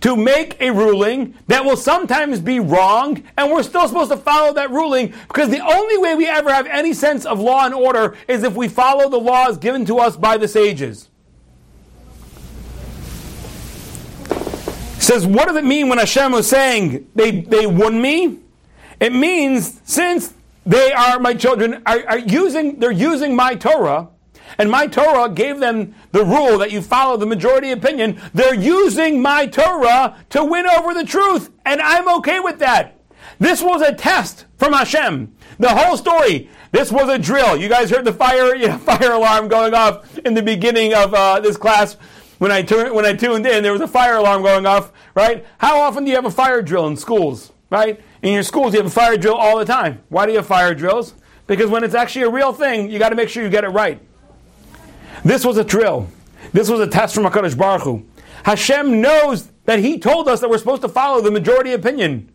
to 0.00 0.16
make 0.16 0.60
a 0.60 0.70
ruling 0.70 1.34
that 1.46 1.64
will 1.64 1.76
sometimes 1.76 2.40
be 2.40 2.58
wrong, 2.58 3.22
and 3.36 3.50
we're 3.50 3.62
still 3.62 3.86
supposed 3.86 4.10
to 4.10 4.16
follow 4.16 4.54
that 4.54 4.70
ruling 4.70 5.12
because 5.28 5.50
the 5.50 5.60
only 5.60 5.98
way 5.98 6.14
we 6.14 6.26
ever 6.26 6.52
have 6.52 6.66
any 6.66 6.92
sense 6.92 7.26
of 7.26 7.38
law 7.38 7.66
and 7.66 7.74
order 7.74 8.16
is 8.26 8.42
if 8.42 8.54
we 8.54 8.68
follow 8.68 9.08
the 9.08 9.18
laws 9.18 9.58
given 9.58 9.84
to 9.84 9.98
us 9.98 10.16
by 10.16 10.36
the 10.36 10.48
sages. 10.48 11.10
says, 15.10 15.26
what 15.26 15.48
does 15.48 15.56
it 15.56 15.64
mean 15.64 15.88
when 15.88 15.98
Hashem 15.98 16.30
was 16.30 16.46
saying 16.46 17.08
they, 17.16 17.40
they 17.40 17.66
won 17.66 18.00
me? 18.00 18.38
It 19.00 19.12
means 19.12 19.80
since 19.84 20.32
they 20.64 20.92
are 20.92 21.18
my 21.18 21.34
children, 21.34 21.82
are, 21.84 22.04
are 22.06 22.18
using, 22.18 22.78
they're 22.78 22.92
using 22.92 23.34
my 23.34 23.56
Torah, 23.56 24.08
and 24.58 24.70
my 24.70 24.86
Torah 24.86 25.28
gave 25.28 25.60
them 25.60 25.94
the 26.12 26.24
rule 26.24 26.58
that 26.58 26.72
you 26.72 26.82
follow 26.82 27.16
the 27.16 27.26
majority 27.26 27.70
opinion, 27.70 28.20
they're 28.34 28.54
using 28.54 29.20
my 29.20 29.46
Torah 29.46 30.16
to 30.30 30.44
win 30.44 30.66
over 30.66 30.94
the 30.94 31.04
truth, 31.04 31.50
and 31.64 31.80
I'm 31.80 32.08
okay 32.18 32.40
with 32.40 32.58
that. 32.58 33.00
This 33.38 33.62
was 33.62 33.82
a 33.82 33.94
test 33.94 34.44
from 34.56 34.72
Hashem. 34.72 35.34
The 35.58 35.68
whole 35.68 35.96
story. 35.96 36.50
This 36.72 36.92
was 36.92 37.08
a 37.08 37.18
drill. 37.18 37.56
You 37.56 37.68
guys 37.68 37.90
heard 37.90 38.04
the 38.04 38.12
fire, 38.12 38.54
you 38.56 38.68
know, 38.68 38.78
fire 38.78 39.12
alarm 39.12 39.48
going 39.48 39.74
off 39.74 40.18
in 40.18 40.34
the 40.34 40.42
beginning 40.42 40.94
of 40.94 41.14
uh, 41.14 41.40
this 41.40 41.56
class 41.56 41.96
when 42.40 42.50
I, 42.50 42.62
tur- 42.62 42.94
when 42.94 43.04
I 43.04 43.12
tuned 43.12 43.46
in, 43.46 43.62
there 43.62 43.72
was 43.72 43.82
a 43.82 43.88
fire 43.88 44.16
alarm 44.16 44.42
going 44.42 44.64
off, 44.64 44.92
right? 45.14 45.44
How 45.58 45.78
often 45.80 46.04
do 46.04 46.10
you 46.10 46.16
have 46.16 46.24
a 46.24 46.30
fire 46.30 46.62
drill 46.62 46.86
in 46.86 46.96
schools, 46.96 47.52
right? 47.68 48.00
In 48.22 48.32
your 48.32 48.42
schools, 48.42 48.72
you 48.72 48.78
have 48.78 48.86
a 48.86 48.90
fire 48.90 49.18
drill 49.18 49.34
all 49.34 49.58
the 49.58 49.66
time. 49.66 50.02
Why 50.08 50.24
do 50.24 50.32
you 50.32 50.38
have 50.38 50.46
fire 50.46 50.74
drills? 50.74 51.12
Because 51.46 51.68
when 51.68 51.84
it's 51.84 51.94
actually 51.94 52.22
a 52.22 52.30
real 52.30 52.54
thing, 52.54 52.90
you 52.90 52.98
got 52.98 53.10
to 53.10 53.14
make 53.14 53.28
sure 53.28 53.42
you 53.42 53.50
get 53.50 53.64
it 53.64 53.68
right. 53.68 54.00
This 55.24 55.44
was 55.44 55.56
a 55.56 55.64
drill. 55.64 56.08
This 56.52 56.68
was 56.68 56.80
a 56.80 56.86
test 56.86 57.14
from 57.14 57.24
HaKadosh 57.24 57.56
Baruch 57.56 57.82
Hu. 57.82 58.06
Hashem 58.44 59.00
knows 59.00 59.50
that 59.64 59.78
He 59.78 59.98
told 59.98 60.28
us 60.28 60.40
that 60.40 60.50
we're 60.50 60.58
supposed 60.58 60.82
to 60.82 60.88
follow 60.88 61.20
the 61.20 61.30
majority 61.30 61.72
opinion. 61.72 62.32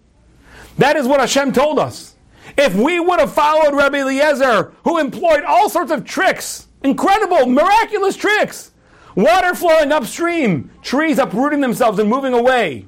That 0.78 0.96
is 0.96 1.08
what 1.08 1.20
Hashem 1.20 1.54
told 1.54 1.80
us. 1.80 2.16
If 2.58 2.76
we 2.76 3.00
would 3.00 3.20
have 3.20 3.34
followed 3.34 3.76
Rabbi 3.76 3.98
Eliezer, 3.98 4.74
who 4.84 5.00
employed 5.00 5.44
all 5.44 5.70
sorts 5.70 5.92
of 5.92 6.06
tricks, 6.06 6.68
incredible, 6.84 7.48
miraculous 7.48 8.16
tricks, 8.16 8.72
Water 9.16 9.56
flowing 9.56 9.94
upstream, 9.94 10.70
trees 10.82 11.20
uprooting 11.20 11.62
themselves 11.62 12.00
and 12.00 12.10
moving 12.10 12.34
away, 12.34 12.86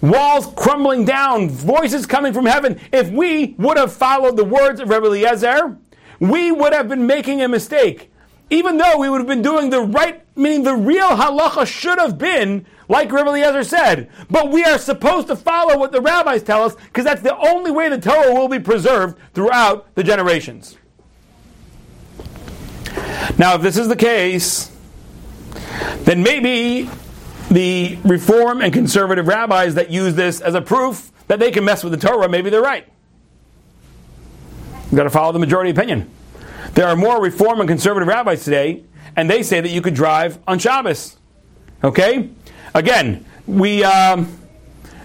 walls 0.00 0.52
crumbling 0.56 1.04
down, 1.04 1.48
voices 1.48 2.06
coming 2.06 2.32
from 2.32 2.44
heaven. 2.44 2.80
If 2.92 3.10
we 3.10 3.54
would 3.56 3.76
have 3.76 3.92
followed 3.92 4.36
the 4.36 4.44
words 4.44 4.80
of 4.80 4.88
Rabbi 4.88 5.06
Eliezer, 5.06 5.78
we 6.18 6.50
would 6.50 6.72
have 6.72 6.88
been 6.88 7.06
making 7.06 7.40
a 7.40 7.46
mistake. 7.46 8.10
Even 8.48 8.76
though 8.76 8.98
we 8.98 9.08
would 9.08 9.18
have 9.18 9.26
been 9.26 9.42
doing 9.42 9.70
the 9.70 9.80
right, 9.80 10.22
meaning 10.36 10.62
the 10.62 10.74
real 10.74 11.08
halacha 11.08 11.66
should 11.66 11.98
have 11.98 12.16
been 12.16 12.64
like 12.88 13.10
Rabbi 13.10 13.30
Eliezer 13.30 13.64
said. 13.64 14.08
But 14.30 14.50
we 14.50 14.62
are 14.62 14.78
supposed 14.78 15.26
to 15.28 15.36
follow 15.36 15.78
what 15.78 15.90
the 15.92 16.00
rabbis 16.00 16.42
tell 16.42 16.64
us 16.64 16.74
because 16.74 17.04
that's 17.04 17.22
the 17.22 17.36
only 17.36 17.70
way 17.70 17.88
the 17.88 17.98
Torah 17.98 18.32
will 18.32 18.48
be 18.48 18.60
preserved 18.60 19.18
throughout 19.34 19.92
the 19.96 20.04
generations. 20.04 20.76
Now, 23.38 23.56
if 23.56 23.62
this 23.62 23.76
is 23.76 23.88
the 23.88 23.96
case, 23.96 24.70
then 26.04 26.22
maybe 26.22 26.88
the 27.50 27.98
reform 28.04 28.60
and 28.60 28.72
conservative 28.72 29.26
rabbis 29.26 29.74
that 29.74 29.90
use 29.90 30.14
this 30.14 30.40
as 30.40 30.54
a 30.54 30.62
proof 30.62 31.10
that 31.28 31.38
they 31.38 31.50
can 31.50 31.64
mess 31.64 31.82
with 31.82 31.92
the 31.92 32.06
Torah, 32.06 32.28
maybe 32.28 32.50
they're 32.50 32.62
right. 32.62 32.86
You've 34.84 34.94
got 34.94 35.04
to 35.04 35.10
follow 35.10 35.32
the 35.32 35.40
majority 35.40 35.70
opinion. 35.70 36.10
There 36.76 36.86
are 36.86 36.94
more 36.94 37.22
reform 37.22 37.60
and 37.60 37.68
conservative 37.68 38.06
rabbis 38.06 38.44
today, 38.44 38.84
and 39.16 39.30
they 39.30 39.42
say 39.42 39.62
that 39.62 39.70
you 39.70 39.80
could 39.80 39.94
drive 39.94 40.38
on 40.46 40.58
Shabbos. 40.58 41.16
Okay? 41.82 42.28
Again, 42.74 43.24
we. 43.46 43.82
Um, 43.82 44.38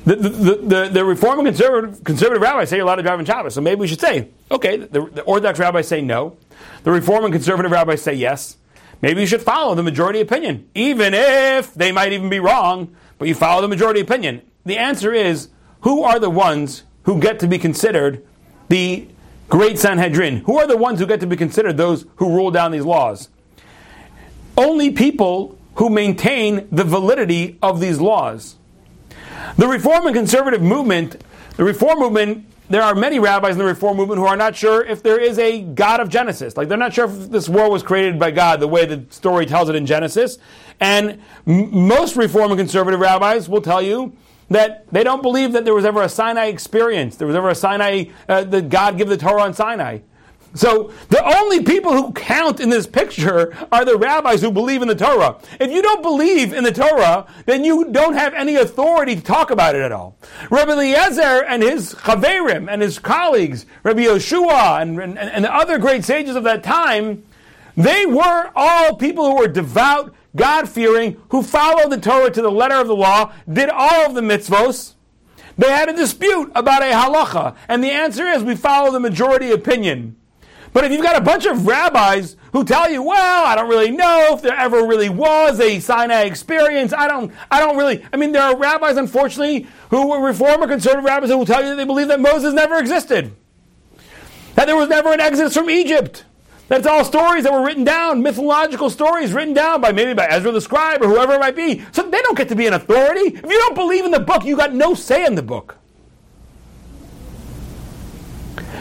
the, 0.03 0.15
the, 0.15 0.29
the, 0.55 0.89
the, 0.91 1.05
reform 1.05 1.39
and 1.39 1.47
conservative, 1.47 2.03
conservative 2.03 2.41
rabbis 2.41 2.69
say 2.69 2.77
you're 2.77 2.85
allowed 2.85 2.95
to 2.95 3.03
drive 3.03 3.19
on 3.19 3.25
Shabbos, 3.25 3.53
so 3.53 3.61
maybe 3.61 3.79
we 3.81 3.87
should 3.87 4.01
say, 4.01 4.29
okay, 4.49 4.77
the, 4.77 5.05
the 5.05 5.21
Orthodox 5.21 5.59
rabbis 5.59 5.87
say 5.87 6.01
no. 6.01 6.37
The 6.83 6.91
reform 6.91 7.23
and 7.23 7.31
conservative 7.31 7.71
rabbis 7.71 8.01
say 8.01 8.15
yes. 8.15 8.57
Maybe 9.01 9.21
you 9.21 9.27
should 9.27 9.43
follow 9.43 9.75
the 9.75 9.83
majority 9.83 10.19
opinion, 10.19 10.67
even 10.73 11.13
if 11.13 11.73
they 11.75 11.91
might 11.91 12.13
even 12.13 12.29
be 12.29 12.39
wrong, 12.39 12.95
but 13.19 13.27
you 13.27 13.35
follow 13.35 13.61
the 13.61 13.67
majority 13.67 14.01
opinion. 14.01 14.41
The 14.65 14.79
answer 14.79 15.13
is 15.13 15.49
who 15.81 16.03
are 16.03 16.19
the 16.19 16.31
ones 16.31 16.83
who 17.03 17.19
get 17.19 17.39
to 17.39 17.47
be 17.47 17.59
considered 17.59 18.25
the 18.69 19.07
great 19.51 19.77
Sanhedrin? 19.77 20.37
Who 20.45 20.57
are 20.57 20.65
the 20.65 20.77
ones 20.77 20.99
who 20.99 21.05
get 21.05 21.19
to 21.19 21.27
be 21.27 21.35
considered 21.35 21.77
those 21.77 22.05
who 22.15 22.33
rule 22.33 22.49
down 22.49 22.71
these 22.71 22.85
laws? 22.85 23.29
Only 24.57 24.91
people 24.91 25.59
who 25.75 25.89
maintain 25.89 26.67
the 26.71 26.83
validity 26.83 27.59
of 27.61 27.79
these 27.79 27.99
laws. 27.99 28.55
The 29.57 29.67
Reform 29.67 30.07
and 30.07 30.15
Conservative 30.15 30.61
movement, 30.61 31.21
the 31.57 31.63
Reform 31.63 31.99
movement 31.99 32.47
there 32.71 32.81
are 32.81 32.95
many 32.95 33.19
rabbis 33.19 33.51
in 33.51 33.57
the 33.57 33.65
Reform 33.65 33.97
movement 33.97 34.17
who 34.17 34.25
are 34.25 34.37
not 34.37 34.55
sure 34.55 34.81
if 34.81 35.03
there 35.03 35.19
is 35.19 35.37
a 35.37 35.61
God 35.61 35.99
of 35.99 36.07
Genesis. 36.07 36.55
Like 36.55 36.69
they're 36.69 36.77
not 36.77 36.93
sure 36.93 37.03
if 37.03 37.29
this 37.29 37.49
world 37.49 37.73
was 37.73 37.83
created 37.83 38.17
by 38.17 38.31
God 38.31 38.61
the 38.61 38.67
way 38.67 38.85
the 38.85 39.03
story 39.09 39.45
tells 39.45 39.67
it 39.67 39.75
in 39.75 39.85
Genesis. 39.85 40.37
And 40.79 41.19
m- 41.45 41.85
most 41.85 42.15
Reform 42.15 42.49
and 42.51 42.57
conservative 42.57 43.01
rabbis 43.01 43.49
will 43.49 43.61
tell 43.61 43.81
you 43.81 44.15
that 44.51 44.85
they 44.91 45.03
don't 45.03 45.21
believe 45.21 45.53
that 45.53 45.63
there 45.65 45.73
was 45.73 45.85
ever 45.85 46.03
a 46.03 46.09
Sinai 46.09 46.47
experience. 46.47 47.15
There 47.15 47.25
was 47.25 47.35
ever 47.35 47.49
a 47.49 47.55
Sinai, 47.55 48.05
uh, 48.27 48.43
that 48.43 48.69
God 48.69 48.97
gave 48.97 49.07
the 49.07 49.17
Torah 49.17 49.43
on 49.43 49.53
Sinai. 49.53 49.99
So 50.53 50.91
the 51.07 51.23
only 51.23 51.63
people 51.63 51.93
who 51.93 52.11
count 52.11 52.59
in 52.59 52.69
this 52.69 52.85
picture 52.85 53.55
are 53.71 53.85
the 53.85 53.95
rabbis 53.95 54.41
who 54.41 54.51
believe 54.51 54.81
in 54.81 54.89
the 54.89 54.95
Torah. 54.95 55.37
If 55.61 55.71
you 55.71 55.81
don't 55.81 56.01
believe 56.01 56.51
in 56.51 56.65
the 56.65 56.73
Torah, 56.73 57.25
then 57.45 57.63
you 57.63 57.85
don't 57.91 58.15
have 58.15 58.33
any 58.33 58.57
authority 58.57 59.15
to 59.15 59.21
talk 59.21 59.51
about 59.51 59.75
it 59.75 59.81
at 59.81 59.93
all. 59.93 60.17
Rabbi 60.49 60.73
Eliezer 60.73 61.45
and 61.45 61.63
his 61.63 61.93
chaverim 61.93 62.69
and 62.69 62.81
his 62.81 62.99
colleagues, 62.99 63.65
Rabbi 63.83 64.01
Yoshua 64.01 64.81
and, 64.81 64.99
and, 64.99 65.17
and 65.17 65.45
the 65.45 65.55
other 65.55 65.77
great 65.77 66.03
sages 66.03 66.35
of 66.35 66.43
that 66.43 66.63
time, 66.63 67.23
they 67.77 68.05
were 68.05 68.51
all 68.53 68.97
people 68.97 69.31
who 69.31 69.37
were 69.37 69.47
devout, 69.47 70.13
God 70.35 70.69
fearing, 70.69 71.21
who 71.29 71.43
followed 71.43 71.91
the 71.91 71.99
Torah 71.99 72.31
to 72.31 72.41
the 72.41 72.51
letter 72.51 72.75
of 72.75 72.87
the 72.87 72.95
law, 72.95 73.33
did 73.51 73.69
all 73.69 74.05
of 74.05 74.13
the 74.13 74.21
mitzvos. 74.21 74.93
They 75.57 75.69
had 75.69 75.89
a 75.89 75.95
dispute 75.95 76.51
about 76.55 76.81
a 76.81 76.91
halacha, 76.91 77.55
and 77.67 77.83
the 77.83 77.91
answer 77.91 78.25
is 78.25 78.43
we 78.43 78.55
follow 78.55 78.91
the 78.91 78.99
majority 78.99 79.51
opinion. 79.51 80.15
But 80.73 80.85
if 80.85 80.91
you've 80.91 81.03
got 81.03 81.17
a 81.17 81.21
bunch 81.21 81.45
of 81.45 81.67
rabbis 81.67 82.37
who 82.53 82.63
tell 82.63 82.89
you, 82.89 83.03
well, 83.03 83.45
I 83.45 83.55
don't 83.55 83.69
really 83.69 83.91
know 83.91 84.29
if 84.31 84.41
there 84.41 84.55
ever 84.55 84.85
really 84.85 85.09
was 85.09 85.59
a 85.59 85.79
Sinai 85.79 86.21
experience, 86.21 86.93
I 86.93 87.07
don't, 87.07 87.33
I 87.49 87.59
don't 87.59 87.75
really, 87.75 88.05
I 88.13 88.17
mean, 88.17 88.31
there 88.31 88.41
are 88.41 88.55
rabbis, 88.55 88.95
unfortunately, 88.95 89.67
who 89.89 90.07
were 90.07 90.25
reform 90.25 90.63
or 90.63 90.67
conservative 90.67 91.03
rabbis 91.03 91.29
who 91.29 91.37
will 91.37 91.45
tell 91.45 91.61
you 91.61 91.69
that 91.69 91.75
they 91.75 91.85
believe 91.85 92.07
that 92.07 92.21
Moses 92.21 92.53
never 92.53 92.77
existed. 92.77 93.35
That 94.55 94.65
there 94.65 94.77
was 94.77 94.89
never 94.89 95.11
an 95.11 95.19
exodus 95.19 95.53
from 95.53 95.69
Egypt. 95.69 96.23
That's 96.71 96.87
all 96.87 97.03
stories 97.03 97.43
that 97.43 97.51
were 97.51 97.65
written 97.65 97.83
down, 97.83 98.21
mythological 98.21 98.89
stories 98.89 99.33
written 99.33 99.53
down 99.53 99.81
by 99.81 99.91
maybe 99.91 100.13
by 100.13 100.27
Ezra 100.27 100.53
the 100.53 100.61
scribe 100.61 101.01
or 101.01 101.09
whoever 101.09 101.33
it 101.33 101.39
might 101.41 101.53
be. 101.53 101.83
So 101.91 102.09
they 102.09 102.21
don't 102.21 102.37
get 102.37 102.47
to 102.47 102.55
be 102.55 102.65
an 102.65 102.71
authority. 102.71 103.35
If 103.35 103.43
you 103.43 103.59
don't 103.59 103.75
believe 103.75 104.05
in 104.05 104.11
the 104.11 104.21
book, 104.21 104.45
you 104.45 104.55
got 104.55 104.73
no 104.73 104.93
say 104.93 105.25
in 105.25 105.35
the 105.35 105.41
book. 105.41 105.77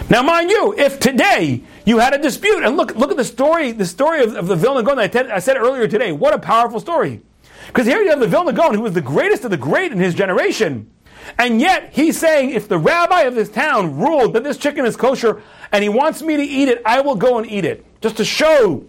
Now, 0.09 0.23
mind 0.23 0.51
you, 0.51 0.73
if 0.79 1.01
today 1.01 1.65
you 1.85 1.99
had 1.99 2.15
a 2.15 2.19
dispute, 2.19 2.63
and 2.63 2.77
look, 2.77 2.95
look 2.95 3.11
at 3.11 3.17
the 3.17 3.25
story, 3.25 3.73
the 3.73 3.87
story 3.87 4.23
of, 4.23 4.37
of 4.37 4.47
the 4.47 4.55
Vilna 4.55 4.85
Gaon 4.85 4.99
that 4.99 5.17
I, 5.17 5.35
I 5.35 5.39
said 5.41 5.57
earlier 5.57 5.89
today. 5.89 6.13
What 6.13 6.33
a 6.33 6.39
powerful 6.39 6.79
story! 6.79 7.23
Because 7.67 7.89
here 7.89 8.01
you 8.03 8.11
have 8.11 8.21
the 8.21 8.29
Vilna 8.29 8.53
Gaon, 8.53 8.75
who 8.75 8.83
was 8.83 8.93
the 8.93 9.01
greatest 9.01 9.45
of 9.45 9.51
the 9.51 9.57
great 9.57 9.91
in 9.91 9.99
his 9.99 10.15
generation, 10.15 10.89
and 11.39 11.61
yet 11.61 11.91
he's 11.93 12.19
saying, 12.19 12.51
if 12.51 12.69
the 12.69 12.79
rabbi 12.79 13.23
of 13.23 13.35
this 13.35 13.49
town 13.49 13.99
ruled 13.99 14.35
that 14.35 14.45
this 14.45 14.57
chicken 14.57 14.87
is 14.87 14.97
kosher 14.97 15.43
and 15.73 15.83
he 15.83 15.89
wants 15.89 16.23
me 16.23 16.37
to 16.37 16.43
eat 16.43 16.69
it, 16.69 16.83
I 16.85 17.01
will 17.01 17.15
go 17.15 17.39
and 17.39 17.51
eat 17.51 17.65
it, 17.65 17.85
just 18.01 18.17
to 18.19 18.25
show. 18.25 18.85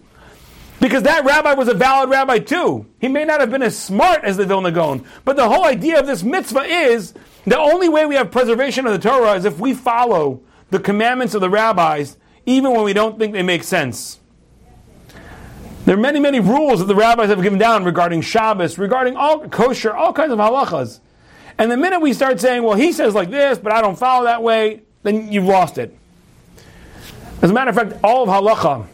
Because 0.80 1.04
that 1.04 1.26
rabbi 1.26 1.54
was 1.54 1.68
a 1.68 1.76
valid 1.76 2.10
rabbi 2.10 2.40
too. 2.40 2.88
He 3.00 3.08
may 3.08 3.24
not 3.24 3.40
have 3.40 3.52
been 3.52 3.62
as 3.62 3.78
smart 3.78 4.24
as 4.24 4.38
the 4.38 4.46
Vilna 4.46 4.72
Gaon, 4.72 5.06
but 5.24 5.36
the 5.36 5.48
whole 5.48 5.64
idea 5.64 6.00
of 6.00 6.08
this 6.08 6.24
mitzvah 6.24 6.64
is 6.64 7.14
the 7.46 7.60
only 7.60 7.88
way 7.88 8.06
we 8.06 8.16
have 8.16 8.32
preservation 8.32 8.88
of 8.88 8.94
the 8.94 9.10
Torah 9.10 9.34
is 9.34 9.46
if 9.46 9.60
we 9.60 9.76
follow 9.76 10.42
the 10.72 10.80
commandments 10.80 11.36
of 11.36 11.42
the 11.42 11.50
rabbis, 11.50 12.18
even 12.48 12.72
when 12.72 12.84
we 12.84 12.94
don't 12.94 13.20
think 13.20 13.34
they 13.34 13.44
make 13.44 13.64
sense. 13.64 14.20
There 15.86 15.96
are 15.96 16.00
many, 16.00 16.20
many 16.20 16.40
rules 16.40 16.80
that 16.80 16.86
the 16.86 16.96
rabbis 16.96 17.30
have 17.30 17.42
given 17.42 17.60
down 17.60 17.84
regarding 17.84 18.22
Shabbos, 18.22 18.78
regarding 18.78 19.16
all 19.16 19.48
kosher, 19.50 19.94
all 19.94 20.14
kinds 20.14 20.32
of 20.32 20.40
halachas. 20.40 21.00
And 21.58 21.72
the 21.72 21.78
minute 21.78 22.02
we 22.02 22.14
start 22.14 22.40
saying, 22.40 22.64
well, 22.64 22.76
he 22.76 22.92
says 22.92 23.14
like 23.14 23.30
this, 23.30 23.60
but 23.60 23.72
I 23.72 23.82
don't 23.82 23.98
follow 23.98 24.26
that 24.26 24.42
way, 24.42 24.82
then 25.04 25.32
you've 25.32 25.46
lost 25.46 25.78
it. 25.78 25.96
As 27.42 27.50
a 27.50 27.54
matter 27.54 27.72
of 27.72 27.76
fact, 27.76 27.94
all 28.04 28.24
of 28.24 28.30
halacha, 28.30 28.86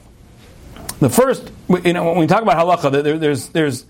the 1.00 1.10
first, 1.10 1.52
you 1.84 1.93
know, 1.93 2.06
when 2.06 2.20
we 2.20 2.28
talk 2.28 2.41
about 2.41 2.58
halacha, 2.58 3.04
there, 3.04 3.18
there's, 3.18 3.50
there's 3.50 3.86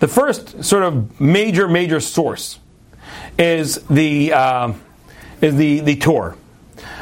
the 0.00 0.08
first 0.08 0.62
sort 0.62 0.82
of 0.82 1.20
major, 1.20 1.66
major 1.66 1.98
source 1.98 2.60
is 3.38 3.76
the, 3.88 4.32
uh, 4.32 4.72
is 5.40 5.56
the, 5.56 5.80
the 5.80 5.96
Torah. 5.96 6.36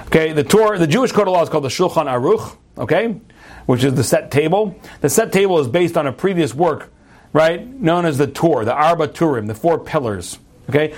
Okay, 0.07 0.33
the 0.33 0.45
Torah, 0.45 0.79
the 0.79 0.87
Jewish 0.87 1.13
code 1.13 1.27
of 1.27 1.33
law 1.33 1.43
is 1.43 1.49
called 1.49 1.65
the 1.65 1.69
Shulchan 1.69 2.07
Aruch, 2.07 2.57
okay, 2.79 3.21
which 3.67 3.83
is 3.83 3.95
the 3.95 4.05
set 4.05 4.31
table. 4.31 4.77
The 5.01 5.09
set 5.09 5.33
table 5.33 5.59
is 5.59 5.67
based 5.69 5.97
on 5.97 6.07
a 6.07 6.13
previous 6.13 6.55
work, 6.55 6.93
right, 7.33 7.67
known 7.67 8.07
as 8.07 8.19
the 8.19 8.27
Tur, 8.27 8.65
the 8.65 8.75
Arba 8.75 9.09
Turim, 9.09 9.47
the 9.49 9.55
four 9.55 9.79
pillars, 9.79 10.39
okay. 10.69 10.95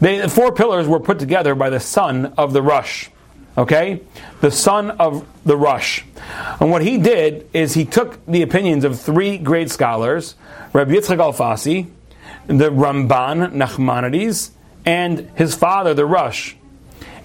They, 0.00 0.18
the 0.18 0.28
four 0.28 0.52
pillars 0.52 0.88
were 0.88 0.98
put 0.98 1.20
together 1.20 1.54
by 1.54 1.70
the 1.70 1.78
son 1.78 2.34
of 2.36 2.52
the 2.52 2.62
Rosh, 2.62 3.08
okay, 3.56 4.00
the 4.40 4.50
son 4.50 4.90
of 4.92 5.26
the 5.44 5.56
Rosh. 5.56 6.02
And 6.60 6.70
what 6.70 6.82
he 6.82 6.98
did 6.98 7.48
is 7.52 7.74
he 7.74 7.84
took 7.84 8.24
the 8.26 8.42
opinions 8.42 8.84
of 8.84 9.00
three 9.00 9.38
great 9.38 9.70
scholars, 9.70 10.34
Rabbi 10.72 10.92
Yitzchak 10.92 11.18
Alfasi, 11.18 11.90
the 12.46 12.70
Ramban 12.70 13.52
Nachmanides, 13.52 14.50
and 14.84 15.30
his 15.34 15.54
father, 15.54 15.94
the 15.94 16.06
Rosh. 16.06 16.54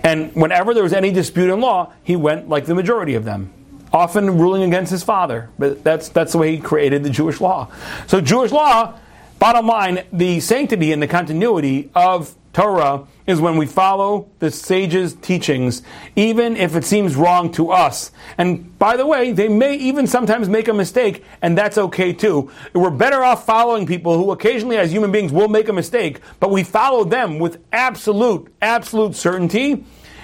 And 0.04 0.34
whenever 0.36 0.74
there 0.74 0.84
was 0.84 0.94
any 0.94 1.12
dispute 1.12 1.52
in 1.52 1.60
law, 1.60 1.92
he 2.04 2.16
went 2.16 2.50
like 2.50 2.66
the 2.66 2.76
majority 2.76 3.16
of 3.16 3.26
them, 3.26 3.52
often 3.92 4.38
ruling 4.38 4.64
against 4.64 4.92
his 4.92 5.04
father. 5.04 5.50
But 5.58 5.84
that's, 5.84 6.10
that's 6.10 6.34
the 6.34 6.38
way 6.38 6.56
he 6.56 6.62
created 6.62 7.04
the 7.04 7.10
Jewish 7.10 7.42
law. 7.42 7.72
So, 8.08 8.22
Jewish 8.22 8.52
law, 8.52 8.98
bottom 9.40 9.68
line, 9.68 10.06
the 10.14 10.40
sanctity 10.40 10.92
and 10.92 11.02
the 11.02 11.08
continuity 11.08 11.90
of 11.96 12.34
Torah 12.54 13.08
is 13.28 13.40
when 13.42 13.58
we 13.58 13.66
follow 13.66 14.30
the 14.40 14.50
sages' 14.50 15.14
teachings, 15.14 15.84
even 16.16 16.56
if 16.56 16.76
it 16.76 16.86
seems 16.86 17.16
wrong 17.16 17.52
to 17.52 17.72
us. 17.72 18.12
And 18.38 18.78
by 18.80 18.98
the 18.98 19.06
way, 19.06 19.34
they 19.34 19.50
may 19.50 19.76
even 19.76 20.08
sometimes 20.08 20.50
make 20.50 20.68
a 20.70 20.74
mistake, 20.74 21.24
and 21.42 21.58
that's 21.58 21.78
okay 21.78 22.14
too. 22.14 22.50
We're 22.74 22.90
better 22.90 23.24
off 23.24 23.46
following 23.46 23.86
people 23.86 24.18
who 24.18 24.32
occasionally, 24.32 24.78
as 24.78 24.92
human 24.92 25.12
beings, 25.12 25.32
will 25.32 25.50
make 25.50 25.68
a 25.68 25.74
mistake, 25.74 26.22
but 26.40 26.50
we 26.50 26.64
follow 26.64 27.04
them 27.04 27.38
with 27.38 27.60
absolute, 27.72 28.52
absolute 28.62 29.16
certainty 29.16 29.84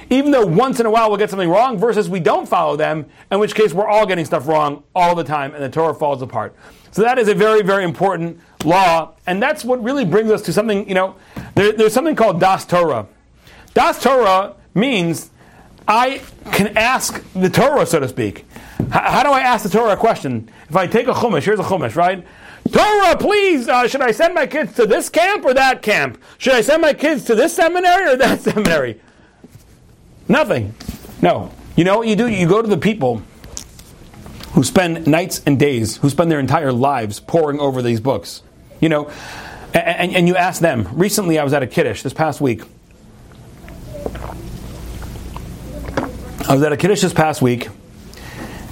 even 0.09 0.31
though 0.31 0.45
once 0.45 0.79
in 0.79 0.85
a 0.85 0.91
while 0.91 1.09
we'll 1.09 1.17
get 1.17 1.29
something 1.29 1.49
wrong, 1.49 1.77
versus 1.77 2.09
we 2.09 2.19
don't 2.19 2.47
follow 2.47 2.75
them, 2.75 3.05
in 3.31 3.39
which 3.39 3.55
case 3.55 3.73
we're 3.73 3.87
all 3.87 4.05
getting 4.05 4.25
stuff 4.25 4.47
wrong 4.47 4.83
all 4.93 5.15
the 5.15 5.23
time 5.23 5.53
and 5.53 5.63
the 5.63 5.69
Torah 5.69 5.95
falls 5.95 6.21
apart. 6.21 6.55
So 6.91 7.01
that 7.01 7.17
is 7.17 7.27
a 7.27 7.33
very, 7.33 7.63
very 7.63 7.83
important 7.83 8.39
law, 8.63 9.15
and 9.25 9.41
that's 9.41 9.65
what 9.65 9.81
really 9.81 10.05
brings 10.05 10.29
us 10.29 10.43
to 10.43 10.53
something, 10.53 10.87
you 10.87 10.93
know, 10.93 11.15
there, 11.55 11.71
there's 11.73 11.93
something 11.93 12.15
called 12.15 12.39
Das 12.39 12.65
Torah. 12.65 13.07
Das 13.73 14.01
Torah 14.01 14.55
means 14.73 15.29
I 15.87 16.21
can 16.51 16.77
ask 16.77 17.23
the 17.33 17.49
Torah, 17.49 17.85
so 17.85 17.99
to 17.99 18.07
speak. 18.07 18.45
H- 18.79 18.87
how 18.89 19.23
do 19.23 19.29
I 19.29 19.41
ask 19.41 19.63
the 19.63 19.69
Torah 19.69 19.93
a 19.93 19.97
question? 19.97 20.49
If 20.69 20.75
I 20.75 20.87
take 20.87 21.07
a 21.07 21.13
chumash, 21.13 21.43
here's 21.43 21.59
a 21.59 21.63
chumash, 21.63 21.95
right? 21.95 22.25
Torah, 22.71 23.17
please, 23.17 23.67
uh, 23.67 23.87
should 23.87 24.01
I 24.01 24.11
send 24.11 24.33
my 24.33 24.47
kids 24.47 24.73
to 24.75 24.85
this 24.85 25.09
camp 25.09 25.43
or 25.45 25.53
that 25.53 25.81
camp? 25.81 26.21
Should 26.37 26.53
I 26.53 26.61
send 26.61 26.81
my 26.81 26.93
kids 26.93 27.25
to 27.25 27.35
this 27.35 27.53
seminary 27.55 28.13
or 28.13 28.15
that 28.17 28.39
seminary? 28.41 29.01
Nothing. 30.27 30.73
No. 31.21 31.51
You 31.75 31.83
know 31.83 31.97
what 31.97 32.07
you 32.07 32.15
do? 32.15 32.27
You 32.27 32.47
go 32.47 32.61
to 32.61 32.67
the 32.67 32.77
people 32.77 33.21
who 34.53 34.63
spend 34.63 35.07
nights 35.07 35.41
and 35.45 35.59
days, 35.59 35.97
who 35.97 36.09
spend 36.09 36.31
their 36.31 36.39
entire 36.39 36.71
lives 36.71 37.19
poring 37.19 37.59
over 37.59 37.81
these 37.81 37.99
books. 37.99 38.43
You 38.79 38.89
know, 38.89 39.11
and, 39.73 40.15
and, 40.15 40.27
you 40.27 40.35
ask 40.35 40.61
them. 40.61 40.87
Recently, 40.93 41.39
I 41.39 41.43
was 41.43 41.53
at 41.53 41.63
a 41.63 41.67
Kiddush 41.67 42.03
this 42.03 42.13
past 42.13 42.39
week. 42.39 42.61
I 46.47 46.53
was 46.53 46.61
at 46.61 46.71
a 46.71 46.77
Kiddush 46.77 47.01
this 47.01 47.13
past 47.13 47.41
week, 47.41 47.69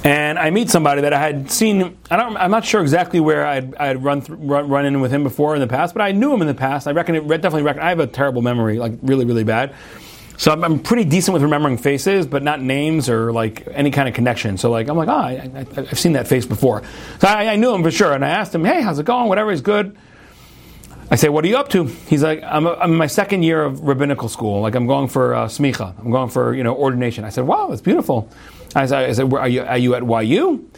and 0.03 0.37
I 0.37 0.51
meet 0.51 0.69
somebody 0.69 1.01
that 1.01 1.13
I 1.13 1.19
had 1.19 1.49
seen. 1.49 1.97
I 2.11 2.17
don't. 2.17 2.37
I'm 2.37 2.51
not 2.51 2.65
sure 2.65 2.81
exactly 2.81 3.19
where 3.19 3.47
I'd, 3.47 3.73
I'd 3.75 4.03
run, 4.03 4.21
th- 4.21 4.37
run 4.39 4.69
run 4.69 4.85
in 4.85 5.01
with 5.01 5.11
him 5.11 5.23
before 5.23 5.55
in 5.55 5.61
the 5.61 5.67
past, 5.67 5.95
but 5.95 6.01
I 6.01 6.11
knew 6.11 6.33
him 6.33 6.41
in 6.41 6.47
the 6.47 6.53
past. 6.53 6.87
I 6.87 6.91
reckon, 6.91 7.15
definitely 7.27 7.63
reckon. 7.63 7.81
I 7.81 7.89
have 7.89 7.99
a 7.99 8.07
terrible 8.07 8.41
memory, 8.41 8.77
like 8.77 8.93
really, 9.01 9.25
really 9.25 9.43
bad. 9.43 9.73
So 10.37 10.51
I'm, 10.51 10.63
I'm, 10.63 10.79
pretty 10.79 11.05
decent 11.05 11.33
with 11.33 11.43
remembering 11.43 11.77
faces, 11.77 12.25
but 12.25 12.41
not 12.41 12.61
names 12.61 13.09
or 13.09 13.31
like 13.31 13.67
any 13.71 13.91
kind 13.91 14.09
of 14.09 14.15
connection. 14.15 14.57
So 14.57 14.71
like 14.71 14.89
I'm 14.89 14.97
like, 14.97 15.07
oh, 15.07 15.11
I, 15.11 15.65
have 15.75 15.99
seen 15.99 16.13
that 16.13 16.27
face 16.27 16.47
before. 16.47 16.81
So 17.19 17.27
I, 17.27 17.53
I, 17.53 17.55
knew 17.57 17.71
him 17.73 17.83
for 17.83 17.91
sure, 17.91 18.11
and 18.13 18.25
I 18.25 18.29
asked 18.29 18.53
him, 18.53 18.65
hey, 18.65 18.81
how's 18.81 18.97
it 18.97 19.05
going? 19.05 19.29
Whatever 19.29 19.51
is 19.51 19.61
good. 19.61 19.95
I 21.11 21.15
say, 21.15 21.27
what 21.27 21.43
are 21.43 21.49
you 21.49 21.57
up 21.57 21.67
to? 21.69 21.83
He's 21.83 22.23
like, 22.23 22.41
I'm, 22.41 22.65
a, 22.65 22.73
I'm 22.75 22.91
in 22.91 22.97
my 22.97 23.07
second 23.07 23.43
year 23.43 23.63
of 23.63 23.81
rabbinical 23.81 24.29
school. 24.29 24.61
Like 24.61 24.75
I'm 24.75 24.87
going 24.87 25.09
for 25.09 25.35
uh, 25.35 25.47
smicha. 25.47 25.93
I'm 25.99 26.09
going 26.09 26.29
for 26.29 26.55
you 26.55 26.63
know 26.63 26.73
ordination. 26.73 27.25
I 27.25 27.29
said, 27.29 27.45
wow, 27.45 27.67
that's 27.67 27.81
beautiful. 27.81 28.29
I 28.75 28.85
said, 28.85 29.09
I 29.09 29.11
said 29.11 29.33
are 29.33 29.49
you 29.49 29.61
are 29.61 29.77
you 29.77 29.93
at 29.93 30.03
YU? 30.25 30.71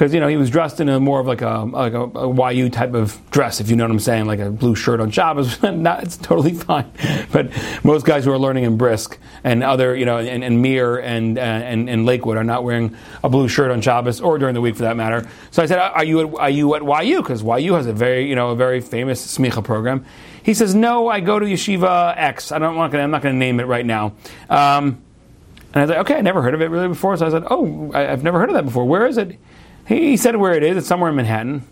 Because 0.00 0.14
you 0.14 0.20
know 0.20 0.28
he 0.28 0.38
was 0.38 0.48
dressed 0.48 0.80
in 0.80 0.88
a 0.88 0.98
more 0.98 1.20
of 1.20 1.26
like 1.26 1.42
a 1.42 1.58
like 1.70 1.92
a, 1.92 2.04
a, 2.04 2.54
YU 2.54 2.70
type 2.70 2.94
of 2.94 3.20
dress, 3.30 3.60
if 3.60 3.68
you 3.68 3.76
know 3.76 3.84
what 3.84 3.90
I'm 3.90 4.00
saying, 4.00 4.24
like 4.24 4.38
a 4.40 4.50
blue 4.50 4.74
shirt 4.74 4.98
on 4.98 5.10
Shabbos. 5.10 5.62
Not, 5.62 6.02
it's 6.02 6.16
totally 6.16 6.54
fine, 6.54 6.90
but 7.32 7.50
most 7.84 8.06
guys 8.06 8.24
who 8.24 8.32
are 8.32 8.38
learning 8.38 8.64
in 8.64 8.78
Brisk 8.78 9.18
and 9.44 9.62
other 9.62 9.94
you 9.94 10.06
know 10.06 10.16
and, 10.16 10.42
and 10.42 10.62
Mir 10.62 10.96
and, 10.96 11.36
uh, 11.36 11.42
and 11.42 11.90
and 11.90 12.06
Lakewood 12.06 12.38
are 12.38 12.44
not 12.44 12.64
wearing 12.64 12.96
a 13.22 13.28
blue 13.28 13.46
shirt 13.46 13.70
on 13.70 13.82
Shabbos 13.82 14.22
or 14.22 14.38
during 14.38 14.54
the 14.54 14.62
week 14.62 14.76
for 14.76 14.84
that 14.84 14.96
matter. 14.96 15.28
So 15.50 15.62
I 15.62 15.66
said, 15.66 15.78
are 15.78 16.04
you 16.04 16.20
at, 16.20 16.34
are 16.34 16.48
you 16.48 16.74
at 16.76 17.04
YU? 17.04 17.20
Because 17.20 17.42
YU 17.42 17.74
has 17.74 17.86
a 17.86 17.92
very 17.92 18.26
you 18.26 18.34
know 18.34 18.52
a 18.52 18.56
very 18.56 18.80
famous 18.80 19.36
smicha 19.36 19.62
program. 19.62 20.06
He 20.42 20.54
says, 20.54 20.74
no, 20.74 21.08
I 21.08 21.20
go 21.20 21.38
to 21.38 21.44
Yeshiva 21.44 22.16
X. 22.16 22.52
I 22.52 22.58
don't 22.58 22.74
want. 22.74 22.94
I'm 22.94 23.10
not 23.10 23.20
going 23.20 23.34
to 23.34 23.38
name 23.38 23.60
it 23.60 23.64
right 23.64 23.84
now. 23.84 24.14
Um, 24.48 25.02
and 25.74 25.76
I 25.76 25.80
was 25.82 25.90
like, 25.90 25.98
okay, 25.98 26.14
I 26.14 26.20
never 26.22 26.40
heard 26.40 26.54
of 26.54 26.62
it 26.62 26.70
really 26.70 26.88
before. 26.88 27.18
So 27.18 27.26
I 27.26 27.30
said, 27.30 27.44
oh, 27.50 27.92
I, 27.92 28.10
I've 28.10 28.24
never 28.24 28.40
heard 28.40 28.48
of 28.48 28.54
that 28.54 28.64
before. 28.64 28.86
Where 28.86 29.06
is 29.06 29.18
it? 29.18 29.38
He 29.90 30.16
said 30.16 30.36
where 30.36 30.54
it 30.54 30.62
is. 30.62 30.76
It's 30.76 30.86
somewhere 30.86 31.10
in 31.10 31.16
Manhattan. 31.16 31.64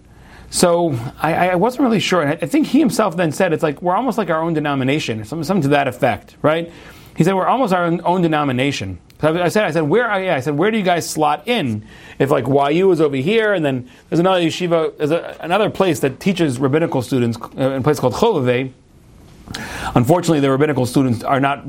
So 0.50 0.98
I, 1.20 1.50
I, 1.50 1.54
wasn't 1.54 1.82
really 1.82 2.00
sure. 2.00 2.26
I 2.26 2.34
think 2.34 2.66
he 2.66 2.80
himself 2.80 3.16
then 3.16 3.30
said 3.30 3.52
it's 3.52 3.62
like 3.62 3.80
we're 3.80 3.94
almost 3.94 4.18
like 4.18 4.28
our 4.28 4.42
own 4.42 4.54
denomination, 4.54 5.24
something, 5.24 5.44
something 5.44 5.62
to 5.62 5.68
that 5.68 5.86
effect, 5.86 6.36
right? 6.42 6.72
He 7.16 7.22
said 7.22 7.34
we're 7.34 7.46
almost 7.46 7.72
our 7.72 7.84
own, 7.84 8.00
own 8.04 8.22
denomination. 8.22 8.98
So 9.20 9.40
I 9.40 9.48
said, 9.48 9.64
I 9.64 9.70
said, 9.70 9.82
where? 9.82 10.06
Yeah, 10.20 10.34
I 10.34 10.40
said, 10.40 10.58
where 10.58 10.72
do 10.72 10.78
you 10.78 10.84
guys 10.84 11.08
slot 11.08 11.46
in? 11.46 11.86
If 12.18 12.30
like 12.30 12.46
YU 12.46 12.90
is 12.90 13.00
over 13.00 13.16
here, 13.16 13.52
and 13.54 13.64
then 13.64 13.88
there's 14.08 14.20
another 14.20 14.40
yeshiva, 14.40 14.96
there's 14.96 15.12
a, 15.12 15.36
another 15.40 15.70
place 15.70 16.00
that 16.00 16.18
teaches 16.18 16.58
rabbinical 16.58 17.02
students 17.02 17.38
uh, 17.56 17.70
in 17.70 17.72
a 17.72 17.82
place 17.82 18.00
called 18.00 18.14
Chovevei. 18.14 18.72
Unfortunately, 19.94 20.40
the 20.40 20.50
rabbinical 20.50 20.86
students 20.86 21.22
are 21.22 21.40
not 21.40 21.64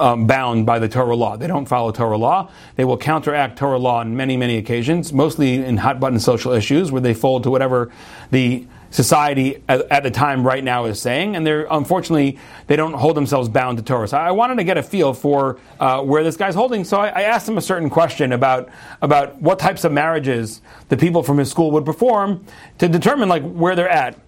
um, 0.00 0.26
bound 0.26 0.66
by 0.66 0.78
the 0.78 0.88
Torah 0.88 1.16
law. 1.16 1.36
They 1.36 1.46
don't 1.46 1.66
follow 1.66 1.90
Torah 1.92 2.18
law. 2.18 2.50
They 2.76 2.84
will 2.84 2.98
counteract 2.98 3.58
Torah 3.58 3.78
law 3.78 4.00
on 4.00 4.16
many, 4.16 4.36
many 4.36 4.56
occasions, 4.56 5.12
mostly 5.12 5.64
in 5.64 5.76
hot 5.76 6.00
button 6.00 6.20
social 6.20 6.52
issues 6.52 6.90
where 6.92 7.00
they 7.00 7.14
fold 7.14 7.44
to 7.44 7.50
whatever 7.50 7.90
the 8.30 8.66
society 8.90 9.62
at, 9.68 10.02
the 10.02 10.10
time 10.10 10.46
right 10.46 10.62
now 10.64 10.86
is 10.86 11.00
saying, 11.00 11.36
and 11.36 11.46
they're 11.46 11.66
unfortunately 11.70 12.38
they 12.66 12.76
don't 12.76 12.94
hold 12.94 13.16
themselves 13.16 13.48
bound 13.48 13.78
to 13.78 13.84
Torah. 13.84 14.08
So 14.08 14.16
I 14.16 14.30
wanted 14.30 14.56
to 14.56 14.64
get 14.64 14.78
a 14.78 14.82
feel 14.82 15.12
for 15.12 15.58
uh, 15.78 16.02
where 16.02 16.24
this 16.24 16.36
guy's 16.36 16.54
holding. 16.54 16.84
So 16.84 16.98
I, 16.98 17.08
I, 17.08 17.22
asked 17.22 17.48
him 17.48 17.58
a 17.58 17.62
certain 17.62 17.90
question 17.90 18.32
about 18.32 18.68
about 19.02 19.40
what 19.40 19.58
types 19.58 19.84
of 19.84 19.92
marriages 19.92 20.62
the 20.88 20.96
people 20.96 21.22
from 21.22 21.38
his 21.38 21.50
school 21.50 21.70
would 21.72 21.84
perform 21.84 22.44
to 22.78 22.88
determine 22.88 23.28
like 23.28 23.42
where 23.42 23.76
they're 23.76 23.88
at. 23.88 24.18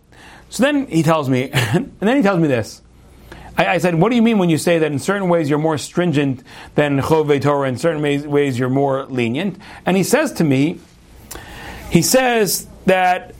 So 0.51 0.63
then 0.63 0.87
he 0.87 1.03
tells 1.03 1.29
me, 1.29 1.51
and 1.53 1.93
then 2.01 2.17
he 2.17 2.23
tells 2.23 2.41
me 2.41 2.49
this. 2.49 2.83
I, 3.57 3.67
I, 3.67 3.79
said, 3.79 3.95
what 3.95 4.11
do 4.11 4.17
you 4.17 4.23
mean 4.23 4.39
when 4.39 4.51
you 4.51 4.59
say 4.59 4.79
that 4.79 4.91
in 4.91 4.99
certain 4.99 5.29
ways 5.29 5.51
you're 5.51 5.59
more 5.59 5.79
stringent 5.79 6.43
than 6.75 7.01
Chovevei 7.01 7.41
Torah, 7.41 7.69
in 7.69 7.77
certain 7.77 8.03
ways, 8.03 8.27
ways 8.27 8.59
you're 8.59 8.69
more 8.69 9.05
lenient? 9.07 9.59
And 9.87 9.97
he 9.97 10.03
says 10.03 10.33
to 10.35 10.45
me, 10.45 10.81
he 11.91 12.03
says 12.03 12.67
that 12.87 13.35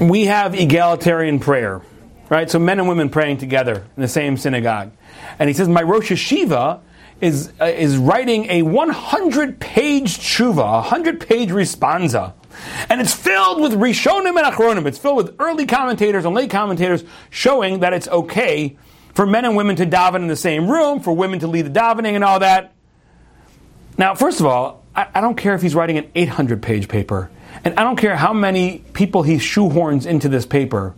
we 0.00 0.26
have 0.26 0.54
egalitarian 0.54 1.40
prayer, 1.40 1.82
right? 2.28 2.50
So 2.50 2.58
men 2.58 2.78
and 2.78 2.88
women 2.88 3.10
praying 3.10 3.38
together 3.38 3.84
in 3.96 4.02
the 4.02 4.08
same 4.08 4.36
synagogue. 4.36 4.92
And 5.38 5.48
he 5.48 5.54
says, 5.54 5.68
my 5.68 5.82
Rosh 5.82 6.10
Yeshiva 6.10 6.80
is, 7.20 7.52
uh, 7.60 7.64
is 7.64 7.96
writing 7.96 8.46
a 8.46 8.62
100 8.62 9.58
page 9.58 10.18
tshuva, 10.18 10.58
a 10.58 10.80
100 10.80 11.20
page 11.20 11.50
responsa. 11.50 12.32
And 12.88 13.00
it's 13.00 13.14
filled 13.14 13.60
with 13.60 13.72
Rishonim 13.72 14.36
and 14.36 14.54
Achronim. 14.54 14.86
It's 14.86 14.98
filled 14.98 15.16
with 15.16 15.36
early 15.38 15.66
commentators 15.66 16.24
and 16.24 16.34
late 16.34 16.50
commentators 16.50 17.04
showing 17.30 17.80
that 17.80 17.92
it's 17.92 18.08
okay 18.08 18.76
for 19.14 19.26
men 19.26 19.44
and 19.44 19.56
women 19.56 19.76
to 19.76 19.86
daven 19.86 20.16
in 20.16 20.28
the 20.28 20.36
same 20.36 20.70
room, 20.70 21.00
for 21.00 21.12
women 21.12 21.40
to 21.40 21.46
lead 21.46 21.66
the 21.66 21.80
davening 21.80 22.14
and 22.14 22.22
all 22.22 22.38
that. 22.38 22.72
Now, 23.96 24.14
first 24.14 24.40
of 24.40 24.46
all, 24.46 24.84
I, 24.94 25.08
I 25.14 25.20
don't 25.20 25.36
care 25.36 25.54
if 25.54 25.62
he's 25.62 25.74
writing 25.74 25.98
an 25.98 26.10
800 26.14 26.62
page 26.62 26.88
paper. 26.88 27.30
And 27.64 27.74
I 27.78 27.82
don't 27.82 27.96
care 27.96 28.16
how 28.16 28.32
many 28.32 28.84
people 28.92 29.22
he 29.22 29.36
shoehorns 29.36 30.06
into 30.06 30.28
this 30.28 30.46
paper. 30.46 30.94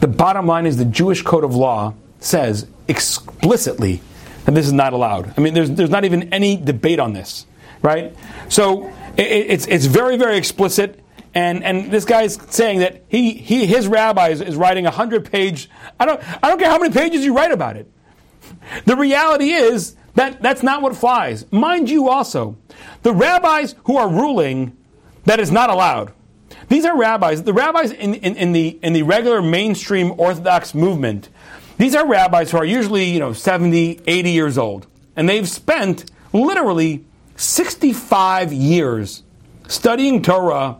The 0.00 0.08
bottom 0.08 0.46
line 0.46 0.66
is 0.66 0.76
the 0.76 0.84
Jewish 0.84 1.22
Code 1.22 1.44
of 1.44 1.54
Law 1.54 1.94
says 2.20 2.66
explicitly 2.88 4.00
that 4.44 4.54
this 4.54 4.66
is 4.66 4.72
not 4.72 4.92
allowed. 4.92 5.34
I 5.36 5.40
mean, 5.40 5.54
there's, 5.54 5.70
there's 5.70 5.90
not 5.90 6.04
even 6.04 6.32
any 6.32 6.56
debate 6.56 6.98
on 6.98 7.12
this, 7.12 7.46
right? 7.82 8.14
So 8.48 8.92
it, 9.16 9.50
it's, 9.50 9.66
it's 9.66 9.86
very, 9.86 10.16
very 10.16 10.36
explicit. 10.36 11.00
And, 11.34 11.62
and 11.64 11.90
this 11.90 12.04
guy's 12.04 12.38
saying 12.54 12.78
that 12.78 13.04
he, 13.08 13.32
he 13.32 13.66
his 13.66 13.86
rabbi 13.86 14.28
is, 14.30 14.40
is 14.40 14.56
writing 14.56 14.86
a 14.86 14.90
hundred 14.90 15.30
page. 15.30 15.68
I 16.00 16.06
don't 16.06 16.18
I 16.42 16.48
don't 16.48 16.58
care 16.58 16.70
how 16.70 16.78
many 16.78 16.94
pages 16.94 17.26
you 17.26 17.36
write 17.36 17.52
about 17.52 17.76
it. 17.76 17.90
The 18.86 18.96
reality 18.96 19.50
is 19.50 19.96
that 20.14 20.40
that's 20.40 20.62
not 20.62 20.80
what 20.80 20.96
flies. 20.96 21.44
Mind 21.52 21.90
you, 21.90 22.08
also, 22.08 22.56
the 23.02 23.12
rabbis 23.12 23.74
who 23.84 23.98
are 23.98 24.08
ruling 24.08 24.76
that 25.24 25.38
is 25.38 25.50
not 25.50 25.70
allowed. 25.70 26.12
These 26.68 26.84
are 26.84 26.96
rabbis. 26.96 27.42
The 27.42 27.52
rabbis 27.52 27.92
in, 27.92 28.14
in, 28.14 28.36
in, 28.36 28.52
the, 28.52 28.78
in 28.82 28.92
the 28.92 29.02
regular 29.02 29.42
mainstream 29.42 30.12
Orthodox 30.18 30.74
movement, 30.74 31.28
these 31.78 31.94
are 31.94 32.06
rabbis 32.06 32.50
who 32.50 32.58
are 32.58 32.64
usually, 32.64 33.04
you 33.04 33.18
know, 33.18 33.32
70, 33.32 34.00
80 34.06 34.30
years 34.30 34.58
old. 34.58 34.86
And 35.14 35.28
they've 35.28 35.48
spent 35.48 36.10
literally 36.32 37.04
65 37.36 38.52
years 38.52 39.22
studying 39.68 40.22
Torah 40.22 40.78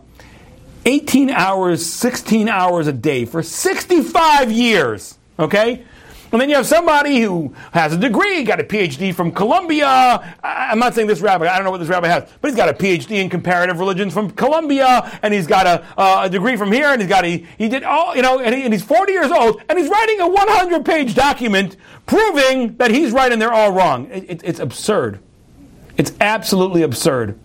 18 0.85 1.29
hours, 1.29 1.85
16 1.85 2.47
hours 2.47 2.87
a 2.87 2.93
day 2.93 3.25
for 3.25 3.43
65 3.43 4.51
years. 4.51 5.17
Okay? 5.37 5.83
And 6.31 6.41
then 6.41 6.49
you 6.49 6.55
have 6.55 6.65
somebody 6.65 7.21
who 7.21 7.53
has 7.71 7.93
a 7.93 7.97
degree, 7.97 8.43
got 8.43 8.59
a 8.59 8.63
PhD 8.63 9.15
from 9.15 9.31
Columbia. 9.31 10.35
I'm 10.43 10.79
not 10.79 10.93
saying 10.93 11.07
this 11.07 11.21
rabbi, 11.21 11.47
I 11.47 11.55
don't 11.55 11.63
know 11.63 11.71
what 11.71 11.79
this 11.79 11.87
rabbi 11.87 12.07
has, 12.07 12.29
but 12.41 12.49
he's 12.49 12.57
got 12.57 12.67
a 12.67 12.73
PhD 12.73 13.11
in 13.21 13.29
comparative 13.29 13.79
religions 13.79 14.13
from 14.13 14.31
Columbia, 14.31 15.19
and 15.23 15.33
he's 15.33 15.47
got 15.47 15.65
a, 15.65 16.23
a 16.23 16.29
degree 16.29 16.57
from 16.57 16.71
here, 16.71 16.87
and 16.87 17.01
he's 17.01 17.09
got 17.09 17.23
a, 17.23 17.37
he 17.57 17.69
did 17.69 17.83
all, 17.83 18.13
you 18.15 18.21
know, 18.21 18.39
and, 18.39 18.53
he, 18.53 18.63
and 18.63 18.73
he's 18.73 18.83
40 18.83 19.13
years 19.13 19.31
old, 19.31 19.61
and 19.69 19.79
he's 19.79 19.89
writing 19.89 20.19
a 20.19 20.27
100 20.27 20.85
page 20.85 21.15
document 21.15 21.77
proving 22.05 22.75
that 22.75 22.91
he's 22.91 23.11
right 23.11 23.31
and 23.31 23.41
they're 23.41 23.53
all 23.53 23.71
wrong. 23.71 24.07
It, 24.11 24.29
it, 24.29 24.41
it's 24.43 24.59
absurd. 24.59 25.19
It's 25.97 26.13
absolutely 26.21 26.83
absurd. 26.83 27.39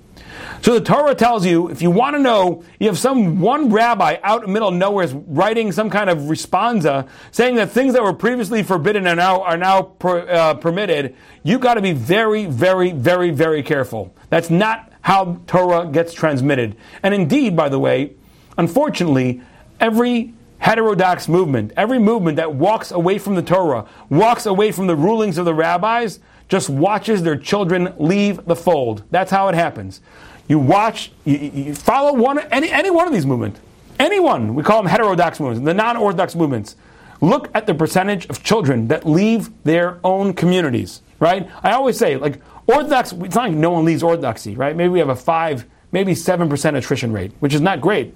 So 0.62 0.74
the 0.74 0.80
Torah 0.80 1.14
tells 1.16 1.44
you 1.44 1.68
if 1.70 1.82
you 1.82 1.90
want 1.90 2.14
to 2.14 2.22
know, 2.22 2.62
you 2.78 2.86
have 2.86 2.98
some 2.98 3.40
one 3.40 3.72
rabbi 3.72 4.18
out 4.22 4.42
in 4.42 4.48
the 4.48 4.53
middle 4.53 4.68
of 4.68 4.74
nowhere 4.74 5.09
writing 5.09 5.72
some 5.72 5.90
kind 5.90 6.09
of 6.09 6.18
responsa 6.18 7.09
saying 7.32 7.57
that 7.57 7.70
things 7.70 7.94
that 7.94 8.03
were 8.03 8.12
previously 8.12 8.62
forbidden 8.62 9.07
are 9.09 9.16
now 9.16 9.42
are 9.42 9.57
now 9.57 9.82
per, 9.82 10.20
uh, 10.28 10.55
permitted. 10.55 11.16
You've 11.42 11.61
got 11.61 11.74
to 11.74 11.82
be 11.82 11.92
very, 11.92 12.46
very, 12.46 12.92
very, 12.92 13.30
very 13.30 13.62
careful. 13.64 14.14
That's 14.30 14.50
not 14.50 14.92
how 15.00 15.40
Torah 15.48 15.88
gets 15.88 16.14
transmitted. 16.14 16.76
And 17.03 17.12
indeed, 17.12 17.57
by 17.57 17.68
the 17.68 17.80
way, 17.80 18.12
unfortunately, 18.57 19.42
every 19.80 20.32
heterodox 20.59 21.28
movement, 21.28 21.72
every 21.76 21.98
movement 21.98 22.36
that 22.36 22.55
walks 22.55 22.92
away 22.92 23.18
from 23.18 23.34
the 23.34 23.42
Torah, 23.42 23.84
walks 24.09 24.46
away 24.46 24.70
from 24.70 24.86
the 24.86 24.94
rulings 24.94 25.38
of 25.38 25.44
the 25.44 25.55
rabbis, 25.55 26.20
just 26.53 26.68
watches 26.68 27.22
their 27.22 27.34
children 27.34 27.94
leave 27.96 28.44
the 28.44 28.55
fold. 28.55 29.03
That's 29.11 29.30
how 29.30 29.48
it 29.48 29.55
happens. 29.55 30.03
You 30.48 30.59
watch, 30.59 31.11
you, 31.24 31.38
you 31.38 31.74
follow 31.74 32.12
one, 32.12 32.40
any, 32.50 32.68
any 32.68 32.90
one 32.90 33.07
of 33.07 33.14
these 33.14 33.24
movements. 33.24 33.59
Anyone, 33.98 34.55
we 34.55 34.62
call 34.62 34.82
them 34.82 34.90
heterodox 34.90 35.40
movements, 35.40 35.64
the 35.64 35.72
non 35.72 35.96
orthodox 35.96 36.34
movements. 36.34 36.76
Look 37.22 37.48
at 37.55 37.66
the 37.66 37.72
percentage 37.72 38.26
of 38.26 38.42
children 38.42 38.88
that 38.88 39.07
leave 39.07 39.48
their 39.64 39.98
own 40.05 40.34
communities, 40.34 41.00
right? 41.20 41.48
I 41.62 41.72
always 41.72 41.96
say, 41.96 42.16
like, 42.18 42.42
Orthodox, 42.66 43.12
it's 43.12 43.34
not 43.34 43.48
like 43.48 43.53
no 43.53 43.70
one 43.70 43.86
leaves 43.86 44.03
Orthodoxy, 44.03 44.55
right? 44.55 44.76
Maybe 44.76 44.90
we 44.90 44.98
have 44.98 45.09
a 45.09 45.16
5, 45.16 45.64
maybe 45.90 46.12
7% 46.12 46.76
attrition 46.76 47.12
rate, 47.12 47.32
which 47.40 47.55
is 47.55 47.62
not 47.62 47.80
great, 47.80 48.14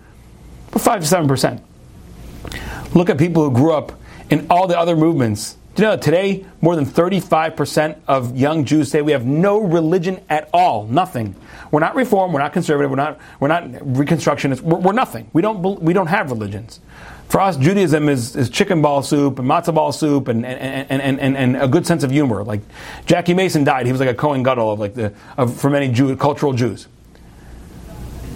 but 0.73 0.83
5 0.83 1.09
to 1.09 1.17
7%. 1.17 1.63
Look 2.95 3.09
at 3.09 3.17
people 3.17 3.49
who 3.49 3.57
grew 3.57 3.73
up 3.73 3.99
in 4.29 4.47
all 4.51 4.67
the 4.67 4.79
other 4.79 4.95
movements 4.95 5.57
do 5.77 5.83
you 5.83 5.89
know 5.89 5.97
today 5.99 6.47
more 6.63 6.75
than 6.75 6.87
35% 6.87 7.99
of 8.09 8.35
young 8.35 8.65
Jews 8.65 8.91
say 8.91 9.03
we 9.03 9.13
have 9.13 9.27
no 9.27 9.61
religion 9.61 10.21
at 10.31 10.49
all, 10.55 10.87
nothing. 10.87 11.37
We're 11.71 11.81
not 11.81 11.95
reform, 11.95 12.33
we're 12.33 12.41
not 12.41 12.55
conservative, 12.55 12.91
we're 12.91 12.97
not 12.97 13.21
we're 13.41 13.49
not 13.49 13.65
reconstructionists, 13.65 14.63
we're, 14.63 14.79
we're 14.79 14.93
nothing. 14.95 15.31
We 15.35 15.43
don't 15.43 15.83
we 15.83 15.93
don't 15.93 16.07
have 16.07 16.31
religions. 16.31 16.81
For 17.29 17.41
us, 17.41 17.59
Judaism 17.59 18.09
is, 18.09 18.37
is 18.37 18.49
chicken 18.49 18.81
ball 18.81 19.03
soup 19.03 19.39
and 19.39 19.47
matzo 19.47 19.75
ball 19.75 19.93
soup 19.93 20.29
and, 20.29 20.47
and, 20.47 21.03
and, 21.03 21.21
and, 21.21 21.37
and 21.37 21.57
a 21.57 21.69
good 21.69 21.87
sense 21.87 22.05
of 22.05 22.11
humor. 22.11 22.43
Like 22.43 22.63
Jackie 23.05 23.35
Mason 23.35 23.65
died, 23.65 23.85
he 23.85 23.93
was 23.93 24.01
like 24.01 24.09
a 24.09 24.15
Cohen 24.15 24.43
Gadol 24.45 24.73
of 24.73 24.81
like 24.81 24.95
the 24.95 25.13
of, 25.37 25.61
for 25.61 25.69
many 25.69 25.89
Jew, 25.93 26.17
cultural 26.17 26.55
Jews. 26.55 26.87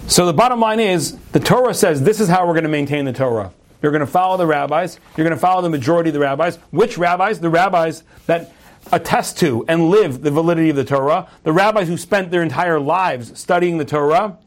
So 0.05 0.27
the 0.27 0.33
bottom 0.33 0.59
line 0.59 0.79
is 0.79 1.17
the 1.31 1.39
Torah 1.39 1.73
says 1.73 2.03
this 2.03 2.19
is 2.19 2.27
how 2.27 2.45
we're 2.45 2.53
going 2.53 2.65
to 2.65 2.69
maintain 2.69 3.05
the 3.05 3.13
Torah. 3.13 3.51
You're 3.81 3.91
going 3.91 4.01
to 4.01 4.07
follow 4.07 4.37
the 4.37 4.45
rabbis. 4.45 4.99
You're 5.17 5.25
going 5.25 5.35
to 5.35 5.41
follow 5.41 5.61
the 5.61 5.69
majority 5.69 6.09
of 6.09 6.13
the 6.13 6.19
rabbis. 6.19 6.57
Which 6.69 6.97
rabbis? 6.97 7.39
The 7.39 7.49
rabbis 7.49 8.03
that 8.27 8.53
attest 8.91 9.39
to 9.39 9.65
and 9.67 9.89
live 9.89 10.21
the 10.21 10.31
validity 10.31 10.69
of 10.69 10.75
the 10.75 10.83
Torah. 10.83 11.27
The 11.43 11.53
rabbis 11.53 11.87
who 11.87 11.97
spent 11.97 12.31
their 12.31 12.43
entire 12.43 12.79
lives 12.79 13.39
studying 13.39 13.77
the 13.77 13.85
Torah. 13.85 14.37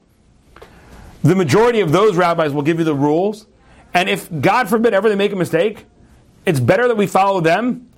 The 1.22 1.35
majority 1.35 1.80
of 1.80 1.93
those 1.93 2.16
rabbis 2.16 2.53
will 2.53 2.62
give 2.62 2.78
you 2.78 2.85
the 2.85 2.95
rules. 2.95 3.47
And 3.93 4.09
if, 4.09 4.28
God 4.41 4.68
forbid, 4.68 4.93
ever 4.93 5.09
they 5.09 5.14
make 5.14 5.32
a 5.32 5.37
mistake, 5.37 5.87
it's 6.45 6.61
better 6.61 6.89
that 6.89 6.97
we 6.97 7.07
follow 7.07 7.41
them 7.41 7.89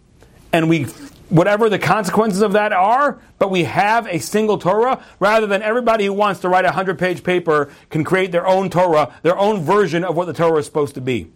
and 0.53 0.69
we 0.69 0.87
whatever 1.29 1.69
the 1.69 1.79
consequences 1.79 2.41
of 2.41 2.53
that 2.53 2.73
are, 2.73 3.19
but 3.39 3.51
we 3.51 3.65
have 3.65 4.07
a 4.07 4.19
single 4.19 4.59
Torah 4.59 5.05
rather 5.19 5.47
than 5.47 5.63
everybody 5.63 6.07
who 6.07 6.13
wants 6.13 6.41
to 6.41 6.49
write 6.49 6.65
a 6.65 6.69
100 6.69 6.99
page 6.99 7.25
paper 7.25 7.71
can 7.91 8.05
create 8.05 8.33
their 8.33 8.47
own 8.47 8.71
Torah, 8.71 9.15
their 9.23 9.39
own 9.39 9.63
version 9.63 10.05
of 10.05 10.17
what 10.17 10.27
the 10.27 10.33
Torah 10.33 10.59
is 10.59 10.67
supposed 10.67 10.95
to 10.95 11.01
be. 11.01 11.29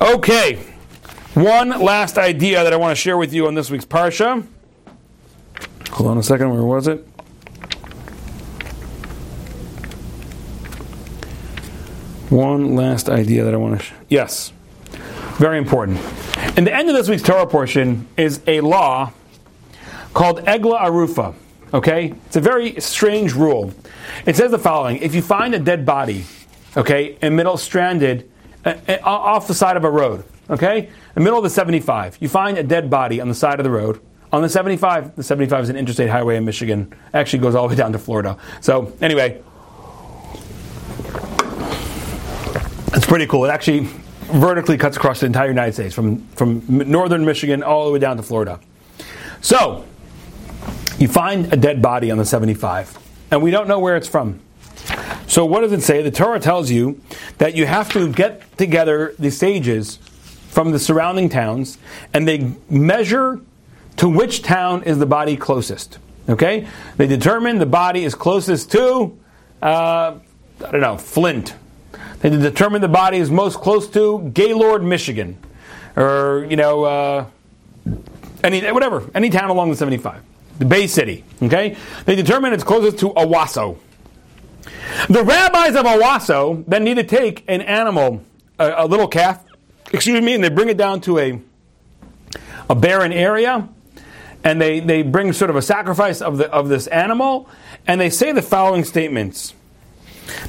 Okay, 0.00 0.56
one 1.34 1.70
last 1.70 2.18
idea 2.18 2.62
that 2.62 2.72
I 2.72 2.76
want 2.76 2.92
to 2.92 3.00
share 3.00 3.16
with 3.16 3.32
you 3.32 3.46
on 3.46 3.54
this 3.54 3.70
week's 3.70 3.84
Parsha. 3.84 4.46
Hold 5.90 6.10
on 6.10 6.18
a 6.18 6.22
second, 6.22 6.50
where 6.52 6.62
was 6.64 6.86
it? 6.88 7.06
One 12.30 12.74
last 12.74 13.08
idea 13.08 13.44
that 13.44 13.54
I 13.54 13.56
want 13.56 13.80
to. 13.80 13.86
Sh- 13.86 13.92
yes. 14.08 14.52
Very 15.36 15.58
important. 15.58 16.00
And 16.56 16.64
the 16.64 16.72
end 16.72 16.88
of 16.88 16.94
this 16.94 17.08
week's 17.08 17.22
Torah 17.22 17.48
portion 17.48 18.06
is 18.16 18.40
a 18.46 18.60
law 18.60 19.12
called 20.12 20.44
Egla 20.44 20.82
Arufa. 20.82 21.34
Okay? 21.72 22.14
It's 22.26 22.36
a 22.36 22.40
very 22.40 22.80
strange 22.80 23.34
rule. 23.34 23.74
It 24.24 24.36
says 24.36 24.52
the 24.52 24.58
following 24.58 24.98
If 24.98 25.16
you 25.16 25.22
find 25.22 25.52
a 25.56 25.58
dead 25.58 25.84
body, 25.84 26.24
okay, 26.76 27.18
in 27.20 27.34
middle 27.34 27.56
stranded 27.56 28.30
uh, 28.64 28.74
uh, 28.88 28.98
off 29.02 29.48
the 29.48 29.54
side 29.54 29.76
of 29.76 29.82
a 29.82 29.90
road, 29.90 30.22
okay, 30.48 30.86
in 30.86 30.92
the 31.14 31.20
middle 31.22 31.38
of 31.38 31.44
the 31.44 31.50
75, 31.50 32.18
you 32.20 32.28
find 32.28 32.56
a 32.56 32.62
dead 32.62 32.88
body 32.88 33.20
on 33.20 33.28
the 33.28 33.34
side 33.34 33.58
of 33.58 33.64
the 33.64 33.70
road, 33.70 34.00
on 34.32 34.42
the 34.42 34.48
75. 34.48 35.16
The 35.16 35.24
75 35.24 35.64
is 35.64 35.68
an 35.70 35.76
interstate 35.76 36.08
highway 36.08 36.36
in 36.36 36.44
Michigan. 36.44 36.94
Actually 37.12 37.40
goes 37.40 37.56
all 37.56 37.66
the 37.66 37.72
way 37.72 37.78
down 37.78 37.90
to 37.92 37.98
Florida. 37.98 38.38
So 38.60 38.92
anyway, 39.00 39.42
it's 42.92 43.06
pretty 43.06 43.26
cool. 43.26 43.44
It 43.44 43.48
actually 43.48 43.88
vertically 44.32 44.76
cuts 44.76 44.96
across 44.96 45.20
the 45.20 45.26
entire 45.26 45.48
United 45.48 45.72
States 45.72 45.94
from, 45.94 46.26
from 46.28 46.62
northern 46.68 47.24
Michigan 47.24 47.62
all 47.62 47.86
the 47.86 47.92
way 47.92 47.98
down 47.98 48.16
to 48.16 48.22
Florida. 48.22 48.60
So, 49.40 49.84
you 50.98 51.08
find 51.08 51.52
a 51.52 51.56
dead 51.56 51.82
body 51.82 52.10
on 52.10 52.18
the 52.18 52.24
75, 52.24 52.98
and 53.30 53.42
we 53.42 53.50
don't 53.50 53.68
know 53.68 53.78
where 53.78 53.96
it's 53.96 54.08
from. 54.08 54.40
So, 55.26 55.44
what 55.44 55.60
does 55.60 55.72
it 55.72 55.82
say? 55.82 56.02
The 56.02 56.10
Torah 56.10 56.40
tells 56.40 56.70
you 56.70 57.00
that 57.38 57.54
you 57.54 57.66
have 57.66 57.92
to 57.92 58.12
get 58.12 58.56
together 58.56 59.14
the 59.18 59.30
sages 59.30 59.96
from 60.48 60.70
the 60.70 60.78
surrounding 60.78 61.28
towns, 61.28 61.78
and 62.12 62.28
they 62.28 62.52
measure 62.70 63.40
to 63.96 64.08
which 64.08 64.42
town 64.42 64.82
is 64.84 64.98
the 64.98 65.06
body 65.06 65.36
closest. 65.36 65.98
Okay? 66.28 66.66
They 66.96 67.06
determine 67.06 67.58
the 67.58 67.66
body 67.66 68.04
is 68.04 68.14
closest 68.14 68.70
to, 68.72 69.18
uh, 69.62 70.14
I 70.64 70.70
don't 70.70 70.80
know, 70.80 70.96
Flint. 70.96 71.54
They 72.24 72.30
determine 72.30 72.80
the 72.80 72.88
body 72.88 73.18
is 73.18 73.30
most 73.30 73.58
close 73.58 73.86
to 73.90 74.30
Gaylord, 74.32 74.82
Michigan. 74.82 75.36
Or, 75.94 76.46
you 76.48 76.56
know, 76.56 76.84
uh, 76.84 77.26
any, 78.42 78.62
whatever, 78.72 79.10
any 79.14 79.28
town 79.28 79.50
along 79.50 79.68
the 79.68 79.76
75. 79.76 80.22
The 80.58 80.64
Bay 80.64 80.86
City. 80.86 81.22
Okay? 81.42 81.76
They 82.06 82.16
determine 82.16 82.54
it's 82.54 82.64
closest 82.64 82.96
to 83.00 83.10
Owosso. 83.10 83.76
The 85.10 85.22
rabbis 85.22 85.76
of 85.76 85.84
Owosso 85.84 86.64
then 86.66 86.82
need 86.84 86.94
to 86.94 87.04
take 87.04 87.44
an 87.46 87.60
animal, 87.60 88.22
a, 88.58 88.72
a 88.78 88.86
little 88.86 89.06
calf, 89.06 89.44
excuse 89.92 90.22
me, 90.22 90.32
and 90.32 90.42
they 90.42 90.48
bring 90.48 90.70
it 90.70 90.78
down 90.78 91.02
to 91.02 91.18
a, 91.18 91.38
a 92.70 92.74
barren 92.74 93.12
area 93.12 93.68
and 94.42 94.58
they, 94.58 94.80
they 94.80 95.02
bring 95.02 95.34
sort 95.34 95.50
of 95.50 95.56
a 95.56 95.62
sacrifice 95.62 96.22
of, 96.22 96.38
the, 96.38 96.50
of 96.50 96.70
this 96.70 96.86
animal, 96.86 97.50
and 97.86 98.00
they 98.00 98.08
say 98.08 98.32
the 98.32 98.40
following 98.40 98.84
statements. 98.84 99.52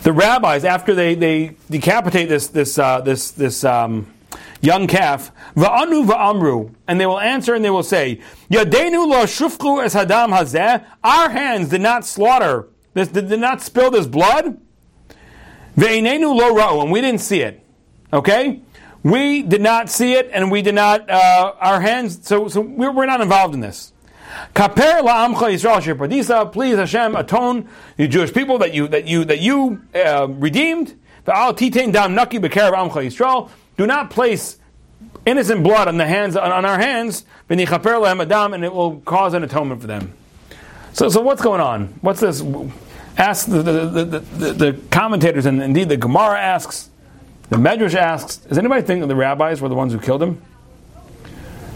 The 0.03 0.13
rabbis, 0.13 0.63
after 0.63 0.95
they, 0.95 1.15
they 1.15 1.55
decapitate 1.69 2.30
this, 2.30 2.47
this, 2.47 2.78
uh, 2.78 3.01
this, 3.01 3.32
this 3.32 3.63
um, 3.63 4.11
young 4.61 4.88
calf, 4.88 5.32
va'anu 5.55 6.05
va'amru, 6.05 6.73
and 6.88 6.99
they 6.99 7.05
will 7.05 7.19
answer 7.19 7.53
and 7.53 7.63
they 7.63 7.69
will 7.69 7.84
say, 7.84 8.21
Yadenu 8.49 9.07
lo 9.07 9.23
shufku 9.23 9.84
es 9.84 9.95
hadam 9.95 10.30
hazeh, 10.38 10.86
our 11.03 11.30
hands 11.30 11.69
did 11.69 11.82
not 11.82 12.05
slaughter, 12.05 12.67
this, 12.93 13.07
did 13.09 13.39
not 13.39 13.61
spill 13.61 13.91
this 13.91 14.07
blood, 14.07 14.59
ve'inenu 15.78 16.36
lo 16.36 16.53
ra'u, 16.53 16.84
and 16.84 16.91
we 16.91 17.01
didn't 17.01 17.21
see 17.21 17.41
it. 17.41 17.61
Okay? 18.13 18.61
We 19.03 19.43
did 19.43 19.61
not 19.61 19.89
see 19.89 20.13
it, 20.13 20.30
and 20.34 20.51
we 20.51 20.61
did 20.61 20.76
not, 20.76 21.09
uh, 21.09 21.53
our 21.59 21.82
hands, 21.82 22.26
so, 22.26 22.47
so 22.47 22.61
we're, 22.61 22.91
we're 22.91 23.05
not 23.05 23.21
involved 23.21 23.53
in 23.53 23.59
this. 23.59 23.91
Kaper 24.54 25.02
la'amcha 25.02 25.50
Yisrael 25.52 25.82
shepadisa. 25.82 26.52
Please 26.52 26.78
Hashem 26.78 27.16
atone 27.16 27.68
the 27.98 28.08
Jewish 28.08 28.34
people 28.34 28.58
that 28.60 28.74
you 28.74 28.88
that 28.88 29.08
you 29.08 29.26
that 29.26 29.40
you 29.40 29.82
uh, 29.94 30.28
redeemed. 30.30 30.98
V'al 31.26 31.56
titain 31.56 31.92
dam 31.92 32.16
naki 32.16 32.40
b'kerev 32.40 32.74
amcha 32.74 33.06
Yisrael. 33.06 33.50
Do 33.78 33.86
not 33.86 34.10
place 34.10 34.58
innocent 35.26 35.64
blood 35.64 35.88
on 35.88 35.98
the 35.98 36.06
hands 36.06 36.36
on, 36.36 36.52
on 36.52 36.66
our 36.66 36.80
hands. 36.80 37.26
V'nichaper 37.50 38.02
lahem 38.02 38.22
adam, 38.22 38.54
and 38.54 38.64
it 38.64 38.74
will 38.74 39.00
cause 39.02 39.34
an 39.34 39.44
atonement 39.44 39.82
for 39.82 39.88
them. 39.88 40.14
So, 40.94 41.10
so 41.10 41.22
what's 41.22 41.42
going 41.42 41.62
on? 41.62 41.88
What's 42.02 42.20
this? 42.22 42.42
Ask 43.18 43.48
the 43.48 43.62
the, 43.62 43.72
the, 44.04 44.20
the, 44.20 44.54
the 44.54 44.74
commentators, 44.92 45.46
and 45.46 45.62
indeed 45.62 45.90
the 45.90 45.98
Gemara 45.98 46.40
asks. 46.40 46.90
The 47.48 47.58
Medrash 47.58 47.94
asks, 47.94 48.38
does 48.38 48.58
anybody 48.58 48.82
think 48.82 49.02
that 49.02 49.08
the 49.08 49.16
rabbis 49.16 49.62
were 49.62 49.70
the 49.70 49.76
ones 49.76 49.94
who 49.94 50.00
killed 50.00 50.24
him? 50.24 50.42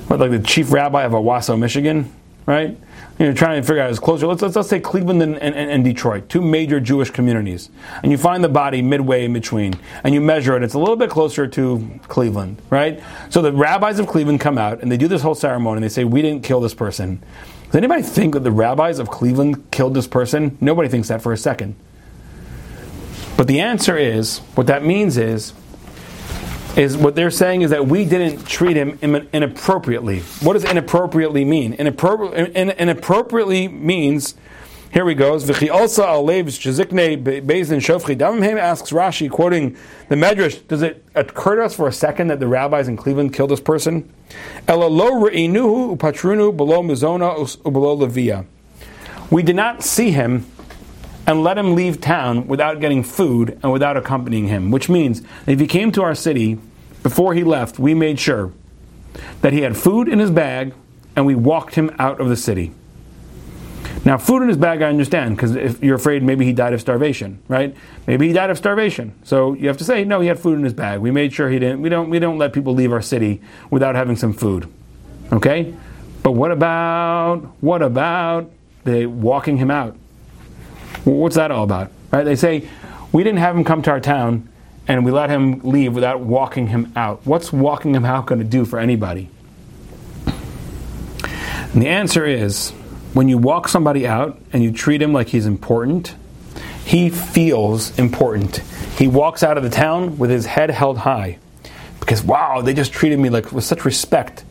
What, 0.07 0.19
like 0.19 0.31
the 0.31 0.39
chief 0.39 0.71
rabbi 0.73 1.03
of 1.03 1.11
Owosso, 1.11 1.59
Michigan, 1.59 2.11
right? 2.49 2.75
You 3.19 3.27
know, 3.27 3.33
trying 3.33 3.61
to 3.61 3.67
figure 3.67 3.83
out 3.83 3.89
his 3.89 3.99
closer. 3.99 4.25
Let's, 4.25 4.41
let's, 4.41 4.55
let's 4.55 4.69
say 4.69 4.79
Cleveland 4.79 5.21
and, 5.21 5.37
and, 5.37 5.55
and, 5.55 5.83
Detroit, 5.83 6.29
two 6.29 6.41
major 6.41 6.79
Jewish 6.79 7.11
communities. 7.11 7.69
And 8.01 8.11
you 8.11 8.17
find 8.17 8.43
the 8.43 8.49
body 8.49 8.81
midway 8.81 9.23
in 9.23 9.33
between, 9.33 9.75
and 10.03 10.15
you 10.15 10.19
measure 10.19 10.57
it. 10.57 10.63
It's 10.63 10.73
a 10.73 10.79
little 10.79 10.95
bit 10.95 11.11
closer 11.11 11.45
to 11.47 11.99
Cleveland, 12.07 12.59
right? 12.71 13.03
So 13.29 13.43
the 13.43 13.53
rabbis 13.53 13.99
of 13.99 14.07
Cleveland 14.07 14.39
come 14.39 14.57
out, 14.57 14.81
and 14.81 14.91
they 14.91 14.97
do 14.97 15.07
this 15.07 15.21
whole 15.21 15.35
ceremony, 15.35 15.77
and 15.77 15.83
they 15.83 15.89
say, 15.89 16.05
We 16.05 16.23
didn't 16.23 16.43
kill 16.43 16.59
this 16.59 16.73
person. 16.73 17.23
Does 17.67 17.75
anybody 17.75 18.01
think 18.01 18.33
that 18.33 18.43
the 18.43 18.51
rabbis 18.51 18.97
of 18.97 19.11
Cleveland 19.11 19.69
killed 19.69 19.93
this 19.93 20.07
person? 20.07 20.57
Nobody 20.59 20.89
thinks 20.89 21.09
that 21.09 21.21
for 21.21 21.31
a 21.31 21.37
second. 21.37 21.75
But 23.37 23.45
the 23.45 23.59
answer 23.59 23.95
is, 23.95 24.39
what 24.55 24.65
that 24.67 24.83
means 24.83 25.17
is, 25.17 25.53
is 26.75 26.95
what 26.95 27.15
they're 27.15 27.31
saying 27.31 27.61
is 27.61 27.71
that 27.71 27.87
we 27.87 28.05
didn't 28.05 28.45
treat 28.45 28.77
him 28.77 28.97
inappropriately. 29.01 30.19
What 30.41 30.53
does 30.53 30.63
inappropriately 30.63 31.43
mean? 31.45 31.73
Inappropri- 31.73 32.75
inappropriately 32.77 33.67
means, 33.67 34.35
here 34.93 35.03
we 35.03 35.13
go, 35.13 35.33
also 35.33 35.49
alev 35.49 36.45
shezikne 36.45 37.21
bezin 37.23 37.79
shofchi 37.79 38.17
damim 38.17 38.57
asks 38.57 38.91
Rashi, 38.91 39.29
quoting 39.29 39.75
the 40.07 40.15
Medrash, 40.15 40.65
does 40.67 40.81
it 40.81 41.03
occur 41.15 41.57
to 41.57 41.63
us 41.65 41.75
for 41.75 41.87
a 41.87 41.93
second 41.93 42.27
that 42.27 42.39
the 42.39 42.47
rabbis 42.47 42.87
in 42.87 42.97
Cleveland 42.97 43.33
killed 43.33 43.49
this 43.49 43.61
person? 43.61 44.11
Ela 44.67 44.85
lo 44.85 45.11
re'inuhu 45.11 45.97
upatrunu 45.97 46.55
below 46.55 46.81
mizona 46.81 47.61
below 47.63 47.97
levia. 47.97 48.45
We 49.29 49.43
did 49.43 49.55
not 49.55 49.83
see 49.83 50.11
him 50.11 50.45
and 51.29 51.43
let 51.43 51.59
him 51.59 51.75
leave 51.75 52.01
town 52.01 52.47
without 52.47 52.79
getting 52.79 53.03
food 53.03 53.59
and 53.61 53.71
without 53.71 53.95
accompanying 53.95 54.47
him. 54.47 54.71
Which 54.71 54.89
means 54.89 55.21
if 55.45 55.59
he 55.59 55.67
came 55.67 55.91
to 55.91 56.01
our 56.01 56.15
city 56.15 56.57
before 57.03 57.35
he 57.35 57.43
left, 57.43 57.77
we 57.77 57.93
made 57.93 58.19
sure 58.19 58.51
that 59.41 59.53
he 59.53 59.61
had 59.61 59.77
food 59.77 60.09
in 60.09 60.17
his 60.17 60.31
bag 60.31 60.73
and 61.15 61.27
we 61.27 61.35
walked 61.35 61.75
him 61.75 61.95
out 61.99 62.19
of 62.19 62.29
the 62.29 62.35
city. 62.35 62.71
Now, 64.03 64.17
food 64.17 64.41
in 64.41 64.47
his 64.47 64.57
bag, 64.57 64.81
I 64.81 64.89
understand, 64.89 65.35
because 65.35 65.55
if 65.55 65.83
you're 65.83 65.97
afraid 65.97 66.23
maybe 66.23 66.45
he 66.45 66.53
died 66.53 66.73
of 66.73 66.81
starvation, 66.81 67.43
right? 67.47 67.75
Maybe 68.07 68.27
he 68.27 68.33
died 68.33 68.49
of 68.49 68.57
starvation. 68.57 69.13
So 69.23 69.53
you 69.53 69.67
have 69.67 69.77
to 69.77 69.83
say, 69.83 70.03
no, 70.03 70.21
he 70.21 70.29
had 70.29 70.39
food 70.39 70.57
in 70.57 70.63
his 70.63 70.73
bag. 70.73 70.99
We 70.99 71.11
made 71.11 71.31
sure 71.31 71.47
he 71.47 71.59
didn't. 71.59 71.83
We 71.83 71.89
don't. 71.89 72.09
We 72.09 72.17
don't 72.17 72.39
let 72.39 72.53
people 72.53 72.73
leave 72.73 72.91
our 72.91 73.03
city 73.03 73.39
without 73.69 73.93
having 73.93 74.15
some 74.15 74.33
food. 74.33 74.67
Okay. 75.31 75.75
But 76.23 76.31
what 76.31 76.51
about 76.51 77.41
what 77.61 77.83
about 77.83 78.49
the 78.83 79.05
walking 79.05 79.57
him 79.57 79.69
out? 79.69 79.95
What's 81.09 81.35
that 81.35 81.51
all 81.51 81.63
about? 81.63 81.91
Right? 82.11 82.23
They 82.23 82.35
say, 82.35 82.67
we 83.11 83.23
didn't 83.23 83.39
have 83.39 83.55
him 83.55 83.63
come 83.63 83.81
to 83.83 83.91
our 83.91 83.99
town 83.99 84.49
and 84.87 85.05
we 85.05 85.11
let 85.11 85.29
him 85.29 85.59
leave 85.63 85.93
without 85.93 86.21
walking 86.21 86.67
him 86.67 86.91
out. 86.95 87.21
What's 87.25 87.53
walking 87.53 87.93
him 87.93 88.05
out 88.05 88.25
going 88.25 88.39
to 88.39 88.45
do 88.45 88.65
for 88.65 88.79
anybody? 88.79 89.29
And 91.73 91.81
the 91.81 91.87
answer 91.87 92.25
is 92.25 92.71
when 93.13 93.29
you 93.29 93.37
walk 93.37 93.67
somebody 93.67 94.07
out 94.07 94.39
and 94.51 94.63
you 94.63 94.71
treat 94.71 95.01
him 95.01 95.13
like 95.13 95.27
he's 95.27 95.45
important, 95.45 96.15
he 96.85 97.09
feels 97.09 97.97
important. 97.99 98.57
He 98.97 99.07
walks 99.07 99.43
out 99.43 99.57
of 99.57 99.63
the 99.63 99.69
town 99.69 100.17
with 100.17 100.31
his 100.31 100.47
head 100.47 100.71
held 100.71 100.97
high 100.99 101.37
because, 101.99 102.23
wow, 102.23 102.61
they 102.61 102.73
just 102.73 102.91
treated 102.91 103.19
me 103.19 103.29
like 103.29 103.51
with 103.51 103.63
such 103.63 103.85
respect. 103.85 104.43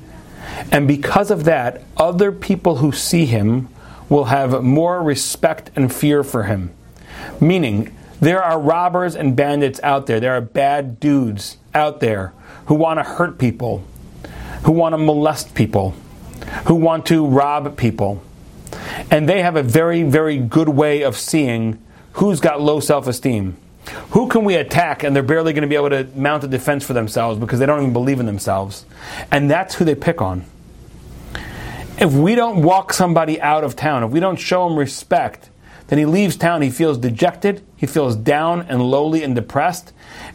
And 0.71 0.87
because 0.87 1.33
of 1.33 1.45
that, 1.45 1.83
other 1.97 2.31
people 2.31 2.77
who 2.77 2.93
see 2.93 3.27
him 3.27 3.69
will 4.09 4.25
have 4.25 4.63
more 4.63 5.03
respect 5.03 5.71
and 5.77 5.93
fear 5.93 6.25
for 6.25 6.45
him. 6.45 6.71
Meaning, 7.41 7.95
there 8.21 8.43
are 8.43 8.59
robbers 8.59 9.15
and 9.15 9.37
bandits 9.37 9.81
out 9.83 10.07
there. 10.07 10.21
There 10.21 10.35
are 10.35 10.41
bad 10.41 10.99
dudes 10.99 11.59
out 11.75 12.01
there 12.01 12.33
who 12.67 12.75
want 12.75 12.99
to 12.99 13.05
hurt 13.05 13.39
people, 13.39 13.85
who 14.65 14.73
want 14.73 14.93
to 14.93 14.99
molest 14.99 15.55
people, 15.55 15.95
who 16.67 16.75
want 16.75 17.07
to 17.07 17.27
rob 17.27 17.77
people. 17.77 18.23
And 19.11 19.29
they 19.29 19.43
have 19.43 19.57
a 19.57 19.63
very, 19.63 20.03
very 20.03 20.39
good 20.39 20.69
way 20.69 21.03
of 21.03 21.17
seeing 21.17 21.79
who's 22.15 22.41
got 22.41 22.61
low 22.61 22.81
self 22.81 23.07
esteem. 23.07 23.57
Who 24.11 24.29
can 24.29 24.45
we 24.45 24.55
attack 24.55 25.03
and 25.03 25.17
they're 25.17 25.23
barely 25.23 25.53
going 25.55 25.63
to 25.63 25.69
be 25.69 25.77
able 25.77 25.91
to 25.91 26.07
mount 26.15 26.45
a 26.45 26.49
defense 26.49 26.85
for 26.85 26.93
themselves 26.93 27.39
because 27.39 27.59
they 27.59 27.65
don't 27.65 27.81
even 27.81 27.93
believe 27.93 28.21
in 28.21 28.27
themselves? 28.27 28.85
And 29.31 29.51
that's 29.51 29.77
who 29.77 29.85
they 29.85 29.95
pick 29.95 30.21
on 30.21 30.45
if 32.01 32.13
we 32.13 32.35
don't 32.35 32.63
walk 32.63 32.93
somebody 32.93 33.41
out 33.41 33.65
of 33.65 33.75
town, 33.75 34.05
if 34.05 34.11
we 34.11 34.21
don't 34.21 34.37
show 34.37 34.67
him 34.67 34.79
respect, 34.79 35.51
then 35.89 35.99
he 35.99 36.05
leaves 36.05 36.37
town, 36.37 36.63
he 36.63 36.71
feels 36.71 36.99
dejected, 36.99 37.65
he 37.77 37.87
feels 37.87 38.15
down 38.15 38.63
and 38.63 38.83
lowly 38.83 39.25
and 39.25 39.35
depressed. 39.35 39.93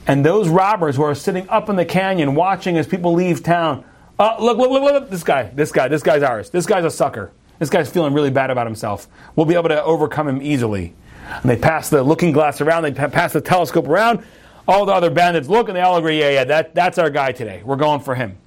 And 0.07 0.25
those 0.25 0.49
robbers 0.49 0.95
who 0.95 1.03
are 1.03 1.15
sitting 1.15 1.47
up 1.47 1.69
in 1.69 1.75
the 1.75 1.85
canyon 1.85 2.35
watching 2.35 2.77
as 2.77 2.87
people 2.87 3.13
leave 3.13 3.43
town, 3.43 3.85
oh, 4.19 4.35
look, 4.43 4.57
look, 4.57 4.71
look, 4.71 4.83
look, 4.83 5.09
this 5.09 5.23
guy, 5.23 5.43
this 5.43 5.71
guy, 5.71 5.87
this 5.87 6.03
guy's 6.03 6.23
ours. 6.23 6.49
This 6.49 6.65
guy's 6.65 6.85
a 6.85 6.91
sucker. 6.91 7.31
This 7.59 7.69
guy's 7.69 7.89
feeling 7.89 8.13
really 8.13 8.31
bad 8.31 8.49
about 8.49 8.65
himself. 8.67 9.07
We'll 9.35 9.45
be 9.45 9.53
able 9.53 9.69
to 9.69 9.81
overcome 9.83 10.27
him 10.27 10.41
easily. 10.41 10.95
And 11.29 11.49
they 11.49 11.55
pass 11.55 11.89
the 11.89 12.03
looking 12.03 12.31
glass 12.31 12.59
around, 12.59 12.83
they 12.83 12.91
pass 12.91 13.31
the 13.31 13.41
telescope 13.41 13.87
around. 13.87 14.23
All 14.67 14.85
the 14.85 14.93
other 14.93 15.09
bandits 15.09 15.47
look 15.47 15.67
and 15.67 15.75
they 15.75 15.81
all 15.81 15.97
agree, 15.97 16.19
yeah, 16.19 16.29
yeah, 16.31 16.43
that, 16.45 16.73
that's 16.73 16.97
our 16.97 17.09
guy 17.09 17.31
today. 17.31 17.61
We're 17.63 17.75
going 17.75 17.99
for 17.99 18.15
him. 18.15 18.37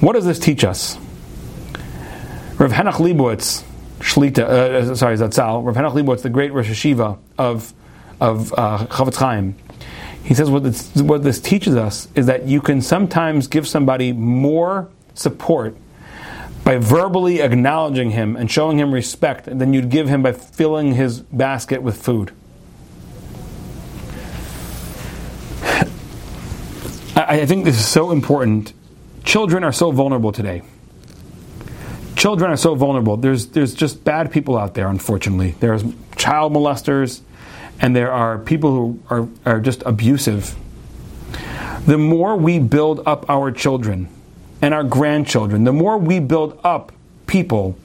What 0.00 0.12
does 0.12 0.26
this 0.26 0.38
teach 0.38 0.62
us? 0.64 0.98
Rav 2.58 2.72
Henoch 2.72 2.94
Leibowitz, 2.94 3.64
Shlita, 4.00 4.40
uh, 4.40 4.92
uh 4.92 4.94
sorry, 4.94 5.16
Zatzal, 5.16 5.64
Rav 5.64 5.74
Henoch 5.74 5.94
Leibowitz, 5.94 6.22
the 6.22 6.30
great 6.30 6.52
Rosh 6.52 6.68
Yeshiva 6.68 7.18
of, 7.38 7.72
of 8.20 8.52
uh, 8.54 8.86
Chofetz 8.86 9.16
Chaim, 9.16 9.56
he 10.22 10.34
says 10.34 10.50
what 10.50 10.64
this, 10.64 10.94
what 10.96 11.22
this 11.22 11.40
teaches 11.40 11.76
us 11.76 12.08
is 12.14 12.26
that 12.26 12.46
you 12.46 12.60
can 12.60 12.82
sometimes 12.82 13.46
give 13.46 13.66
somebody 13.66 14.12
more 14.12 14.88
support 15.14 15.76
by 16.64 16.78
verbally 16.78 17.40
acknowledging 17.40 18.10
him 18.10 18.34
and 18.34 18.50
showing 18.50 18.78
him 18.78 18.92
respect 18.92 19.44
than 19.46 19.72
you'd 19.72 19.88
give 19.88 20.08
him 20.08 20.22
by 20.22 20.32
filling 20.32 20.94
his 20.94 21.20
basket 21.20 21.80
with 21.80 21.96
food. 21.96 22.32
I, 27.14 27.40
I 27.40 27.46
think 27.46 27.64
this 27.64 27.78
is 27.78 27.86
so 27.86 28.10
important. 28.10 28.72
Children 29.26 29.64
are 29.64 29.72
so 29.72 29.90
vulnerable 29.90 30.30
today. 30.30 30.62
Children 32.14 32.52
are 32.52 32.56
so 32.56 32.76
vulnerable. 32.76 33.16
There's, 33.16 33.48
there's 33.48 33.74
just 33.74 34.04
bad 34.04 34.30
people 34.30 34.56
out 34.56 34.74
there, 34.74 34.88
unfortunately. 34.88 35.56
There's 35.58 35.82
child 36.16 36.52
molesters, 36.52 37.20
and 37.80 37.94
there 37.94 38.12
are 38.12 38.38
people 38.38 38.70
who 38.70 39.02
are, 39.10 39.28
are 39.44 39.60
just 39.60 39.82
abusive. 39.84 40.54
The 41.86 41.98
more 41.98 42.36
we 42.36 42.60
build 42.60 43.02
up 43.04 43.28
our 43.28 43.50
children 43.50 44.08
and 44.62 44.72
our 44.72 44.84
grandchildren, 44.84 45.64
the 45.64 45.72
more 45.72 45.98
we 45.98 46.20
build 46.20 46.58
up 46.62 46.92
people 47.26 47.76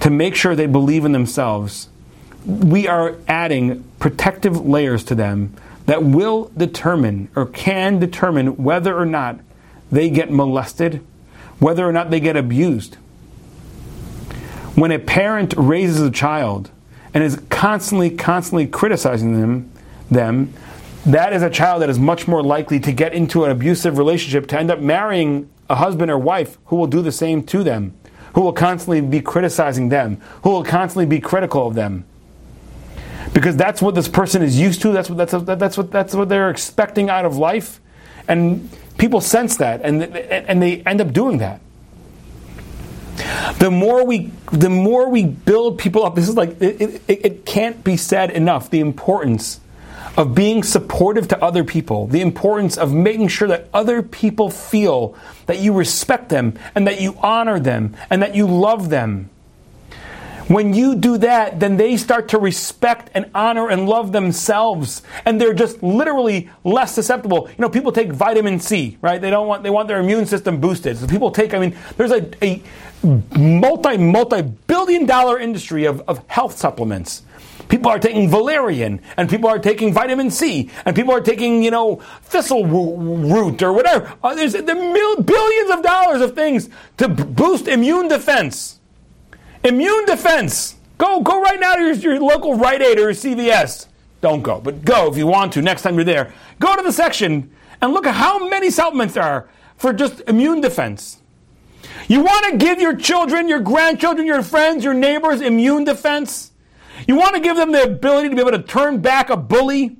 to 0.00 0.10
make 0.10 0.36
sure 0.36 0.54
they 0.54 0.66
believe 0.66 1.04
in 1.04 1.10
themselves, 1.10 1.88
we 2.46 2.86
are 2.86 3.16
adding 3.26 3.82
protective 3.98 4.64
layers 4.64 5.02
to 5.04 5.16
them 5.16 5.54
that 5.86 6.04
will 6.04 6.52
determine 6.56 7.28
or 7.34 7.46
can 7.46 7.98
determine 7.98 8.62
whether 8.62 8.96
or 8.96 9.06
not 9.06 9.40
they 9.90 10.10
get 10.10 10.30
molested, 10.30 11.04
whether 11.58 11.88
or 11.88 11.92
not 11.92 12.10
they 12.10 12.20
get 12.20 12.36
abused. 12.36 12.96
When 14.74 14.92
a 14.92 14.98
parent 14.98 15.54
raises 15.56 16.00
a 16.00 16.10
child 16.10 16.70
and 17.12 17.24
is 17.24 17.40
constantly, 17.50 18.10
constantly 18.10 18.66
criticizing 18.66 19.40
them, 19.40 19.70
them, 20.10 20.52
that 21.04 21.32
is 21.32 21.42
a 21.42 21.50
child 21.50 21.82
that 21.82 21.90
is 21.90 21.98
much 21.98 22.28
more 22.28 22.42
likely 22.42 22.78
to 22.80 22.92
get 22.92 23.12
into 23.14 23.44
an 23.44 23.50
abusive 23.50 23.98
relationship, 23.98 24.46
to 24.48 24.58
end 24.58 24.70
up 24.70 24.80
marrying 24.80 25.48
a 25.70 25.76
husband 25.76 26.10
or 26.10 26.18
wife 26.18 26.58
who 26.66 26.76
will 26.76 26.86
do 26.86 27.02
the 27.02 27.12
same 27.12 27.42
to 27.44 27.64
them, 27.64 27.94
who 28.34 28.42
will 28.42 28.52
constantly 28.52 29.00
be 29.00 29.20
criticizing 29.20 29.88
them, 29.88 30.20
who 30.42 30.50
will 30.50 30.64
constantly 30.64 31.06
be 31.06 31.20
critical 31.20 31.66
of 31.66 31.74
them 31.74 32.04
because 33.32 33.56
that's 33.56 33.80
what 33.80 33.94
this 33.94 34.08
person 34.08 34.42
is 34.42 34.58
used 34.58 34.82
to. 34.82 34.92
That's 34.92 35.10
what 35.10 35.18
that's 35.18 35.44
that's 35.44 35.76
what 35.76 35.90
that's 35.90 36.14
what 36.14 36.28
they're 36.28 36.50
expecting 36.50 37.10
out 37.10 37.24
of 37.24 37.36
life, 37.36 37.80
and 38.26 38.68
people 38.98 39.20
sense 39.20 39.56
that, 39.56 39.80
and 39.82 40.02
and 40.02 40.62
they 40.62 40.82
end 40.82 41.00
up 41.00 41.12
doing 41.12 41.38
that. 41.38 41.60
The 43.58 43.70
more 43.70 44.04
we 44.04 44.30
the 44.52 44.70
more 44.70 45.08
we 45.08 45.24
build 45.24 45.78
people 45.78 46.04
up, 46.04 46.14
this 46.14 46.28
is 46.28 46.36
like 46.36 46.60
it, 46.60 47.02
it, 47.08 47.20
it 47.24 47.46
can't 47.46 47.82
be 47.82 47.96
said 47.96 48.30
enough. 48.30 48.70
The 48.70 48.80
importance 48.80 49.60
of 50.16 50.34
being 50.34 50.62
supportive 50.62 51.28
to 51.28 51.42
other 51.42 51.64
people, 51.64 52.08
the 52.08 52.20
importance 52.20 52.76
of 52.76 52.92
making 52.92 53.28
sure 53.28 53.48
that 53.48 53.68
other 53.72 54.02
people 54.02 54.50
feel 54.50 55.16
that 55.46 55.60
you 55.60 55.72
respect 55.72 56.28
them 56.28 56.58
and 56.74 56.86
that 56.86 57.00
you 57.00 57.16
honor 57.22 57.60
them 57.60 57.96
and 58.10 58.22
that 58.22 58.34
you 58.34 58.46
love 58.46 58.90
them. 58.90 59.30
When 60.48 60.72
you 60.72 60.96
do 60.96 61.18
that, 61.18 61.60
then 61.60 61.76
they 61.76 61.98
start 61.98 62.28
to 62.28 62.38
respect 62.38 63.10
and 63.12 63.30
honor 63.34 63.68
and 63.68 63.86
love 63.86 64.12
themselves, 64.12 65.02
and 65.26 65.38
they're 65.38 65.52
just 65.52 65.82
literally 65.82 66.48
less 66.64 66.94
susceptible. 66.94 67.48
You 67.50 67.56
know, 67.58 67.68
people 67.68 67.92
take 67.92 68.10
vitamin 68.10 68.58
C, 68.58 68.96
right? 69.02 69.20
They 69.20 69.30
don't 69.30 69.46
want 69.46 69.62
they 69.62 69.70
want 69.70 69.88
their 69.88 70.00
immune 70.00 70.24
system 70.24 70.58
boosted. 70.58 70.96
So 70.96 71.06
people 71.06 71.30
take. 71.30 71.52
I 71.52 71.58
mean, 71.58 71.76
there's 71.98 72.12
a, 72.12 72.30
a 72.42 72.62
multi 73.36 73.98
multi 73.98 74.42
billion 74.42 75.04
dollar 75.04 75.38
industry 75.38 75.84
of, 75.84 76.00
of 76.08 76.26
health 76.28 76.56
supplements. 76.56 77.22
People 77.68 77.90
are 77.90 77.98
taking 77.98 78.30
valerian, 78.30 79.02
and 79.18 79.28
people 79.28 79.50
are 79.50 79.58
taking 79.58 79.92
vitamin 79.92 80.30
C, 80.30 80.70
and 80.86 80.96
people 80.96 81.12
are 81.12 81.20
taking, 81.20 81.62
you 81.62 81.70
know, 81.70 81.96
thistle 82.22 82.64
root 82.64 83.62
or 83.62 83.74
whatever. 83.74 84.10
Uh, 84.24 84.34
there's 84.34 84.54
there 84.54 84.74
mil- 84.74 85.22
billions 85.22 85.70
of 85.70 85.82
dollars 85.82 86.22
of 86.22 86.34
things 86.34 86.70
to 86.96 87.06
boost 87.08 87.68
immune 87.68 88.08
defense. 88.08 88.77
Immune 89.64 90.04
defense. 90.06 90.76
Go, 90.98 91.20
go 91.20 91.40
right 91.40 91.60
now 91.60 91.74
to 91.74 91.82
your, 91.82 91.94
your 91.94 92.20
local 92.20 92.56
Rite 92.56 92.82
Aid 92.82 92.98
or 92.98 93.10
CVS. 93.10 93.86
Don't 94.20 94.42
go, 94.42 94.60
but 94.60 94.84
go 94.84 95.10
if 95.10 95.16
you 95.16 95.26
want 95.26 95.52
to 95.52 95.62
next 95.62 95.82
time 95.82 95.94
you're 95.94 96.04
there. 96.04 96.32
Go 96.58 96.74
to 96.76 96.82
the 96.82 96.92
section 96.92 97.50
and 97.80 97.92
look 97.92 98.06
at 98.06 98.14
how 98.14 98.48
many 98.48 98.70
supplements 98.70 99.14
there 99.14 99.22
are 99.22 99.48
for 99.76 99.92
just 99.92 100.20
immune 100.26 100.60
defense. 100.60 101.22
You 102.08 102.22
want 102.22 102.46
to 102.50 102.56
give 102.56 102.80
your 102.80 102.96
children, 102.96 103.48
your 103.48 103.60
grandchildren, 103.60 104.26
your 104.26 104.42
friends, 104.42 104.82
your 104.82 104.94
neighbors 104.94 105.40
immune 105.40 105.84
defense? 105.84 106.52
You 107.06 107.16
want 107.16 107.36
to 107.36 107.40
give 107.40 107.56
them 107.56 107.70
the 107.70 107.84
ability 107.84 108.30
to 108.30 108.34
be 108.34 108.40
able 108.40 108.50
to 108.52 108.62
turn 108.62 109.00
back 109.00 109.30
a 109.30 109.36
bully? 109.36 109.96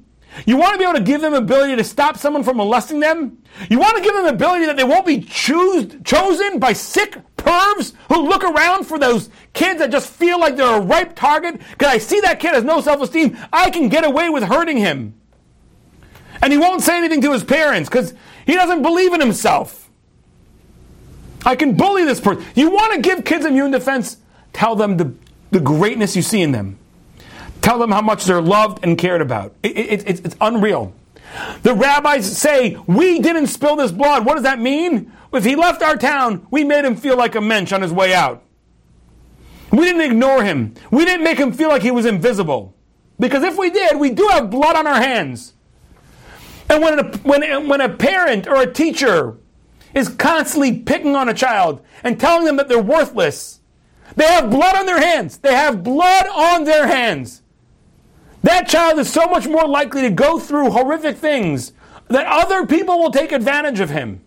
You 0.47 0.57
want 0.57 0.73
to 0.73 0.79
be 0.79 0.85
able 0.85 0.99
to 0.99 1.05
give 1.05 1.21
them 1.21 1.33
the 1.33 1.39
ability 1.39 1.77
to 1.77 1.85
stop 1.85 2.17
someone 2.17 2.43
from 2.43 2.57
molesting 2.57 3.01
them? 3.01 3.39
You 3.71 3.79
want 3.79 3.97
to 3.97 4.03
give 4.03 4.15
them 4.15 4.25
the 4.25 4.31
ability 4.31 4.67
that 4.67 4.77
they 4.77 4.85
won't 4.85 5.07
be 5.07 5.21
chosen 5.21 6.59
by 6.59 6.73
sick 6.73 7.17
pervs 7.49 7.95
who 8.09 8.29
look 8.29 8.45
around 8.45 8.85
for 8.85 8.99
those 8.99 9.31
kids 9.53 9.79
that 9.81 9.91
just 9.91 10.11
feel 10.11 10.39
like 10.39 10.57
they're 10.57 10.77
a 10.77 10.81
ripe 10.81 11.17
target? 11.17 11.61
Because 11.73 11.89
I 11.89 11.99
see 11.99 12.21
that 12.21 12.41
kid 12.41 12.55
has 12.55 12.65
no 12.65 12.81
self 12.81 13.01
esteem. 13.01 13.37
I 13.53 13.71
can 13.71 13.89
get 13.89 14.05
away 14.05 14.29
with 14.29 14.43
hurting 14.45 14.77
him. 14.77 15.15
And 16.43 16.53
he 16.53 16.59
won't 16.59 16.83
say 16.83 16.97
anything 16.97 17.21
to 17.23 17.33
his 17.33 17.45
parents 17.45 17.89
because 17.89 18.15
he 18.47 18.55
doesn't 18.55 18.83
believe 18.83 19.13
in 19.13 19.21
himself. 19.21 19.91
I 21.45 21.57
can 21.57 21.77
bully 21.77 22.05
this 22.05 22.21
person. 22.21 22.45
You 22.55 22.71
want 22.71 22.95
to 22.95 23.01
give 23.01 23.25
kids 23.25 23.45
immune 23.45 23.71
defense? 23.71 24.19
Tell 24.53 24.77
them 24.77 24.97
the, 24.97 25.13
the 25.51 25.61
greatness 25.61 26.17
you 26.17 26.23
see 26.23 26.43
in 26.43 26.53
them. 26.53 26.79
Tell 27.61 27.79
them 27.79 27.91
how 27.91 28.03
much 28.03 28.25
they're 28.25 28.41
loved 28.41 28.85
and 28.85 28.97
cared 28.97 29.21
about. 29.21 29.55
It, 29.63 29.77
it, 29.77 30.09
it, 30.09 30.27
it's 30.27 30.37
unreal. 30.41 30.93
The 31.63 31.75
rabbis 31.75 32.39
say, 32.39 32.77
We 32.87 33.21
didn't 33.21 33.49
spill 33.49 33.77
this 33.77 33.93
blood. 33.93 34.25
What 34.25 34.35
does 34.35 34.45
that 34.45 34.61
mean? 34.61 35.13
If 35.33 35.45
he 35.45 35.57
left 35.57 35.83
our 35.83 35.97
town, 35.97 36.47
we 36.51 36.65
made 36.65 36.85
him 36.85 36.97
feel 36.97 37.17
like 37.17 37.35
a 37.35 37.41
mensch 37.41 37.73
on 37.73 37.83
his 37.83 37.93
way 37.93 38.15
out. 38.15 38.43
We 39.71 39.85
didn't 39.85 40.01
ignore 40.01 40.43
him. 40.43 40.75
We 40.91 41.05
didn't 41.05 41.25
make 41.25 41.39
him 41.39 41.53
feel 41.53 41.69
like 41.69 41.83
he 41.83 41.91
was 41.91 42.07
invisible. 42.07 42.75
Because 43.21 43.43
if 43.43 43.59
we 43.59 43.71
did, 43.71 43.99
we 43.99 44.11
do 44.11 44.27
have 44.29 44.51
blood 44.51 44.77
on 44.77 44.87
our 44.87 45.01
hands. 45.01 45.55
And 46.71 46.83
when 46.83 46.99
a, 46.99 47.17
when, 47.19 47.69
when 47.69 47.81
a 47.81 47.89
parent 47.89 48.47
or 48.47 48.63
a 48.63 48.73
teacher 48.73 49.37
is 49.95 50.09
constantly 50.09 50.79
picking 50.79 51.17
on 51.17 51.29
a 51.29 51.35
child 51.35 51.85
and 52.05 52.19
telling 52.19 52.45
them 52.45 52.57
that 52.57 52.69
they're 52.69 52.81
worthless, 52.81 53.61
they 54.17 54.27
have 54.27 54.51
blood 54.51 54.77
on 54.77 54.87
their 54.87 55.01
hands. 55.01 55.39
They 55.39 55.55
have 55.55 55.83
blood 55.83 56.27
on 56.29 56.65
their 56.65 56.87
hands. 56.87 57.43
That 58.43 58.69
child 58.69 58.99
is 58.99 59.13
so 59.13 59.27
much 59.27 59.47
more 59.47 59.67
likely 59.67 60.03
to 60.03 60.11
go 60.11 60.39
through 60.39 60.71
horrific 60.71 61.17
things 61.17 61.73
that 62.09 62.27
other 62.27 62.67
people 62.67 62.99
will 62.99 63.11
take 63.11 63.33
advantage 63.33 63.81
of 63.81 63.91
him. 63.91 64.23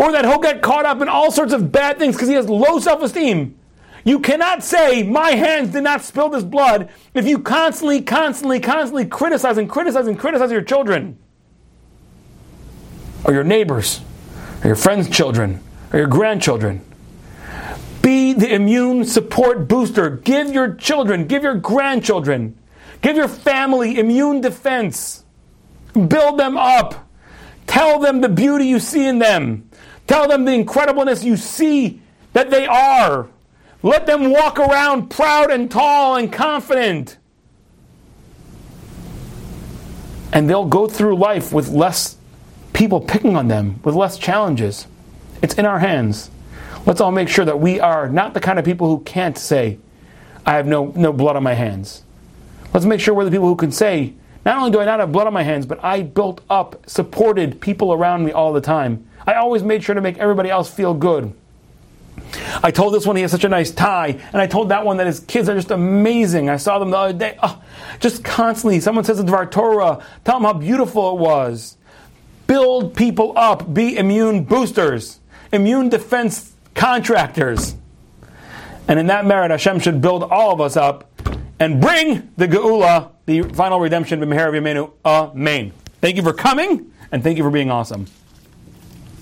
Or 0.00 0.12
that 0.12 0.24
he'll 0.24 0.38
get 0.38 0.62
caught 0.62 0.86
up 0.86 1.02
in 1.02 1.10
all 1.10 1.30
sorts 1.30 1.52
of 1.52 1.70
bad 1.70 1.98
things 1.98 2.16
because 2.16 2.28
he 2.28 2.34
has 2.34 2.48
low 2.48 2.78
self 2.78 3.02
esteem. 3.02 3.58
You 4.02 4.20
cannot 4.20 4.64
say, 4.64 5.02
My 5.02 5.32
hands 5.32 5.72
did 5.72 5.82
not 5.82 6.02
spill 6.02 6.30
this 6.30 6.42
blood, 6.42 6.88
if 7.12 7.26
you 7.26 7.38
constantly, 7.38 8.00
constantly, 8.00 8.60
constantly 8.60 9.04
criticize 9.04 9.58
and 9.58 9.68
criticize 9.68 10.06
and 10.06 10.18
criticize 10.18 10.50
your 10.50 10.62
children, 10.62 11.18
or 13.24 13.34
your 13.34 13.44
neighbors, 13.44 14.00
or 14.64 14.68
your 14.68 14.76
friends' 14.76 15.10
children, 15.10 15.60
or 15.92 15.98
your 15.98 16.08
grandchildren. 16.08 16.80
Be 18.00 18.32
the 18.32 18.54
immune 18.54 19.04
support 19.04 19.68
booster. 19.68 20.08
Give 20.08 20.50
your 20.50 20.72
children, 20.76 21.26
give 21.26 21.42
your 21.42 21.56
grandchildren, 21.56 22.56
give 23.02 23.16
your 23.16 23.28
family 23.28 23.98
immune 23.98 24.40
defense. 24.40 25.24
Build 25.92 26.38
them 26.38 26.56
up. 26.56 27.06
Tell 27.66 27.98
them 27.98 28.22
the 28.22 28.28
beauty 28.30 28.64
you 28.64 28.78
see 28.80 29.06
in 29.06 29.18
them. 29.18 29.69
Tell 30.10 30.26
them 30.26 30.44
the 30.44 30.50
incredibleness 30.50 31.22
you 31.22 31.36
see 31.36 32.02
that 32.32 32.50
they 32.50 32.66
are. 32.66 33.28
Let 33.84 34.06
them 34.06 34.32
walk 34.32 34.58
around 34.58 35.08
proud 35.08 35.52
and 35.52 35.70
tall 35.70 36.16
and 36.16 36.32
confident. 36.32 37.16
And 40.32 40.50
they'll 40.50 40.66
go 40.66 40.88
through 40.88 41.14
life 41.14 41.52
with 41.52 41.68
less 41.68 42.16
people 42.72 43.00
picking 43.00 43.36
on 43.36 43.46
them, 43.46 43.78
with 43.84 43.94
less 43.94 44.18
challenges. 44.18 44.88
It's 45.42 45.54
in 45.54 45.64
our 45.64 45.78
hands. 45.78 46.32
Let's 46.86 47.00
all 47.00 47.12
make 47.12 47.28
sure 47.28 47.44
that 47.44 47.60
we 47.60 47.78
are 47.78 48.08
not 48.08 48.34
the 48.34 48.40
kind 48.40 48.58
of 48.58 48.64
people 48.64 48.88
who 48.88 49.04
can't 49.04 49.38
say, 49.38 49.78
I 50.44 50.56
have 50.56 50.66
no, 50.66 50.92
no 50.96 51.12
blood 51.12 51.36
on 51.36 51.44
my 51.44 51.54
hands. 51.54 52.02
Let's 52.74 52.84
make 52.84 52.98
sure 52.98 53.14
we're 53.14 53.26
the 53.26 53.30
people 53.30 53.46
who 53.46 53.54
can 53.54 53.70
say, 53.70 54.14
not 54.44 54.56
only 54.56 54.72
do 54.72 54.80
I 54.80 54.86
not 54.86 54.98
have 54.98 55.12
blood 55.12 55.28
on 55.28 55.32
my 55.32 55.44
hands, 55.44 55.66
but 55.66 55.78
I 55.84 56.02
built 56.02 56.40
up, 56.50 56.90
supported 56.90 57.60
people 57.60 57.92
around 57.92 58.24
me 58.24 58.32
all 58.32 58.52
the 58.52 58.60
time. 58.60 59.06
I 59.26 59.34
always 59.34 59.62
made 59.62 59.84
sure 59.84 59.94
to 59.94 60.00
make 60.00 60.18
everybody 60.18 60.50
else 60.50 60.72
feel 60.72 60.94
good. 60.94 61.34
I 62.62 62.70
told 62.70 62.94
this 62.94 63.06
one 63.06 63.16
he 63.16 63.22
has 63.22 63.30
such 63.30 63.44
a 63.44 63.48
nice 63.48 63.70
tie, 63.70 64.18
and 64.32 64.40
I 64.40 64.46
told 64.46 64.68
that 64.68 64.84
one 64.84 64.98
that 64.98 65.06
his 65.06 65.20
kids 65.20 65.48
are 65.48 65.54
just 65.54 65.70
amazing. 65.70 66.48
I 66.48 66.56
saw 66.56 66.78
them 66.78 66.90
the 66.90 66.96
other 66.96 67.12
day, 67.12 67.38
oh, 67.42 67.62
just 67.98 68.22
constantly. 68.22 68.80
Someone 68.80 69.04
says 69.04 69.18
it's 69.18 69.30
Dvar 69.30 69.50
Torah, 69.50 70.04
tell 70.24 70.36
them 70.36 70.44
how 70.44 70.52
beautiful 70.52 71.16
it 71.16 71.20
was. 71.20 71.76
Build 72.46 72.94
people 72.94 73.32
up, 73.36 73.72
be 73.72 73.96
immune 73.96 74.44
boosters, 74.44 75.20
immune 75.52 75.88
defense 75.88 76.52
contractors. 76.74 77.74
And 78.88 78.98
in 78.98 79.06
that 79.06 79.24
merit, 79.24 79.50
Hashem 79.50 79.80
should 79.80 80.00
build 80.00 80.24
all 80.24 80.52
of 80.52 80.60
us 80.60 80.76
up 80.76 81.08
and 81.60 81.80
bring 81.80 82.32
the 82.36 82.48
Geula, 82.48 83.10
the 83.26 83.42
final 83.42 83.78
redemption, 83.78 84.20
B'meher. 84.20 84.90
Amen. 85.04 85.72
Thank 86.00 86.16
you 86.16 86.22
for 86.22 86.32
coming, 86.32 86.92
and 87.12 87.22
thank 87.22 87.36
you 87.38 87.44
for 87.44 87.50
being 87.50 87.70
awesome. 87.70 88.06